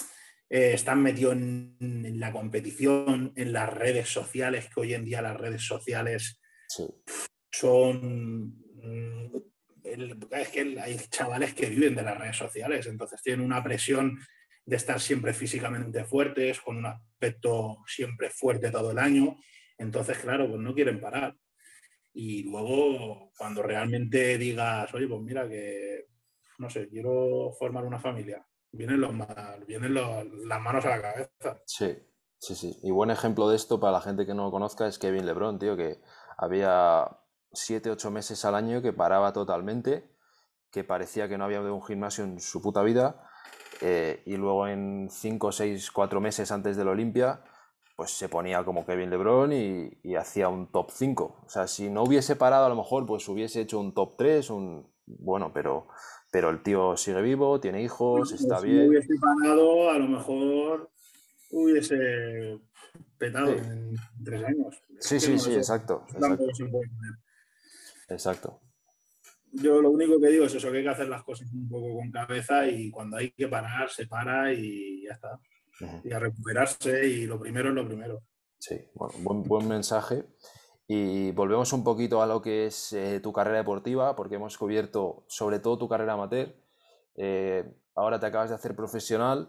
eh, 0.55 0.75
están 0.75 1.03
metidos 1.03 1.33
en, 1.33 2.21
la 2.21 2.31
competición, 2.31 3.33
en 3.35 3.53
las 3.53 3.69
redes 3.75 4.09
sociales, 4.09 4.69
que 4.73 4.83
hoy 4.83 4.95
en 4.95 5.05
día 5.05 5.21
las 5.21 5.37
redes 5.37 5.67
sociales 5.67 6.41
son... 7.51 8.55
Mm, 8.77 9.37
es 9.83 10.49
que 10.51 10.81
hay 10.81 10.97
chavales 11.11 11.55
que 11.55 11.67
viven 11.67 11.97
de 11.97 12.05
las 12.05 12.17
redes 12.17 12.37
sociales, 12.37 12.87
entonces 12.87 13.21
tienen 13.21 13.45
una 13.45 13.65
presión 13.65 14.17
de 14.65 14.77
estar 14.77 15.01
siempre 15.01 15.35
físicamente 15.35 16.05
fuertes, 16.05 16.61
con 16.61 16.77
un 16.77 16.87
aspecto 16.87 17.79
siempre 17.89 18.31
fuerte 18.31 18.71
todo 18.71 18.93
el 18.93 19.01
año. 19.01 19.37
Entonces, 19.77 20.19
claro, 20.19 20.49
pues 20.49 20.61
no 20.61 20.73
quieren 20.73 21.01
parar. 21.01 21.35
Y 22.13 22.45
luego, 22.45 23.33
cuando 23.37 23.61
realmente 23.61 24.39
digas, 24.39 24.95
oye, 24.95 25.09
pues 25.09 25.21
mira 25.21 25.49
que, 25.49 26.07
no 26.59 26.71
sé, 26.71 26.89
quiero 26.89 27.51
formar 27.59 27.85
una 27.85 27.99
familia, 27.99 28.47
vienen, 28.75 29.01
los, 29.01 29.13
vienen 29.67 29.95
las 29.95 30.61
manos 30.61 30.85
a 30.85 30.97
la 30.97 31.03
cabeza. 31.03 31.63
Sí, 31.67 31.97
sí, 32.39 32.55
sí. 32.55 32.79
Y 32.83 32.91
buen 32.91 33.11
ejemplo 33.11 33.49
de 33.49 33.57
esto 33.57 33.81
para 33.81 33.93
la 33.93 34.01
gente 34.01 34.27
que 34.27 34.35
no 34.35 34.45
lo 34.45 34.51
conozca 34.51 34.87
es 34.87 34.99
Kevin 34.99 35.27
Lebron, 35.27 35.59
tío, 35.59 35.77
que 35.77 36.01
había 36.37 37.09
7, 37.53 37.91
8 37.91 38.11
meses 38.11 38.45
al 38.45 38.55
año 38.55 38.83
que 38.83 38.93
paraba 38.93 39.33
totalmente, 39.33 40.11
que 40.71 40.85
parecía 40.85 41.29
que 41.29 41.39
no 41.39 41.45
había 41.45 41.61
un 41.61 41.85
gimnasio 41.85 42.25
en 42.25 42.41
su 42.41 42.61
puta 42.61 42.83
vida, 42.83 43.29
eh, 43.81 44.23
y 44.27 44.37
luego 44.37 44.67
en 44.69 45.09
5, 45.11 45.53
6, 45.53 45.91
4 45.91 46.21
meses 46.21 46.51
antes 46.51 46.77
del 46.77 46.89
Olimpia, 46.89 47.43
pues 47.97 48.11
se 48.11 48.29
ponía 48.29 48.65
como 48.65 48.85
Kevin 48.85 49.11
Lebron 49.11 49.53
y, 49.53 49.99
y, 50.03 50.17
hacía 50.17 50.49
un 50.49 50.71
top 50.73 50.91
5. 50.91 51.43
O 51.47 51.49
sea, 51.49 51.69
si 51.69 51.91
no 51.91 52.03
hubiese 52.03 52.35
parado, 52.35 52.67
a 52.67 52.69
lo 52.69 52.75
mejor 52.75 53.07
pues 53.07 53.29
hubiese 53.29 53.61
hecho 53.61 53.79
un 53.79 53.95
top 53.95 54.17
3, 54.17 54.51
un... 54.51 54.94
bueno, 55.07 55.53
pero 55.53 55.89
pero 56.35 56.51
el 56.51 56.65
tío 56.65 56.97
sigue 56.97 57.23
vivo, 57.23 57.61
tiene 57.61 57.81
hijos, 57.81 58.33
está 58.33 58.61
bien. 58.61 58.83
Si 58.83 58.89
hubiese 58.89 59.15
parado, 59.21 59.89
a 59.89 59.99
lo 59.99 60.09
mejor 60.09 60.91
hubiese 61.53 62.59
petado 63.17 63.53
en 63.53 63.95
tres 64.25 64.43
años. 64.43 64.83
Sí, 64.99 65.21
sí, 65.21 65.39
sí, 65.39 65.55
exacto. 65.55 66.05
Exacto. 68.09 68.61
Yo 69.53 69.81
lo 69.81 69.91
único 69.91 70.21
que 70.21 70.27
digo 70.27 70.47
es 70.47 70.55
eso, 70.57 70.73
que 70.73 70.79
hay 70.79 70.83
que 70.83 70.89
hacer 70.89 71.09
las 71.09 71.23
cosas 71.23 71.49
un 71.53 71.69
poco 71.69 71.95
con 71.95 72.11
cabeza 72.11 72.67
y 72.67 72.91
cuando 72.91 73.17
hay 73.17 73.31
que 73.31 73.47
parar, 73.47 73.89
se 73.89 74.09
para 74.09 74.53
y 74.53 75.05
ya 75.05 75.13
está. 75.13 75.39
Y 76.03 76.13
a 76.13 76.19
recuperarse 76.19 77.07
y 77.07 77.27
lo 77.27 77.39
primero 77.39 77.69
es 77.69 77.75
lo 77.77 77.87
primero. 77.87 78.23
Sí, 78.59 78.81
bueno, 78.95 79.15
buen, 79.19 79.43
buen 79.45 79.69
mensaje. 79.69 80.25
Y 80.87 81.33
volvemos 81.33 81.73
un 81.73 81.83
poquito 81.83 82.23
a 82.23 82.27
lo 82.27 82.43
que 82.43 82.67
es 82.67 82.93
eh, 82.93 83.21
tu 83.21 83.33
carrera 83.33 83.59
deportiva, 83.59 84.15
porque 84.15 84.35
hemos 84.35 84.59
cubierto 84.59 85.25
sobre 85.29 85.59
todo 85.59 85.79
tu 85.79 85.89
carrera 85.89 86.13
amateur. 86.13 86.55
Eh, 87.17 87.65
ahora 87.95 88.21
te 88.21 88.27
acabas 88.27 88.51
de 88.51 88.57
hacer 88.57 88.77
profesional 88.77 89.49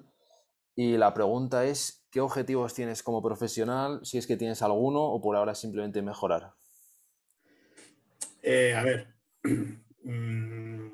y 0.75 0.97
la 0.97 1.13
pregunta 1.13 1.65
es, 1.65 2.07
¿qué 2.09 2.21
objetivos 2.21 2.73
tienes 2.73 3.03
como 3.03 3.21
profesional? 3.21 3.99
Si 4.03 4.17
es 4.17 4.27
que 4.27 4.37
tienes 4.37 4.61
alguno 4.61 5.03
o 5.03 5.21
por 5.21 5.35
ahora 5.35 5.55
simplemente 5.55 6.01
mejorar. 6.01 6.53
Eh, 8.41 8.73
a 8.73 8.83
ver, 8.83 9.15
mm, 10.03 10.87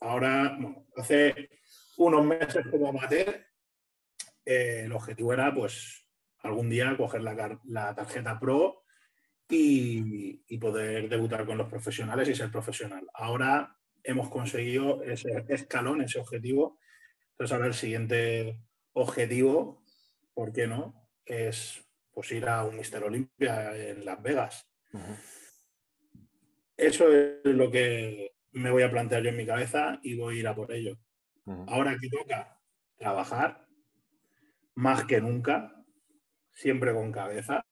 ahora, 0.00 0.58
hace 0.96 1.50
unos 1.98 2.24
meses 2.24 2.66
como 2.68 2.88
amateur, 2.88 3.46
el 4.44 4.92
objetivo 4.92 5.32
era 5.32 5.54
pues 5.54 6.08
algún 6.42 6.68
día 6.68 6.96
coger 6.96 7.22
la, 7.22 7.60
la 7.64 7.94
tarjeta 7.94 8.40
pro 8.40 8.83
y, 9.48 10.58
poder 10.58 11.08
debutar 11.08 11.44
con 11.44 11.58
los 11.58 11.68
profesionales 11.68 12.28
y 12.28 12.34
ser 12.34 12.50
profesional. 12.50 13.06
Ahora 13.12 13.76
hemos 14.02 14.30
conseguido 14.30 15.02
ese 15.02 15.44
escalón, 15.48 16.00
ese 16.00 16.20
objetivo. 16.20 16.78
Entonces 17.32 17.52
ahora 17.52 17.66
el 17.66 17.74
siguiente 17.74 18.60
objetivo, 18.92 19.84
¿por 20.32 20.52
qué 20.52 20.66
no? 20.66 21.08
Es 21.24 21.84
pues 22.12 22.30
ir 22.32 22.46
a 22.48 22.64
un 22.64 22.76
Mister 22.76 23.02
Olympia 23.02 23.76
en 23.76 24.04
Las 24.04 24.22
Vegas. 24.22 24.68
Eso 26.76 27.12
es 27.12 27.44
lo 27.44 27.70
que 27.70 28.34
me 28.52 28.70
voy 28.70 28.84
a 28.84 28.90
plantear 28.90 29.22
yo 29.22 29.30
en 29.30 29.36
mi 29.36 29.46
cabeza 29.46 29.98
y 30.02 30.16
voy 30.16 30.36
a 30.36 30.40
ir 30.40 30.48
a 30.48 30.54
por 30.54 30.72
ello. 30.72 30.98
Ahora 31.66 31.96
que 32.00 32.08
toca 32.08 32.58
trabajar, 32.96 33.66
más 34.74 35.04
que 35.04 35.20
nunca, 35.20 35.84
siempre 36.52 36.94
con 36.94 37.12
cabeza. 37.12 37.64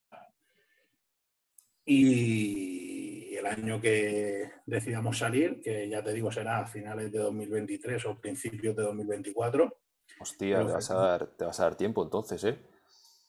Y 1.85 3.35
el 3.35 3.47
año 3.47 3.80
que 3.80 4.51
decidamos 4.66 5.18
salir, 5.18 5.61
que 5.61 5.89
ya 5.89 6.03
te 6.03 6.12
digo 6.12 6.30
será 6.30 6.61
a 6.61 6.66
finales 6.66 7.11
de 7.11 7.18
2023 7.18 8.07
o 8.07 8.20
principios 8.20 8.76
de 8.76 8.83
2024. 8.83 9.78
Hostia, 10.20 10.59
te 10.59 10.72
vas, 10.72 10.91
a 10.91 10.95
dar, 10.95 11.26
te 11.26 11.45
vas 11.45 11.59
a 11.59 11.64
dar 11.64 11.76
tiempo 11.76 12.05
entonces, 12.05 12.45
¿eh? 12.45 12.59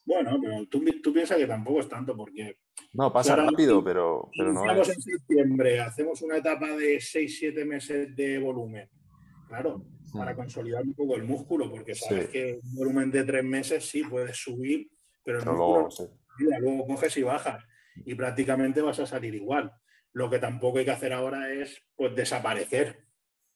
Bueno, 0.06 0.38
pero 0.42 0.68
tú, 0.68 0.84
tú 1.02 1.14
piensas 1.14 1.38
que 1.38 1.48
tampoco 1.48 1.80
es 1.80 1.88
tanto 1.88 2.16
porque... 2.16 2.58
No, 2.92 3.12
pasa 3.12 3.36
rápido, 3.36 3.84
pero, 3.84 4.30
pero 4.38 4.52
no 4.52 4.70
es. 4.82 4.90
en 4.90 5.02
septiembre, 5.02 5.80
hacemos 5.80 6.22
una 6.22 6.38
etapa 6.38 6.68
de 6.76 6.98
6-7 6.98 7.66
meses 7.66 8.16
de 8.16 8.38
volumen. 8.38 8.90
Claro, 9.48 9.86
para 10.12 10.34
hmm. 10.34 10.38
consolidar 10.38 10.84
un 10.84 10.94
poco 10.94 11.16
el 11.16 11.24
músculo, 11.24 11.72
porque 11.72 11.96
sabes 11.96 12.30
que 12.30 12.60
un 12.62 12.76
volumen 12.76 13.10
de 13.10 13.24
3 13.24 13.44
meses 13.44 13.86
sí 13.86 14.04
puedes 14.04 14.36
subir, 14.38 14.92
pero 15.24 15.40
el 15.40 15.46
músculo 15.46 15.90
luego 16.38 16.88
coges 16.88 17.18
y 17.18 17.24
bajas 17.24 17.64
y 18.06 18.16
prácticamente 18.16 18.82
vas 18.82 19.00
a 19.00 19.06
salir 19.06 19.36
igual. 19.36 19.72
Lo 20.14 20.30
que 20.30 20.40
tampoco 20.40 20.78
hay 20.80 20.86
que 20.86 20.92
hacer 20.92 21.14
ahora 21.14 21.52
es 21.52 21.82
pues 21.96 22.16
desaparecer, 22.16 23.06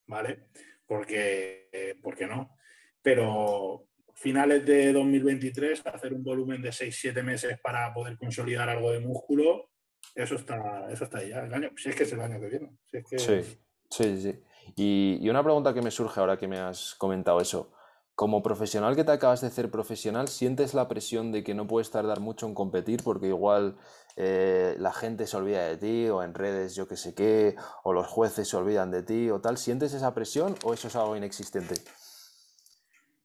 ¿vale? 0.08 0.48
Porque, 0.86 1.98
porque 2.02 2.26
no. 2.26 2.58
Pero 3.02 3.88
finales 4.16 4.66
de 4.66 4.92
2023, 4.94 5.86
hacer 5.86 6.14
un 6.14 6.24
volumen 6.24 6.62
de 6.62 6.70
6-7 6.70 7.24
meses 7.24 7.60
para 7.60 7.94
poder 7.94 8.18
consolidar 8.18 8.68
algo 8.70 8.92
de 8.92 9.00
músculo, 9.00 9.70
eso 10.16 10.36
está, 10.36 10.88
eso 10.92 11.04
está 11.04 11.24
ya. 11.24 11.48
si 11.76 11.90
es 11.90 11.96
que 11.96 12.04
es 12.04 12.14
el 12.14 12.22
año 12.22 12.40
que 12.40 12.48
viene. 12.48 12.72
Sí, 13.18 13.58
sí, 13.90 14.22
sí. 14.22 14.40
Y, 14.76 15.20
y, 15.22 15.30
una 15.30 15.44
pregunta 15.44 15.74
que 15.74 15.82
me 15.82 15.92
surge 15.92 16.20
ahora 16.20 16.38
que 16.38 16.48
me 16.48 16.58
has 16.58 16.96
comentado 16.96 17.40
eso. 17.40 17.72
Como 18.18 18.42
profesional 18.42 18.96
que 18.96 19.04
te 19.04 19.12
acabas 19.12 19.42
de 19.42 19.48
hacer 19.48 19.70
profesional, 19.70 20.28
¿sientes 20.28 20.74
la 20.74 20.88
presión 20.88 21.32
de 21.32 21.44
que 21.44 21.54
no 21.54 21.68
puedes 21.68 21.92
tardar 21.92 22.20
mucho 22.20 22.48
en 22.48 22.56
competir 22.56 23.04
porque 23.04 23.28
igual 23.28 23.78
eh, 24.16 24.76
la 24.80 24.92
gente 24.92 25.28
se 25.28 25.38
olvida 25.38 25.68
de 25.68 25.78
ti 25.78 26.10
o 26.10 26.24
en 26.24 26.34
redes 26.34 26.74
yo 26.74 26.88
que 26.88 26.98
sé 26.98 27.14
qué, 27.14 27.56
o 27.84 27.94
los 27.94 28.08
jueces 28.08 28.48
se 28.48 28.58
olvidan 28.58 28.90
de 28.90 29.04
ti 29.04 29.30
o 29.30 29.40
tal? 29.40 29.60
¿Sientes 29.60 29.94
esa 29.94 30.16
presión 30.16 30.56
o 30.64 30.74
eso 30.74 30.88
es 30.88 30.96
algo 30.96 31.16
inexistente? 31.16 31.76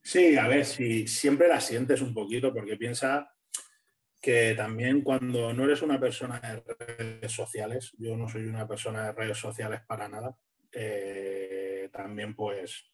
Sí, 0.02 0.36
a 0.36 0.46
ver, 0.46 0.66
si 0.66 1.08
siempre 1.08 1.48
la 1.48 1.62
sientes 1.62 2.02
un 2.02 2.12
poquito 2.12 2.52
porque 2.52 2.76
piensa 2.76 3.32
que 4.20 4.52
también 4.54 5.00
cuando 5.00 5.54
no 5.54 5.64
eres 5.64 5.80
una 5.80 5.98
persona 5.98 6.38
de 6.38 6.62
redes 6.74 7.32
sociales, 7.32 7.94
yo 7.96 8.14
no 8.14 8.28
soy 8.28 8.44
una 8.44 8.68
persona 8.68 9.06
de 9.06 9.12
redes 9.12 9.38
sociales 9.38 9.80
para 9.86 10.06
nada, 10.06 10.36
eh, 10.70 11.88
también 11.90 12.36
pues 12.36 12.91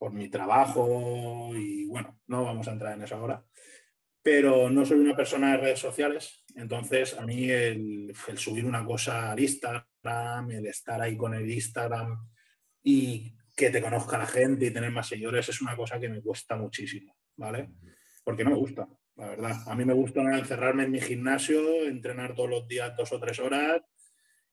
por 0.00 0.14
mi 0.14 0.30
trabajo 0.30 1.50
y 1.54 1.84
bueno, 1.84 2.18
no 2.26 2.42
vamos 2.42 2.66
a 2.66 2.72
entrar 2.72 2.94
en 2.94 3.02
eso 3.02 3.16
ahora, 3.16 3.44
pero 4.22 4.70
no 4.70 4.86
soy 4.86 4.98
una 4.98 5.14
persona 5.14 5.52
de 5.52 5.58
redes 5.58 5.78
sociales, 5.78 6.42
entonces 6.54 7.18
a 7.18 7.26
mí 7.26 7.50
el, 7.50 8.10
subir 8.36 8.64
una 8.64 8.82
cosa 8.82 9.30
al 9.30 9.38
Instagram, 9.38 10.52
el 10.52 10.66
estar 10.66 11.02
ahí 11.02 11.18
con 11.18 11.34
el 11.34 11.50
Instagram 11.50 12.16
y 12.82 13.36
que 13.54 13.68
te 13.68 13.82
conozca 13.82 14.16
la 14.16 14.26
gente 14.26 14.64
y 14.64 14.70
tener 14.70 14.90
más 14.90 15.06
seguidores 15.06 15.50
es 15.50 15.60
una 15.60 15.76
cosa 15.76 16.00
que 16.00 16.08
me 16.08 16.22
cuesta 16.22 16.56
muchísimo, 16.56 17.14
¿vale? 17.36 17.68
Porque 18.24 18.42
no 18.42 18.52
me 18.52 18.56
gusta, 18.56 18.88
la 19.16 19.28
verdad. 19.28 19.56
A 19.66 19.74
mí 19.74 19.84
me 19.84 19.92
gusta 19.92 20.22
encerrarme 20.22 20.84
en 20.84 20.92
mi 20.92 21.00
gimnasio, 21.02 21.84
entrenar 21.84 22.34
todos 22.34 22.48
los 22.48 22.66
días 22.66 22.96
dos 22.96 23.12
o 23.12 23.20
tres 23.20 23.38
horas 23.38 23.82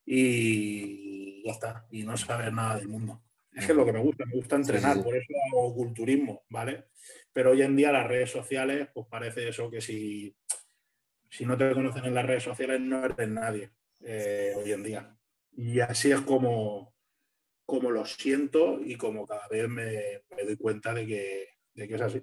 y 0.04 1.42
ya 1.42 1.52
está, 1.52 1.86
y 1.90 2.02
no 2.02 2.18
saber 2.18 2.52
nada 2.52 2.76
del 2.76 2.88
mundo. 2.88 3.22
Es 3.58 3.66
que 3.66 3.72
es 3.72 3.76
lo 3.76 3.84
que 3.84 3.92
me 3.92 3.98
gusta, 3.98 4.24
me 4.24 4.34
gusta 4.34 4.56
entrenar, 4.56 5.02
por 5.02 5.16
eso 5.16 5.32
hago 5.50 5.74
culturismo, 5.74 6.44
¿vale? 6.48 6.84
Pero 7.32 7.50
hoy 7.50 7.62
en 7.62 7.74
día 7.74 7.90
las 7.90 8.06
redes 8.06 8.30
sociales, 8.30 8.88
pues 8.94 9.06
parece 9.10 9.48
eso 9.48 9.68
que 9.68 9.80
si, 9.80 10.34
si 11.28 11.44
no 11.44 11.56
te 11.56 11.72
conocen 11.72 12.04
en 12.04 12.14
las 12.14 12.24
redes 12.24 12.44
sociales 12.44 12.80
no 12.80 13.04
eres 13.04 13.28
nadie 13.28 13.72
eh, 14.04 14.54
hoy 14.56 14.72
en 14.72 14.82
día. 14.84 15.16
Y 15.56 15.80
así 15.80 16.12
es 16.12 16.20
como, 16.20 16.94
como 17.66 17.90
lo 17.90 18.06
siento 18.06 18.80
y 18.80 18.94
como 18.94 19.26
cada 19.26 19.48
vez 19.48 19.68
me, 19.68 20.22
doy 20.44 20.56
cuenta 20.56 20.94
de 20.94 21.04
que, 21.04 21.48
de 21.74 21.88
que 21.88 21.94
es 21.96 22.00
así. 22.00 22.22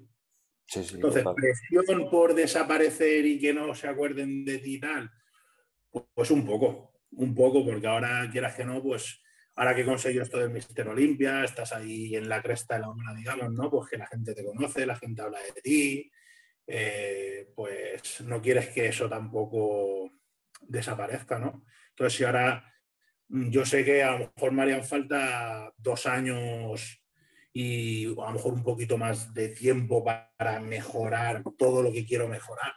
Entonces, 0.93 1.23
presión 1.35 2.09
por 2.09 2.33
desaparecer 2.33 3.25
y 3.25 3.39
que 3.39 3.53
no 3.53 3.75
se 3.75 3.89
acuerden 3.89 4.45
de 4.45 4.59
ti 4.59 4.75
y 4.75 4.79
tal, 4.79 5.11
pues 6.13 6.31
un 6.31 6.45
poco, 6.45 6.93
un 7.11 7.35
poco, 7.35 7.65
porque 7.65 7.87
ahora 7.87 8.27
quieras 8.31 8.55
que 8.55 8.63
no, 8.63 8.81
pues 8.81 9.21
ahora 9.55 9.73
que 9.73 9.81
he 9.81 9.85
conseguido 9.85 10.23
esto 10.23 10.37
del 10.37 10.49
Mister 10.49 10.87
Olimpia, 10.87 11.43
estás 11.43 11.73
ahí 11.73 12.15
en 12.15 12.27
la 12.27 12.41
cresta 12.41 12.75
de 12.75 12.81
la 12.81 12.89
ola, 12.89 13.13
digamos, 13.13 13.51
¿no? 13.51 13.69
Pues 13.69 13.89
que 13.89 13.97
la 13.97 14.07
gente 14.07 14.33
te 14.33 14.43
conoce, 14.43 14.85
la 14.85 14.95
gente 14.95 15.21
habla 15.21 15.39
de 15.39 15.61
ti, 15.61 16.11
eh, 16.67 17.51
pues 17.55 18.21
no 18.21 18.41
quieres 18.41 18.69
que 18.69 18.87
eso 18.87 19.07
tampoco 19.07 20.11
desaparezca, 20.61 21.39
¿no? 21.39 21.63
Entonces, 21.89 22.17
si 22.17 22.23
ahora 22.25 22.73
mm, 23.29 23.49
yo 23.49 23.65
sé 23.65 23.85
que 23.85 24.03
a 24.03 24.11
lo 24.11 24.31
mejor 24.35 24.51
me 24.51 24.63
harían 24.63 24.83
falta 24.83 25.73
dos 25.77 26.05
años 26.05 27.01
y 27.53 28.07
a 28.07 28.25
lo 28.25 28.31
mejor 28.31 28.53
un 28.53 28.63
poquito 28.63 28.97
más 28.97 29.33
de 29.33 29.49
tiempo 29.49 30.03
para 30.03 30.59
mejorar 30.59 31.43
todo 31.57 31.81
lo 31.81 31.91
que 31.93 32.05
quiero 32.05 32.27
mejorar, 32.27 32.73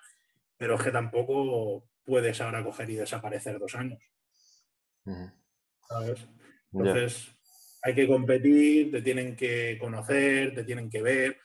pero 0.56 0.76
es 0.76 0.82
que 0.82 0.92
tampoco 0.92 1.88
puedes 2.04 2.40
ahora 2.40 2.62
coger 2.62 2.88
y 2.90 2.94
desaparecer 2.94 3.58
dos 3.58 3.74
años. 3.74 4.00
¿Sabes? 5.88 6.28
Entonces, 6.72 7.28
hay 7.82 7.94
que 7.94 8.06
competir, 8.06 8.90
te 8.90 9.02
tienen 9.02 9.36
que 9.36 9.78
conocer, 9.80 10.54
te 10.54 10.64
tienen 10.64 10.90
que 10.90 11.02
ver. 11.02 11.38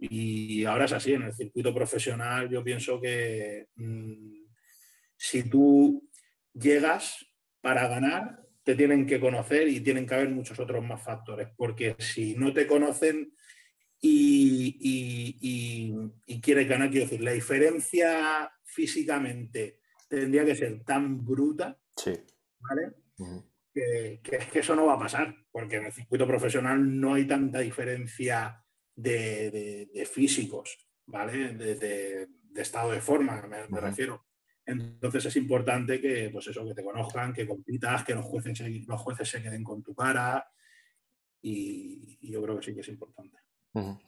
Y 0.00 0.64
ahora 0.64 0.84
es 0.84 0.92
así, 0.92 1.14
en 1.14 1.22
el 1.22 1.34
circuito 1.34 1.74
profesional 1.74 2.48
yo 2.48 2.62
pienso 2.62 3.00
que 3.00 3.68
mm, 3.76 4.44
si 5.16 5.48
tú 5.48 6.08
llegas 6.52 7.26
para 7.60 7.88
ganar, 7.88 8.40
te 8.62 8.74
tienen 8.74 9.06
que 9.06 9.18
conocer 9.18 9.66
y 9.68 9.80
tienen 9.80 10.06
que 10.06 10.14
haber 10.14 10.28
muchos 10.28 10.58
otros 10.60 10.84
más 10.84 11.02
factores, 11.02 11.48
porque 11.56 11.96
si 11.98 12.34
no 12.34 12.52
te 12.52 12.66
conocen 12.66 13.32
y, 14.00 14.76
y, 16.26 16.40
quieres 16.40 16.68
ganar, 16.68 16.90
quiero 16.90 17.06
decir, 17.06 17.22
la 17.22 17.32
diferencia 17.32 18.52
físicamente 18.64 19.80
tendría 20.08 20.44
que 20.44 20.54
ser 20.54 20.84
tan 20.84 21.24
bruta, 21.24 21.76
sí. 21.96 22.12
¿vale? 22.60 22.92
Que, 24.22 24.58
eso 24.58 24.74
no 24.74 24.86
va 24.86 24.94
a 24.94 24.98
pasar, 24.98 25.34
porque 25.50 25.76
en 25.76 25.86
el 25.86 25.92
circuito 25.92 26.26
profesional 26.26 27.00
no 27.00 27.14
hay 27.14 27.26
tanta 27.26 27.60
diferencia 27.60 28.64
de, 28.94 30.08
físicos, 30.10 30.88
¿vale? 31.06 31.54
De, 31.54 32.28
estado 32.56 32.90
de 32.90 33.00
forma, 33.00 33.40
me, 33.68 33.80
refiero. 33.80 34.26
Entonces 34.66 35.26
es 35.26 35.36
importante 35.36 36.00
que, 36.00 36.28
pues 36.32 36.48
eso, 36.48 36.66
que 36.66 36.74
te 36.74 36.82
conozcan, 36.82 37.32
que 37.32 37.46
compitas, 37.46 38.04
que 38.04 38.14
los 38.14 38.24
jueces, 38.24 38.60
los 38.86 39.00
jueces 39.00 39.28
se 39.28 39.42
queden 39.42 39.62
con 39.62 39.82
tu 39.82 39.94
cara 39.94 40.50
y, 41.40 42.18
yo 42.30 42.42
creo 42.42 42.58
que 42.58 42.64
sí 42.64 42.74
que 42.74 42.80
es 42.80 42.88
importante. 42.88 43.38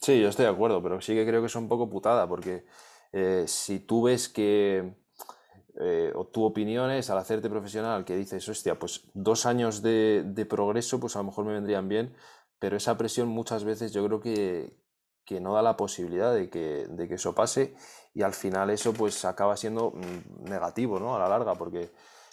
Sí, 0.00 0.20
yo 0.20 0.28
estoy 0.28 0.46
de 0.46 0.50
acuerdo, 0.50 0.82
pero 0.82 1.00
sí 1.00 1.14
que 1.14 1.24
creo 1.24 1.40
que 1.40 1.46
es 1.46 1.54
un 1.54 1.68
poco 1.68 1.88
putada, 1.88 2.28
porque 2.28 2.64
eh, 3.12 3.44
si 3.46 3.80
tú 3.80 4.02
ves 4.02 4.28
que 4.28 4.94
eh, 5.82 6.12
o 6.14 6.26
tu 6.26 6.44
opinión 6.44 6.90
es 6.90 7.08
al 7.08 7.16
hacerte 7.16 7.48
profesional 7.48 8.04
que 8.04 8.14
dices, 8.14 8.46
hostia, 8.50 8.78
pues 8.78 9.08
dos 9.14 9.46
años 9.46 9.80
de, 9.80 10.46
progreso, 10.48 11.00
pues 11.00 11.16
a 11.16 11.20
lo 11.20 11.24
mejor 11.24 11.46
me 11.46 11.54
vendrían 11.54 11.88
bien, 11.88 12.14
pero 12.58 12.76
esa 12.76 12.98
presión 12.98 13.28
muchas 13.28 13.64
veces 13.64 13.90
yo 13.92 14.04
creo 14.06 14.20
que, 14.20 14.78
no 15.40 15.54
da 15.54 15.62
la 15.62 15.76
posibilidad 15.76 16.34
de 16.34 16.50
que, 16.50 17.14
eso 17.14 17.34
pase 17.34 17.74
y 18.12 18.22
al 18.22 18.34
final 18.34 18.68
eso 18.68 18.92
pues 18.92 19.24
acaba 19.24 19.56
siendo 19.56 19.92
mm, 19.92 20.50
negativo, 20.50 20.98
¿no? 20.98 21.14
A 21.16 21.20
la 21.20 21.28
larga, 21.28 21.54
porque 21.54 21.90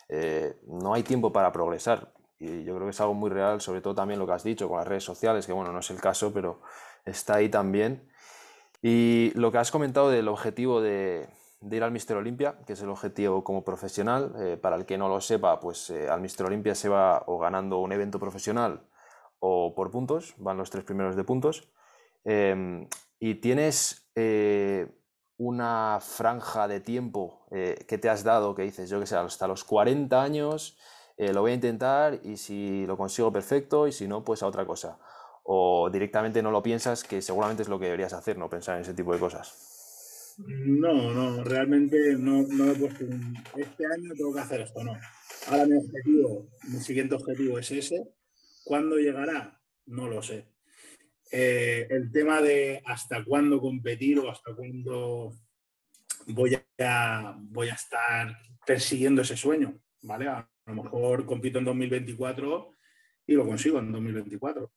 eh, 0.10 0.60
no 0.68 0.94
hay 0.94 1.04
tiempo 1.04 1.32
para 1.32 1.52
progresar. 1.52 2.12
Y 2.40 2.64
yo 2.64 2.76
creo 2.76 2.88
que 2.88 2.92
es 2.92 3.00
algo 3.00 3.14
muy 3.14 3.30
real, 3.30 3.62
sobre 3.62 3.82
todo 3.82 3.96
también 3.96 4.20
lo 4.20 4.26
que 4.26 4.34
has 4.34 4.44
dicho 4.44 4.68
con 4.68 4.80
las 4.80 4.88
redes 4.88 5.04
sociales, 5.04 5.46
que 5.46 5.54
bueno, 5.54 5.72
no 5.72 5.80
es 5.80 5.90
el 5.90 6.02
caso, 6.02 6.34
pero 6.34 6.62
está 7.06 7.36
ahí 7.36 7.50
también. 7.50 8.12
Y 8.82 9.32
lo 9.36 9.52
que 9.52 9.60
has 9.60 9.72
comentado 9.72 10.10
del 10.10 10.28
objetivo 10.28 10.82
de, 10.82 11.30
de 11.60 11.78
ir 11.78 11.84
al 11.84 11.92
Mister 11.92 12.18
Olimpia, 12.18 12.56
que 12.66 12.74
es 12.74 12.82
el 12.82 12.90
objetivo 12.90 13.44
como 13.44 13.64
profesional. 13.64 14.34
Eh, 14.40 14.58
para 14.58 14.76
el 14.76 14.86
que 14.86 14.98
no 14.98 15.10
lo 15.10 15.22
sepa, 15.22 15.60
pues 15.60 15.90
eh, 15.90 16.10
al 16.10 16.22
Mister 16.22 16.46
Olimpia 16.46 16.76
se 16.76 16.90
va 16.90 17.24
o 17.28 17.40
ganando 17.40 17.80
un 17.80 17.92
evento 17.92 18.20
profesional 18.20 18.82
o 19.40 19.74
por 19.76 19.92
puntos, 19.92 20.34
van 20.38 20.58
los 20.58 20.70
tres 20.70 20.84
primeros 20.84 21.16
de 21.16 21.24
puntos. 21.24 21.70
Em, 22.24 22.88
y 23.20 23.36
tienes 23.36 24.10
eh, 24.16 24.88
una 25.38 26.00
franja 26.02 26.68
de 26.68 26.80
tiempo 26.80 27.46
que 27.52 27.98
te 27.98 28.10
has 28.10 28.24
dado, 28.24 28.56
que 28.56 28.64
dices, 28.64 28.90
yo 28.90 29.00
que 29.00 29.06
sé, 29.06 29.16
hasta 29.16 29.48
los 29.48 29.64
40 29.64 30.22
años 30.22 30.78
lo 31.18 31.42
voy 31.42 31.52
a 31.52 31.56
intentar 31.56 32.20
y 32.24 32.38
si 32.38 32.86
lo 32.88 32.98
consigo 32.98 33.32
perfecto 33.32 33.88
y 33.88 33.92
si 33.92 34.08
no, 34.08 34.24
pues 34.24 34.42
a 34.42 34.48
otra 34.48 34.66
cosa. 34.66 34.98
O 35.44 35.90
directamente 35.92 36.42
no 36.42 36.52
lo 36.52 36.64
piensas, 36.64 37.04
que 37.04 37.22
seguramente 37.22 37.64
es 37.64 37.70
lo 37.70 37.80
que 37.80 37.86
deberías 37.86 38.14
hacer, 38.14 38.38
no 38.38 38.50
pensar 38.50 38.76
en 38.76 38.82
ese 38.82 38.96
tipo 38.96 39.14
de 39.14 39.20
cosas. 39.20 39.77
No, 40.38 41.14
no, 41.14 41.44
realmente 41.44 42.16
no, 42.16 42.44
no 42.44 42.72
he 42.72 42.76
puesto 42.76 43.06
un, 43.06 43.36
este 43.56 43.86
año 43.88 44.14
tengo 44.16 44.34
que 44.34 44.40
hacer 44.40 44.62
esto, 44.62 44.84
no. 44.84 44.96
Ahora 45.48 45.66
mi 45.66 45.78
objetivo, 45.78 46.48
mi 46.68 46.80
siguiente 46.80 47.16
objetivo 47.16 47.58
es 47.58 47.72
ese. 47.72 48.08
¿Cuándo 48.64 48.98
llegará? 48.98 49.60
No 49.88 50.08
lo 50.08 50.22
sé. 50.22 50.46
Eh, 51.32 51.88
el 51.90 52.12
tema 52.12 52.42
de 52.42 52.82
hasta 52.86 53.24
cuándo 53.26 53.60
competir 53.60 54.20
o 54.20 54.30
hasta 54.30 54.54
cuándo 54.54 55.34
voy 56.28 56.58
a, 56.80 57.36
voy 57.40 57.70
a 57.70 57.74
estar 57.74 58.38
persiguiendo 58.66 59.24
ese 59.24 59.36
sueño, 59.36 59.80
¿vale? 60.04 60.28
A 60.28 60.50
lo 60.66 60.84
mejor 60.84 61.26
compito 61.26 61.60
en 61.60 61.66
2024 61.66 62.76
y 63.26 63.34
lo 63.34 63.46
consigo 63.46 63.80
en 63.80 63.92
2024. 63.92 64.72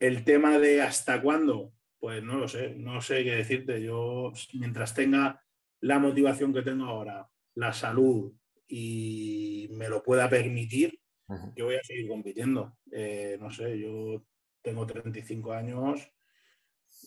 El 0.00 0.24
tema 0.24 0.58
de 0.58 0.82
hasta 0.82 1.20
cuándo, 1.22 1.72
pues 2.00 2.22
no 2.22 2.38
lo 2.38 2.48
sé, 2.48 2.74
no 2.76 3.00
sé 3.02 3.22
qué 3.22 3.36
decirte. 3.36 3.82
Yo, 3.82 4.32
mientras 4.54 4.94
tenga 4.94 5.44
la 5.80 5.98
motivación 5.98 6.52
que 6.52 6.62
tengo 6.62 6.86
ahora, 6.86 7.28
la 7.54 7.72
salud 7.72 8.32
y 8.66 9.68
me 9.72 9.88
lo 9.88 10.02
pueda 10.02 10.28
permitir, 10.28 10.98
yo 11.54 11.66
voy 11.66 11.76
a 11.76 11.84
seguir 11.84 12.08
compitiendo. 12.08 12.78
Eh, 12.90 13.36
no 13.38 13.50
sé, 13.50 13.78
yo 13.78 14.24
tengo 14.62 14.86
35 14.86 15.52
años, 15.52 16.10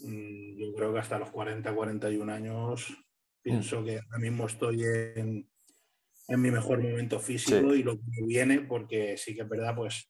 mm, 0.03 0.57
yo 0.57 0.73
creo 0.73 0.93
que 0.93 0.99
hasta 0.99 1.19
los 1.19 1.31
40, 1.31 1.73
41 1.73 2.31
años 2.31 2.93
pienso 3.41 3.81
mm. 3.81 3.85
que 3.85 3.95
ahora 3.95 4.19
mismo 4.19 4.45
estoy 4.45 4.83
en, 4.83 5.49
mi 6.29 6.51
mejor 6.51 6.81
momento 6.81 7.19
físico 7.19 7.75
y 7.75 7.83
lo 7.83 7.97
que 7.97 8.25
viene, 8.25 8.61
porque 8.61 9.17
sí 9.17 9.35
que 9.35 9.41
es 9.41 9.49
verdad, 9.49 9.75
pues 9.75 10.09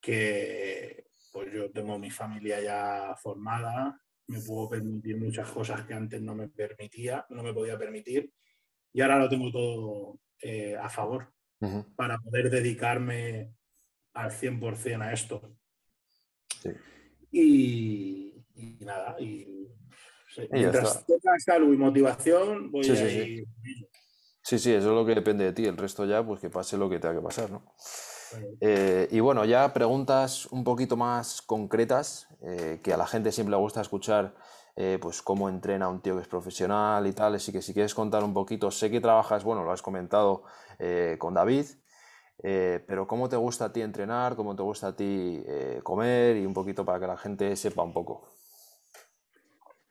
que 0.00 1.09
pues 1.30 1.52
yo 1.52 1.70
tengo 1.70 1.98
mi 1.98 2.10
familia 2.10 2.60
ya 2.60 3.16
formada, 3.16 4.00
me 4.26 4.40
puedo 4.40 4.70
permitir 4.70 5.16
muchas 5.16 5.50
cosas 5.50 5.84
que 5.84 5.94
antes 5.94 6.20
no 6.22 6.34
me 6.34 6.48
permitía, 6.48 7.26
no 7.30 7.42
me 7.42 7.52
podía 7.52 7.78
permitir, 7.78 8.32
y 8.92 9.00
ahora 9.00 9.18
lo 9.18 9.28
tengo 9.28 9.50
todo 9.50 10.18
eh, 10.40 10.76
a 10.76 10.88
favor 10.88 11.32
para 11.94 12.18
poder 12.18 12.48
dedicarme 12.48 13.52
al 14.14 14.30
100% 14.30 15.02
a 15.02 15.12
esto. 15.12 15.54
Y, 17.30 18.34
nada, 18.80 19.16
y, 19.20 19.68
mientras 20.50 21.04
tenga 21.06 21.38
salud 21.38 21.74
y 21.74 21.76
motivación, 21.76 22.70
voy 22.70 22.88
a 22.88 23.26
ir. 23.26 23.46
Sí, 24.42 24.58
sí, 24.58 24.72
eso 24.72 24.88
es 24.88 24.94
lo 24.94 25.04
que 25.04 25.14
depende 25.14 25.44
de 25.44 25.52
ti. 25.52 25.66
El 25.66 25.76
resto 25.76 26.06
ya, 26.06 26.24
pues 26.24 26.40
que 26.40 26.50
pase 26.50 26.76
lo 26.76 26.88
que 26.88 26.98
tenga 26.98 27.14
que 27.14 27.20
pasar, 27.20 27.50
¿no? 27.50 27.74
Eh, 28.60 29.08
y 29.10 29.20
bueno, 29.20 29.44
ya 29.44 29.72
preguntas 29.72 30.46
un 30.46 30.64
poquito 30.64 30.96
más 30.96 31.42
concretas, 31.42 32.28
eh, 32.42 32.80
que 32.82 32.92
a 32.92 32.96
la 32.96 33.06
gente 33.06 33.32
siempre 33.32 33.52
le 33.52 33.56
gusta 33.56 33.80
escuchar, 33.80 34.34
eh, 34.76 34.98
pues 35.00 35.22
cómo 35.22 35.48
entrena 35.48 35.88
un 35.88 36.00
tío 36.00 36.16
que 36.16 36.22
es 36.22 36.28
profesional 36.28 37.06
y 37.06 37.12
tal. 37.12 37.34
Así 37.34 37.52
que 37.52 37.62
si 37.62 37.72
quieres 37.72 37.94
contar 37.94 38.24
un 38.24 38.34
poquito, 38.34 38.70
sé 38.70 38.90
que 38.90 39.00
trabajas, 39.00 39.44
bueno, 39.44 39.64
lo 39.64 39.72
has 39.72 39.82
comentado 39.82 40.44
con 41.18 41.34
David, 41.34 41.66
pero 42.38 43.06
cómo 43.06 43.28
te 43.28 43.36
gusta 43.36 43.66
a 43.66 43.72
ti 43.72 43.82
entrenar, 43.82 44.34
cómo 44.34 44.56
te 44.56 44.62
gusta 44.62 44.88
a 44.88 44.96
ti 44.96 45.44
comer 45.82 46.38
y 46.38 46.46
un 46.46 46.54
poquito 46.54 46.86
para 46.86 46.98
que 46.98 47.06
la 47.06 47.18
gente 47.18 47.54
sepa 47.54 47.82
un 47.82 47.92
poco. 47.92 48.30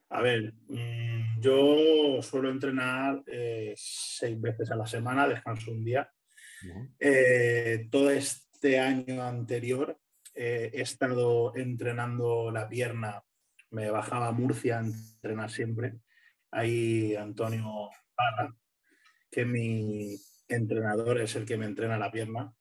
A 0.09 0.23
ver, 0.23 0.55
mm, 0.67 1.39
yo 1.39 2.23
suelo 2.23 2.49
entrenar 2.49 3.21
seis 3.75 4.41
veces 4.41 4.71
a 4.71 4.75
la 4.75 4.87
semana, 4.87 5.27
descanso 5.27 5.69
un 5.69 5.85
día 5.85 6.09
eh, 6.99 7.87
todo 7.91 8.11
este 8.11 8.79
año 8.79 9.23
anterior 9.23 9.97
eh, 10.35 10.71
he 10.73 10.81
estado 10.81 11.55
entrenando 11.55 12.51
la 12.51 12.67
pierna, 12.67 13.23
me 13.71 13.89
bajaba 13.89 14.27
a 14.27 14.31
Murcia 14.31 14.77
a 14.77 14.81
entrenar 14.81 15.51
siempre. 15.51 15.99
Ahí 16.51 17.15
Antonio 17.15 17.89
Parra, 18.15 18.55
que 19.29 19.45
mi 19.45 20.15
entrenador 20.47 21.19
es 21.21 21.35
el 21.35 21.45
que 21.45 21.57
me 21.57 21.65
entrena 21.65 21.97
la 21.97 22.11
pierna. 22.11 22.53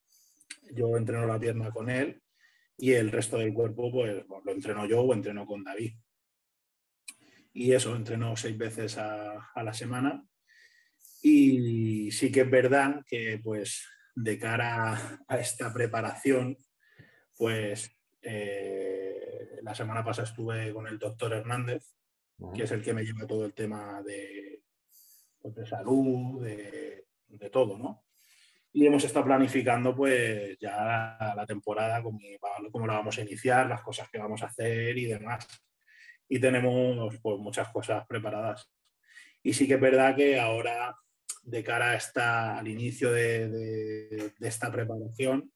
Yo 0.72 0.96
entreno 0.96 1.26
la 1.26 1.38
pierna 1.38 1.70
con 1.70 1.88
él 1.88 2.22
y 2.76 2.92
el 2.92 3.10
resto 3.10 3.38
del 3.38 3.54
cuerpo 3.54 3.90
pues 3.90 4.24
lo 4.28 4.52
entreno 4.52 4.86
yo 4.86 5.00
o 5.00 5.14
entreno 5.14 5.46
con 5.46 5.64
David. 5.64 5.94
Y 7.52 7.72
eso, 7.72 7.96
entreno 7.96 8.36
seis 8.36 8.56
veces 8.56 8.98
a 8.98 9.62
la 9.62 9.72
semana 9.72 10.28
y 11.22 12.10
sí 12.10 12.30
que 12.30 12.42
es 12.42 12.50
verdad 12.50 13.04
que, 13.06 13.40
pues, 13.42 13.86
de 14.14 14.38
cara 14.38 15.20
a 15.26 15.38
esta 15.38 15.72
preparación, 15.72 16.56
pues, 17.36 17.90
eh, 18.22 19.60
la 19.62 19.74
semana 19.74 20.04
pasada 20.04 20.28
estuve 20.28 20.72
con 20.72 20.86
el 20.86 20.98
doctor 20.98 21.32
Hernández, 21.32 21.84
que 22.54 22.64
es 22.64 22.70
el 22.70 22.82
que 22.82 22.92
me 22.92 23.04
lleva 23.04 23.26
todo 23.26 23.44
el 23.44 23.54
tema 23.54 24.02
de, 24.02 24.62
pues, 25.40 25.54
de 25.54 25.66
salud, 25.66 26.44
de, 26.44 27.04
todo, 27.50 27.78
¿no? 27.78 28.04
Y 28.72 28.86
hemos 28.86 29.04
estado 29.04 29.24
planificando, 29.24 29.94
pues, 29.94 30.58
ya 30.58 31.34
la, 31.34 31.46
temporada, 31.46 32.02
cómo, 32.02 32.18
cómo 32.70 32.86
la 32.86 32.94
vamos 32.94 33.18
a 33.18 33.22
iniciar, 33.22 33.66
las 33.66 33.82
cosas 33.82 34.10
que 34.10 34.18
vamos 34.18 34.42
a 34.42 34.46
hacer 34.46 34.96
y 34.98 35.06
demás. 35.06 35.46
Y 36.28 36.38
tenemos, 36.40 37.18
pues, 37.22 37.38
muchas 37.38 37.68
cosas 37.70 38.06
preparadas. 38.06 38.70
Y 39.42 39.52
sí 39.54 39.66
que 39.66 39.74
es 39.74 39.80
verdad 39.80 40.14
que 40.14 40.38
ahora 40.38 40.94
de 41.48 41.64
cara 41.64 41.90
a 41.90 41.96
esta, 41.96 42.58
al 42.58 42.68
inicio 42.68 43.10
de, 43.12 44.32
esta 44.40 44.70
preparación, 44.70 45.50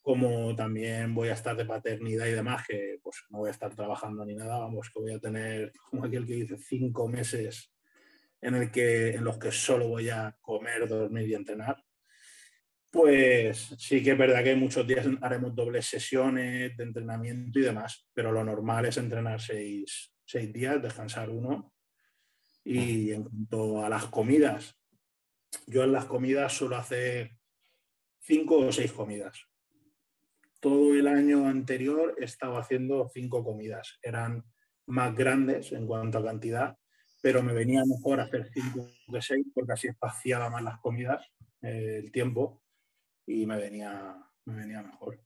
como 0.00 0.54
también 0.54 1.14
voy 1.14 1.28
a 1.28 1.34
estar 1.34 1.56
de 1.56 1.64
paternidad 1.64 2.26
y 2.26 2.32
demás, 2.32 2.64
que 2.66 2.98
pues 3.02 3.16
no 3.30 3.38
voy 3.38 3.48
a 3.48 3.52
estar 3.52 3.74
trabajando 3.74 4.24
ni 4.24 4.34
nada, 4.34 4.58
vamos, 4.58 4.88
que 4.90 5.00
voy 5.00 5.12
a 5.12 5.18
tener, 5.18 5.72
como 5.90 6.04
aquel 6.04 6.26
que 6.26 6.34
dice, 6.34 6.56
cinco 6.56 7.08
meses 7.08 7.72
en, 8.40 8.54
el 8.54 8.70
que, 8.70 9.10
en 9.10 9.24
los 9.24 9.38
que 9.38 9.52
solo 9.52 9.88
voy 9.88 10.08
a 10.08 10.36
comer, 10.40 10.88
dormir 10.88 11.28
y 11.28 11.34
entrenar. 11.34 11.82
Pues 12.90 13.74
sí 13.76 14.02
que 14.02 14.12
es 14.12 14.18
verdad 14.18 14.42
que 14.42 14.56
muchos 14.56 14.86
días 14.86 15.06
haremos 15.20 15.54
dobles 15.54 15.84
sesiones 15.84 16.74
de 16.74 16.84
entrenamiento 16.84 17.58
y 17.58 17.62
demás, 17.62 18.08
pero 18.14 18.32
lo 18.32 18.42
normal 18.42 18.86
es 18.86 18.96
entrenar 18.96 19.42
seis, 19.42 20.14
seis 20.24 20.50
días, 20.50 20.80
descansar 20.80 21.28
uno. 21.28 21.74
Y 22.64 23.12
en 23.12 23.24
cuanto 23.24 23.84
a 23.84 23.90
las 23.90 24.06
comidas, 24.06 24.78
yo 25.66 25.84
en 25.84 25.92
las 25.92 26.06
comidas 26.06 26.52
suelo 26.52 26.76
hacer 26.76 27.38
cinco 28.20 28.58
o 28.58 28.72
seis 28.72 28.92
comidas. 28.92 29.46
Todo 30.60 30.94
el 30.94 31.06
año 31.06 31.46
anterior 31.46 32.16
he 32.18 32.24
estado 32.24 32.58
haciendo 32.58 33.08
cinco 33.12 33.44
comidas. 33.44 33.98
Eran 34.02 34.44
más 34.86 35.14
grandes 35.14 35.72
en 35.72 35.86
cuanto 35.86 36.18
a 36.18 36.24
cantidad, 36.24 36.76
pero 37.22 37.42
me 37.42 37.52
venía 37.52 37.82
mejor 37.84 38.20
hacer 38.20 38.50
cinco 38.52 38.88
que 39.10 39.22
seis 39.22 39.46
porque 39.54 39.72
así 39.72 39.88
espaciaba 39.88 40.50
más 40.50 40.62
las 40.62 40.80
comidas, 40.80 41.24
eh, 41.62 42.00
el 42.02 42.10
tiempo, 42.10 42.62
y 43.26 43.46
me 43.46 43.56
venía, 43.56 44.16
me 44.46 44.54
venía 44.54 44.82
mejor. 44.82 45.20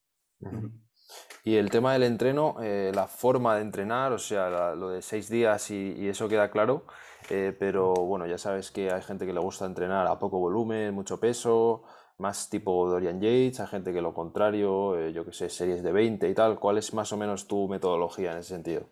Y 1.45 1.57
el 1.57 1.71
tema 1.71 1.93
del 1.93 2.05
entreno, 2.05 2.57
eh, 2.63 2.93
la 2.95 3.09
forma 3.09 3.57
de 3.57 3.63
entrenar, 3.63 4.13
o 4.13 4.19
sea, 4.19 4.75
lo 4.77 4.91
de 4.91 5.03
seis 5.03 5.29
días 5.29 5.71
y, 5.73 6.09
eso 6.09 6.29
queda 6.29 6.51
claro, 6.53 6.87
eh, 7.31 7.55
pero 7.59 7.95
bueno, 7.95 8.27
ya 8.27 8.39
sabes 8.39 8.71
que 8.71 8.93
hay 8.93 9.03
gente 9.03 9.27
que 9.27 9.33
le 9.33 9.41
gusta 9.41 9.67
entrenar 9.67 10.07
a 10.07 10.19
poco 10.21 10.39
volumen, 10.39 10.95
mucho 10.95 11.19
peso, 11.19 11.83
más 12.19 12.49
tipo 12.49 12.89
Dorian 12.89 13.21
Yates, 13.21 13.59
hay 13.59 13.67
gente 13.67 13.93
que 13.93 14.01
lo 14.01 14.15
contrario, 14.15 14.97
eh, 14.97 15.13
yo 15.13 15.25
que 15.25 15.33
sé, 15.33 15.49
series 15.49 15.83
de 15.83 15.91
20 15.91 16.29
y 16.29 16.35
tal. 16.35 16.61
¿Cuál 16.61 16.79
es 16.79 16.95
más 16.95 17.13
o 17.13 17.17
menos 17.17 17.49
tu 17.49 17.67
metodología 17.67 18.33
en 18.33 18.39
ese 18.39 18.51
sentido? 18.51 18.91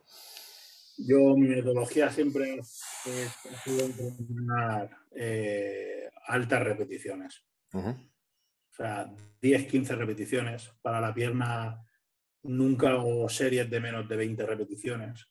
Yo, 0.99 1.37
mi 1.37 1.47
metodología 1.47 2.11
siempre 2.11 2.59
es, 2.59 2.83
entrenar 3.67 4.91
altas 6.27 6.63
repeticiones. 6.63 7.45
O 7.73 8.73
sea, 8.73 9.15
10, 9.41 9.67
15 9.67 9.95
repeticiones 9.95 10.73
para 10.83 11.01
la 11.01 11.15
pierna 11.15 11.85
nunca 12.43 12.91
hago 12.91 13.29
series 13.29 13.69
de 13.71 13.81
menos 13.81 14.09
de 14.09 14.17
20 14.17 14.47
repeticiones 14.47 15.31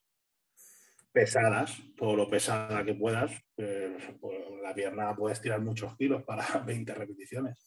pesadas, 1.11 1.81
todo 1.97 2.15
lo 2.15 2.29
pesada 2.29 2.83
que 2.83 2.93
puedas. 2.93 3.31
La 4.61 4.73
pierna 4.73 5.15
puedes 5.15 5.41
tirar 5.41 5.61
muchos 5.61 5.95
kilos 5.97 6.23
para 6.23 6.45
20 6.65 6.93
repeticiones. 6.93 7.57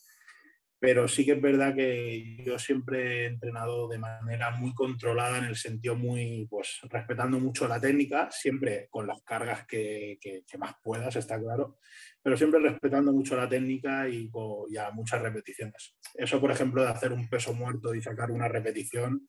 Pero 0.83 1.07
sí 1.07 1.24
que 1.24 1.35
es 1.35 1.41
verdad 1.41 1.76
que 1.76 2.43
yo 2.45 2.59
siempre 2.59 3.22
he 3.22 3.26
entrenado 3.26 3.87
de 3.87 3.99
manera 3.99 4.51
muy 4.51 4.74
controlada, 4.74 5.39
en 5.39 5.45
el 5.45 5.55
sentido 5.55 5.95
muy, 5.95 6.49
pues 6.51 6.80
respetando 6.91 7.39
mucho 7.39 7.68
la 7.68 7.80
técnica, 7.80 8.28
siempre 8.33 8.89
con 8.91 9.07
las 9.07 9.22
cargas 9.22 9.64
que, 9.64 10.18
más 10.59 10.74
puedas, 10.83 11.14
está 11.14 11.39
claro, 11.39 11.78
pero 12.20 12.37
siempre 12.37 12.59
respetando 12.59 13.12
mucho 13.12 13.37
la 13.37 13.49
técnica 13.49 14.09
y, 14.09 14.28
y, 14.70 14.76
a 14.76 14.91
muchas 14.91 15.22
repeticiones. 15.22 15.95
Eso, 16.14 16.41
por 16.41 16.51
ejemplo, 16.51 16.83
de 16.83 16.89
hacer 16.89 17.12
un 17.12 17.28
peso 17.28 17.55
muerto 17.55 17.95
y 17.95 18.03
sacar 18.03 18.33
una 18.33 18.49
repetición, 18.49 19.28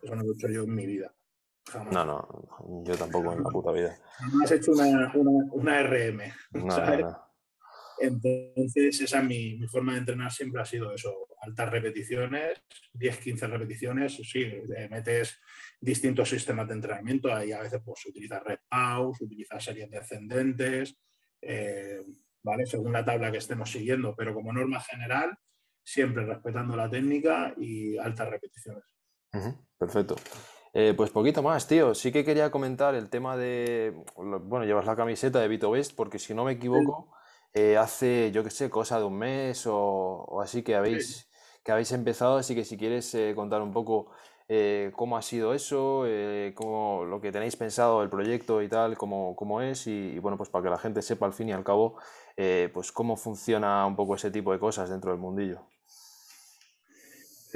eso 0.00 0.14
no 0.14 0.22
lo 0.22 0.30
he 0.30 0.34
hecho 0.34 0.48
yo 0.48 0.62
en 0.62 0.74
mi 0.74 0.86
vida. 0.86 1.14
No, 1.92 2.06
no, 2.06 2.82
yo 2.84 2.96
tampoco 2.96 3.34
en 3.34 3.44
la 3.44 3.50
puta 3.50 3.70
vida. 3.72 3.98
has 4.42 4.50
hecho 4.50 4.72
una, 4.72 5.12
una, 5.52 5.82
RM. 5.82 6.22
Entonces, 7.98 9.00
esa 9.00 9.18
es 9.20 9.24
mi, 9.24 9.56
mi, 9.56 9.66
forma 9.68 9.92
de 9.92 9.98
entrenar 9.98 10.32
siempre 10.32 10.60
ha 10.60 10.64
sido 10.64 10.92
eso, 10.92 11.28
altas 11.40 11.70
repeticiones, 11.70 12.62
10, 12.92 13.18
15 13.18 13.46
repeticiones, 13.46 14.16
sí, 14.16 14.46
metes 14.90 15.38
distintos 15.80 16.28
sistemas 16.28 16.68
de 16.68 16.74
entrenamiento, 16.74 17.32
ahí 17.34 17.52
a 17.52 17.62
veces 17.62 17.80
pues 17.84 18.04
utilizas 18.06 18.42
red 18.42 18.58
pause, 18.68 19.22
utilizas 19.22 19.62
series 19.62 19.90
descendentes, 19.90 20.96
eh, 21.40 22.02
¿vale? 22.42 22.66
Según 22.66 22.92
la 22.92 23.04
tabla 23.04 23.30
que 23.30 23.38
estemos 23.38 23.70
siguiendo, 23.70 24.14
pero 24.16 24.34
como 24.34 24.52
norma 24.52 24.80
general, 24.80 25.36
siempre 25.82 26.24
respetando 26.24 26.76
la 26.76 26.90
técnica 26.90 27.54
y 27.56 27.96
altas 27.96 28.28
repeticiones. 28.28 28.84
perfecto. 29.78 30.16
Eh, 30.78 30.92
pues 30.94 31.10
poquito 31.10 31.42
más, 31.42 31.66
tío. 31.66 31.94
Sí 31.94 32.12
que 32.12 32.24
quería 32.24 32.50
comentar 32.50 32.94
el 32.94 33.08
tema 33.08 33.36
de, 33.36 33.94
bueno, 34.16 34.64
llevas 34.64 34.84
la 34.84 34.94
camiseta 34.96 35.40
de 35.40 35.48
Vito 35.48 35.70
Best, 35.70 35.94
porque 35.96 36.18
si 36.18 36.34
no 36.34 36.44
me 36.44 36.52
equivoco, 36.52 37.15
eh, 37.56 37.76
hace, 37.76 38.30
yo 38.32 38.44
qué 38.44 38.50
sé, 38.50 38.70
cosa 38.70 38.98
de 38.98 39.04
un 39.04 39.18
mes 39.18 39.64
o, 39.66 40.40
así 40.42 40.62
que 40.62 40.74
habéis, 40.74 41.28
que 41.64 41.72
habéis 41.72 41.90
empezado, 41.92 42.36
así 42.36 42.54
que 42.54 42.64
si 42.64 42.76
quieres 42.76 43.14
eh, 43.14 43.32
contar 43.34 43.62
un 43.62 43.72
poco 43.72 44.10
cómo 44.92 45.16
ha 45.16 45.22
sido 45.22 45.54
eso, 45.54 46.04
cómo, 46.54 47.04
lo 47.04 47.20
que 47.20 47.32
tenéis 47.32 47.56
pensado, 47.56 48.04
el 48.04 48.08
proyecto 48.08 48.62
y 48.62 48.68
tal, 48.68 48.96
cómo, 48.96 49.34
cómo 49.34 49.60
es, 49.60 49.88
y, 49.88 50.20
bueno, 50.20 50.36
pues 50.36 50.50
para 50.50 50.62
que 50.62 50.70
la 50.70 50.78
gente 50.78 51.02
sepa 51.02 51.26
al 51.26 51.32
fin 51.32 51.48
y 51.48 51.52
al 51.52 51.64
cabo, 51.64 51.98
pues 52.72 52.92
cómo 52.92 53.16
funciona 53.16 53.84
un 53.84 53.96
poco 53.96 54.14
ese 54.14 54.30
tipo 54.30 54.52
de 54.52 54.60
cosas 54.60 54.88
dentro 54.88 55.10
del 55.10 55.18
mundillo. 55.18 55.66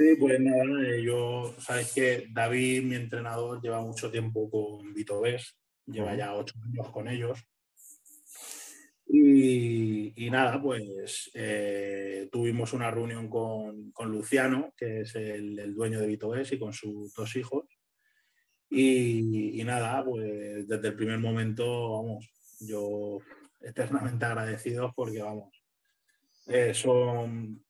Sí, 0.01 0.15
pues 0.15 0.39
nada, 0.39 0.63
eh, 0.83 1.03
yo, 1.03 1.53
sabes 1.59 1.93
que 1.93 2.25
David, 2.31 2.81
mi 2.81 2.95
entrenador, 2.95 3.61
lleva 3.61 3.81
mucho 3.81 4.09
tiempo 4.09 4.49
con 4.49 4.93
Vito 4.95 5.21
lleva 5.85 6.15
ya 6.15 6.33
ocho 6.33 6.55
años 6.65 6.89
con 6.89 7.07
ellos. 7.07 7.37
Y, 9.13 10.29
nada, 10.31 10.61
pues 10.61 11.29
eh, 11.33 12.29
tuvimos 12.31 12.71
una 12.71 12.89
reunión 12.89 13.29
con, 13.29 13.91
Luciano, 14.05 14.73
que 14.77 15.01
es 15.01 15.15
el, 15.15 15.75
dueño 15.75 15.99
de 15.99 16.07
Vito 16.07 16.31
y 16.39 16.57
con 16.57 16.71
sus 16.71 17.13
dos 17.13 17.35
hijos. 17.35 17.65
Y, 18.69 19.61
nada, 19.65 20.05
pues 20.05 20.65
desde 20.65 20.87
el 20.87 20.95
primer 20.95 21.19
momento, 21.19 21.91
vamos, 21.91 22.31
yo 22.61 23.17
eternamente 23.59 24.23
agradecido 24.23 24.93
porque, 24.95 25.21
vamos, 25.21 25.61
eh, 26.47 26.73
son 26.73 27.65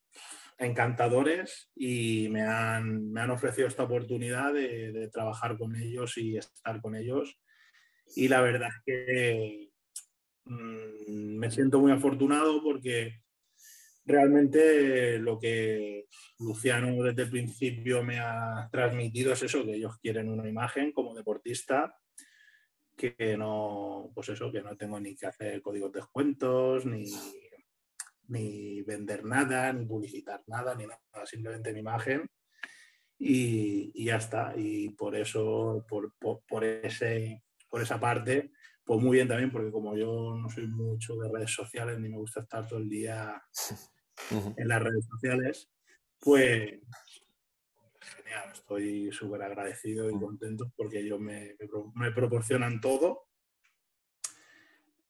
encantadores 0.59 1.71
y 1.75 2.29
me 2.29 2.43
han, 2.43 3.11
me 3.11 3.21
han 3.21 3.31
ofrecido 3.31 3.67
esta 3.67 3.83
oportunidad 3.83 4.53
de, 4.53 5.09
trabajar 5.11 5.57
con 5.57 5.75
ellos 5.75 6.15
y 6.19 6.37
estar 6.37 6.79
con 6.81 6.95
ellos. 6.95 7.39
Y 8.15 8.27
la 8.27 8.41
verdad 8.41 8.69
es 8.69 8.83
que 8.85 9.70
mm, 10.45 11.37
me 11.37 11.51
siento 11.51 11.79
muy 11.79 11.91
afortunado 11.91 12.61
porque 12.63 13.21
realmente 14.05 15.19
lo 15.19 15.39
que 15.39 16.07
Luciano 16.39 17.03
desde 17.03 17.23
el 17.23 17.29
principio 17.29 18.03
me 18.03 18.19
ha 18.19 18.69
transmitido 18.71 19.33
es 19.33 19.43
eso, 19.43 19.63
que 19.63 19.75
ellos 19.75 19.97
quieren 19.99 20.29
una 20.29 20.47
imagen 20.47 20.91
como 20.91 21.15
deportista 21.15 21.95
que 22.97 23.35
no, 23.35 24.11
pues 24.13 24.29
eso, 24.29 24.51
que 24.51 24.61
no 24.61 24.77
tengo 24.77 24.99
ni 24.99 25.15
que 25.15 25.25
hacer 25.25 25.59
códigos 25.63 25.91
de 25.91 26.01
descuentos, 26.01 26.85
ni 26.85 27.05
ni 28.31 28.81
vender 28.83 29.25
nada, 29.25 29.73
ni 29.73 29.85
publicitar 29.85 30.41
nada, 30.47 30.73
ni 30.73 30.85
nada, 30.85 31.25
simplemente 31.25 31.73
mi 31.73 31.79
imagen. 31.81 32.29
Y, 33.19 34.05
ya 34.05 34.15
está. 34.15 34.53
Y 34.55 34.89
por 34.91 35.15
eso, 35.15 35.85
por, 35.87 36.13
por, 36.47 36.63
ese, 36.63 37.43
por 37.69 37.81
esa 37.81 37.99
parte, 37.99 38.51
pues 38.91 39.01
muy 39.01 39.15
bien 39.15 39.27
también, 39.29 39.49
porque 39.49 39.71
como 39.71 39.95
yo 39.95 40.35
no 40.35 40.49
soy 40.49 40.67
mucho 40.67 41.15
de 41.15 41.29
redes 41.31 41.51
sociales, 41.51 41.97
ni 41.97 42.09
me 42.09 42.17
gusta 42.17 42.41
estar 42.41 42.67
todo 42.67 42.77
el 42.77 42.89
día 42.89 43.41
en 44.57 44.67
las 44.67 44.83
redes 44.83 45.05
sociales, 45.09 45.71
pues 46.19 46.77
genial, 48.01 48.51
estoy 48.51 49.09
súper 49.13 49.43
agradecido 49.43 50.09
y 50.09 50.19
contento 50.19 50.73
porque 50.75 50.99
ellos 50.99 51.21
me, 51.21 51.55
me 51.95 52.11
proporcionan 52.11 52.81
todo 52.81 53.29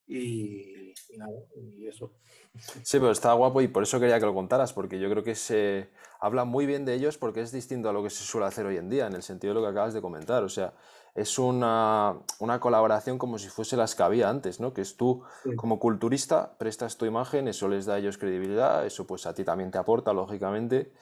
y, 0.06 0.94
nada, 1.16 1.32
y 1.56 1.88
eso. 1.88 2.14
Sí, 2.54 2.98
pero 3.00 3.10
está 3.10 3.32
guapo 3.32 3.62
y 3.62 3.66
por 3.66 3.82
eso 3.82 3.98
quería 3.98 4.20
que 4.20 4.26
lo 4.26 4.34
contaras, 4.34 4.72
porque 4.72 5.00
yo 5.00 5.10
creo 5.10 5.24
que 5.24 5.34
se 5.34 5.90
habla 6.20 6.44
muy 6.44 6.66
bien 6.66 6.84
de 6.84 6.94
ellos 6.94 7.18
porque 7.18 7.40
es 7.40 7.50
distinto 7.50 7.88
a 7.88 7.92
lo 7.92 8.04
que 8.04 8.10
se 8.10 8.22
suele 8.22 8.46
hacer 8.46 8.64
hoy 8.64 8.76
en 8.76 8.88
día, 8.88 9.08
en 9.08 9.14
el 9.14 9.24
sentido 9.24 9.54
de 9.54 9.60
lo 9.60 9.66
que 9.66 9.72
acabas 9.72 9.92
de 9.92 10.00
comentar. 10.00 10.44
O 10.44 10.48
sea, 10.48 10.72
es 11.14 11.38
una, 11.38 12.20
colaboración 12.60 13.18
como 13.18 13.38
si 13.38 13.48
fuese 13.48 13.76
las 13.76 13.94
que 13.94 14.02
había 14.02 14.30
antes, 14.30 14.60
¿no? 14.60 14.72
Que 14.72 14.80
es 14.80 14.96
tú, 14.96 15.22
como 15.56 15.78
culturista, 15.78 16.56
prestas 16.58 16.96
tu 16.96 17.04
imagen, 17.04 17.48
eso 17.48 17.68
les 17.68 17.84
da 17.84 17.94
a 17.94 17.98
ellos 17.98 18.16
credibilidad, 18.16 18.86
eso 18.86 19.06
pues 19.06 19.26
a 19.26 19.34
ti 19.34 19.44
también 19.44 19.70
te 19.70 19.78
aporta, 19.78 20.12
lógicamente, 20.12 20.92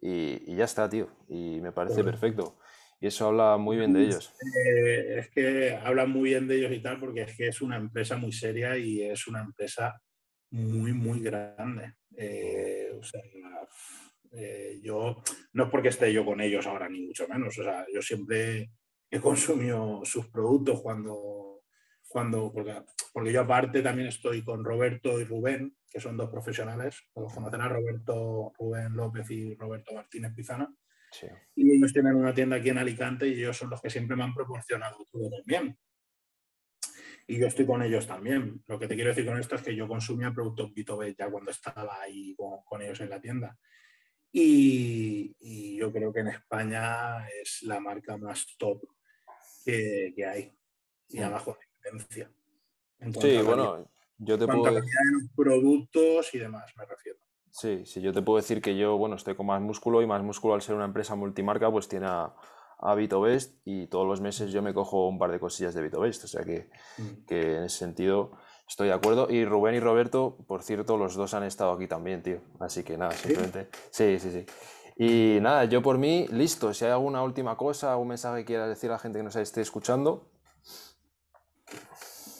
y, 0.00 0.54
ya 0.56 0.64
está, 0.64 0.88
tío. 0.88 1.08
Y 1.28 1.60
me 1.60 1.72
parece 1.72 2.02
perfecto. 2.02 2.56
Y 3.00 3.06
eso 3.06 3.28
habla 3.28 3.56
muy 3.56 3.76
bien 3.76 3.92
de 3.92 4.02
ellos. 4.02 4.32
Eh, 4.66 5.20
es 5.20 5.30
que 5.30 5.74
hablan 5.74 6.10
muy 6.10 6.30
bien 6.30 6.46
de 6.48 6.56
ellos 6.56 6.72
y 6.72 6.82
tal, 6.82 6.98
porque 6.98 7.22
es 7.22 7.36
que 7.36 7.48
es 7.48 7.62
una 7.62 7.76
empresa 7.76 8.16
muy 8.16 8.32
seria 8.32 8.76
y 8.76 9.02
es 9.02 9.26
una 9.26 9.40
empresa 9.40 10.00
muy, 10.50 10.92
muy 10.92 11.20
grande. 11.20 11.94
Eh, 12.16 12.90
o 12.98 13.02
sea, 13.02 13.22
eh, 14.32 14.80
yo, 14.82 15.22
no 15.54 15.64
es 15.64 15.70
porque 15.70 15.88
esté 15.88 16.12
yo 16.12 16.24
con 16.24 16.40
ellos 16.40 16.66
ahora, 16.66 16.88
ni 16.88 17.06
mucho 17.06 17.26
menos. 17.28 17.56
O 17.58 17.62
sea, 17.62 17.86
yo 17.92 18.02
siempre 18.02 18.70
he 19.10 19.20
consumido 19.20 20.02
sus 20.04 20.28
productos 20.28 20.80
cuando, 20.80 21.62
cuando 22.08 22.52
porque, 22.52 22.82
porque 23.12 23.32
yo 23.32 23.40
aparte 23.40 23.82
también 23.82 24.08
estoy 24.08 24.42
con 24.44 24.64
Roberto 24.64 25.20
y 25.20 25.24
Rubén, 25.24 25.76
que 25.90 26.00
son 26.00 26.16
dos 26.16 26.30
profesionales. 26.30 27.02
Todos 27.12 27.34
conocen 27.34 27.60
a 27.60 27.68
Roberto 27.68 28.52
Rubén 28.58 28.94
López 28.94 29.30
y 29.30 29.54
Roberto 29.56 29.92
Martínez 29.92 30.32
Pizana. 30.34 30.72
Y 31.56 31.76
ellos 31.76 31.92
tienen 31.92 32.14
una 32.14 32.32
tienda 32.32 32.56
aquí 32.56 32.70
en 32.70 32.78
Alicante 32.78 33.26
y 33.26 33.34
ellos 33.34 33.56
son 33.56 33.70
los 33.70 33.82
que 33.82 33.90
siempre 33.90 34.16
me 34.16 34.22
han 34.22 34.34
proporcionado 34.34 35.06
todo 35.10 35.28
también. 35.30 35.76
Y 37.26 37.38
yo 37.38 37.46
estoy 37.46 37.66
con 37.66 37.82
ellos 37.82 38.06
también. 38.06 38.62
Lo 38.66 38.78
que 38.78 38.88
te 38.88 38.94
quiero 38.94 39.10
decir 39.10 39.26
con 39.26 39.38
esto 39.38 39.56
es 39.56 39.62
que 39.62 39.74
yo 39.74 39.88
consumía 39.88 40.32
productos 40.32 40.72
Vitobet 40.72 41.16
ya 41.16 41.30
cuando 41.30 41.50
estaba 41.50 42.00
ahí 42.00 42.36
con, 42.36 42.82
ellos 42.82 43.00
en 43.00 43.10
la 43.10 43.20
tienda. 43.20 43.58
Y, 44.32 45.76
yo 45.76 45.92
creo 45.92 46.12
que 46.12 46.20
en 46.20 46.28
España 46.28 47.26
es 47.28 47.62
la 47.62 47.80
marca 47.80 48.16
más 48.16 48.56
top 48.58 48.82
que, 49.64 50.26
hay. 50.26 50.52
Y 51.08 51.18
abajo 51.20 51.56
de 51.58 51.92
competencia. 51.92 52.30
Sí, 53.20 53.38
bueno, 53.42 53.90
yo 54.18 54.38
te 54.38 54.46
puedo... 54.46 54.74
decir 54.74 54.90
productos 55.34 56.34
y 56.34 56.38
demás, 56.38 56.70
me 56.76 56.84
refiero. 56.84 57.18
Sí, 57.50 57.84
sí, 57.84 58.00
yo 58.00 58.12
te 58.12 58.22
puedo 58.22 58.36
decir 58.36 58.62
que 58.62 58.76
yo, 58.76 58.96
bueno, 58.96 59.16
estoy 59.16 59.34
con 59.34 59.46
más 59.46 59.60
músculo 59.60 60.02
y 60.02 60.06
más 60.06 60.22
músculo 60.22 60.54
al 60.54 60.62
ser 60.62 60.76
una 60.76 60.84
empresa 60.84 61.16
multimarca, 61.16 61.70
pues 61.70 61.88
tiene 61.88 62.06
a, 62.06 62.34
a 62.78 62.94
VitoBest 62.94 63.56
y 63.64 63.86
todos 63.88 64.06
los 64.06 64.20
meses 64.20 64.52
yo 64.52 64.62
me 64.62 64.72
cojo 64.72 65.08
un 65.08 65.18
par 65.18 65.30
de 65.30 65.40
cosillas 65.40 65.74
de 65.74 65.82
VitoBest, 65.82 66.24
o 66.24 66.28
sea 66.28 66.44
que, 66.44 66.70
mm. 66.98 67.26
que, 67.26 67.56
en 67.56 67.64
ese 67.64 67.78
sentido 67.78 68.32
estoy 68.68 68.88
de 68.88 68.94
acuerdo. 68.94 69.28
Y 69.30 69.44
Rubén 69.44 69.74
y 69.74 69.80
Roberto, 69.80 70.38
por 70.46 70.62
cierto, 70.62 70.96
los 70.96 71.14
dos 71.14 71.34
han 71.34 71.42
estado 71.42 71.72
aquí 71.72 71.88
también, 71.88 72.22
tío. 72.22 72.40
Así 72.60 72.84
que 72.84 72.96
nada, 72.96 73.12
simplemente. 73.12 73.68
Sí, 73.90 74.18
sí, 74.18 74.30
sí. 74.30 74.46
Y 75.02 75.38
nada, 75.40 75.64
yo 75.64 75.80
por 75.80 75.96
mí, 75.96 76.26
listo. 76.30 76.74
Si 76.74 76.84
hay 76.84 76.90
alguna 76.90 77.22
última 77.22 77.56
cosa, 77.56 77.90
algún 77.90 78.08
mensaje 78.08 78.40
que 78.40 78.48
quieras 78.48 78.68
decir 78.68 78.90
a 78.90 78.92
la 78.92 78.98
gente 78.98 79.18
que 79.18 79.22
nos 79.22 79.34
esté 79.34 79.62
escuchando. 79.62 80.30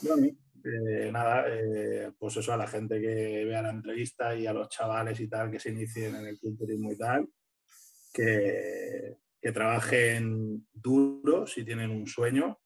Bueno, 0.02 0.26
eh, 0.26 1.11
nada, 1.11 1.46
eh, 1.48 2.12
pues 2.18 2.36
eso 2.36 2.52
a 2.52 2.58
la 2.58 2.66
gente 2.66 3.00
que 3.00 3.46
vea 3.46 3.62
la 3.62 3.70
entrevista 3.70 4.34
y 4.34 4.46
a 4.46 4.52
los 4.52 4.68
chavales 4.68 5.18
y 5.20 5.26
tal 5.26 5.50
que 5.50 5.58
se 5.58 5.70
inicien 5.70 6.14
en 6.16 6.26
el 6.26 6.38
culturismo 6.38 6.92
y 6.92 6.98
tal, 6.98 7.30
que, 8.12 9.16
trabajen 9.54 10.68
duro 10.70 11.46
si 11.46 11.64
tienen 11.64 11.90
un 11.90 12.06
sueño 12.06 12.61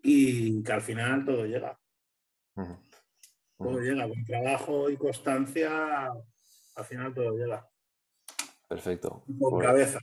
y 0.00 0.62
que 0.62 0.72
al 0.72 0.80
final 0.80 1.24
todo 1.24 1.44
llega. 1.44 1.76
Todo 2.54 3.80
llega, 3.80 4.06
con 4.06 4.24
trabajo 4.24 4.88
y 4.88 4.96
constancia, 4.96 6.06
al 6.76 6.84
final 6.84 7.12
todo 7.12 7.36
llega. 7.36 7.68
Perfecto. 8.68 9.24
Con 9.26 9.38
pues 9.38 9.66
cabeza, 9.66 10.00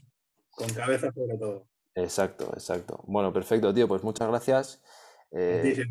con 0.50 0.68
cabeza 0.70 1.12
sobre 1.12 1.38
todo. 1.38 1.66
Exacto, 1.94 2.50
exacto. 2.52 3.02
Bueno, 3.06 3.32
perfecto, 3.32 3.72
tío, 3.72 3.88
pues 3.88 4.02
muchas 4.02 4.28
gracias. 4.28 4.82
Eh, 5.30 5.86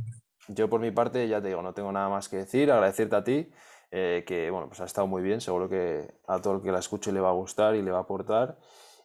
yo 0.50 0.70
por 0.70 0.80
mi 0.80 0.92
parte, 0.92 1.28
ya 1.28 1.42
te 1.42 1.48
digo, 1.48 1.62
no 1.62 1.74
tengo 1.74 1.92
nada 1.92 2.10
más 2.10 2.30
que 2.30 2.38
decir, 2.38 2.72
agradecerte 2.72 3.16
a 3.16 3.24
ti, 3.24 3.52
eh, 3.92 4.24
que 4.28 4.52
bueno, 4.52 4.68
pues 4.68 4.82
ha 4.82 4.86
estado 4.86 5.08
muy 5.08 5.24
bien, 5.24 5.42
seguro 5.42 5.68
que 5.68 6.14
a 6.28 6.42
todo 6.42 6.58
el 6.58 6.62
que 6.62 6.72
la 6.72 6.80
escuche 6.80 7.12
le 7.12 7.20
va 7.20 7.30
a 7.30 7.34
gustar 7.34 7.76
y 7.76 7.82
le 7.82 7.92
va 7.92 8.00
a 8.00 8.02
aportar. 8.02 8.60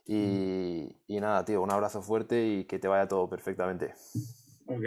Y, 0.07 0.97
nada, 1.09 1.45
tío, 1.45 1.63
un 1.63 1.71
abrazo 1.71 2.03
fuerte 2.03 2.45
y 2.45 2.65
que 2.65 2.81
te 2.81 2.89
vaya 2.89 3.07
todo 3.07 3.31
perfectamente. 3.31 3.95
Ok, 4.67 4.85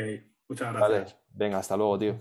muchas 0.49 0.73
gracias. 0.73 1.15
Venga, 1.34 1.59
hasta 1.59 1.77
luego, 1.77 1.97
tío. 1.97 2.15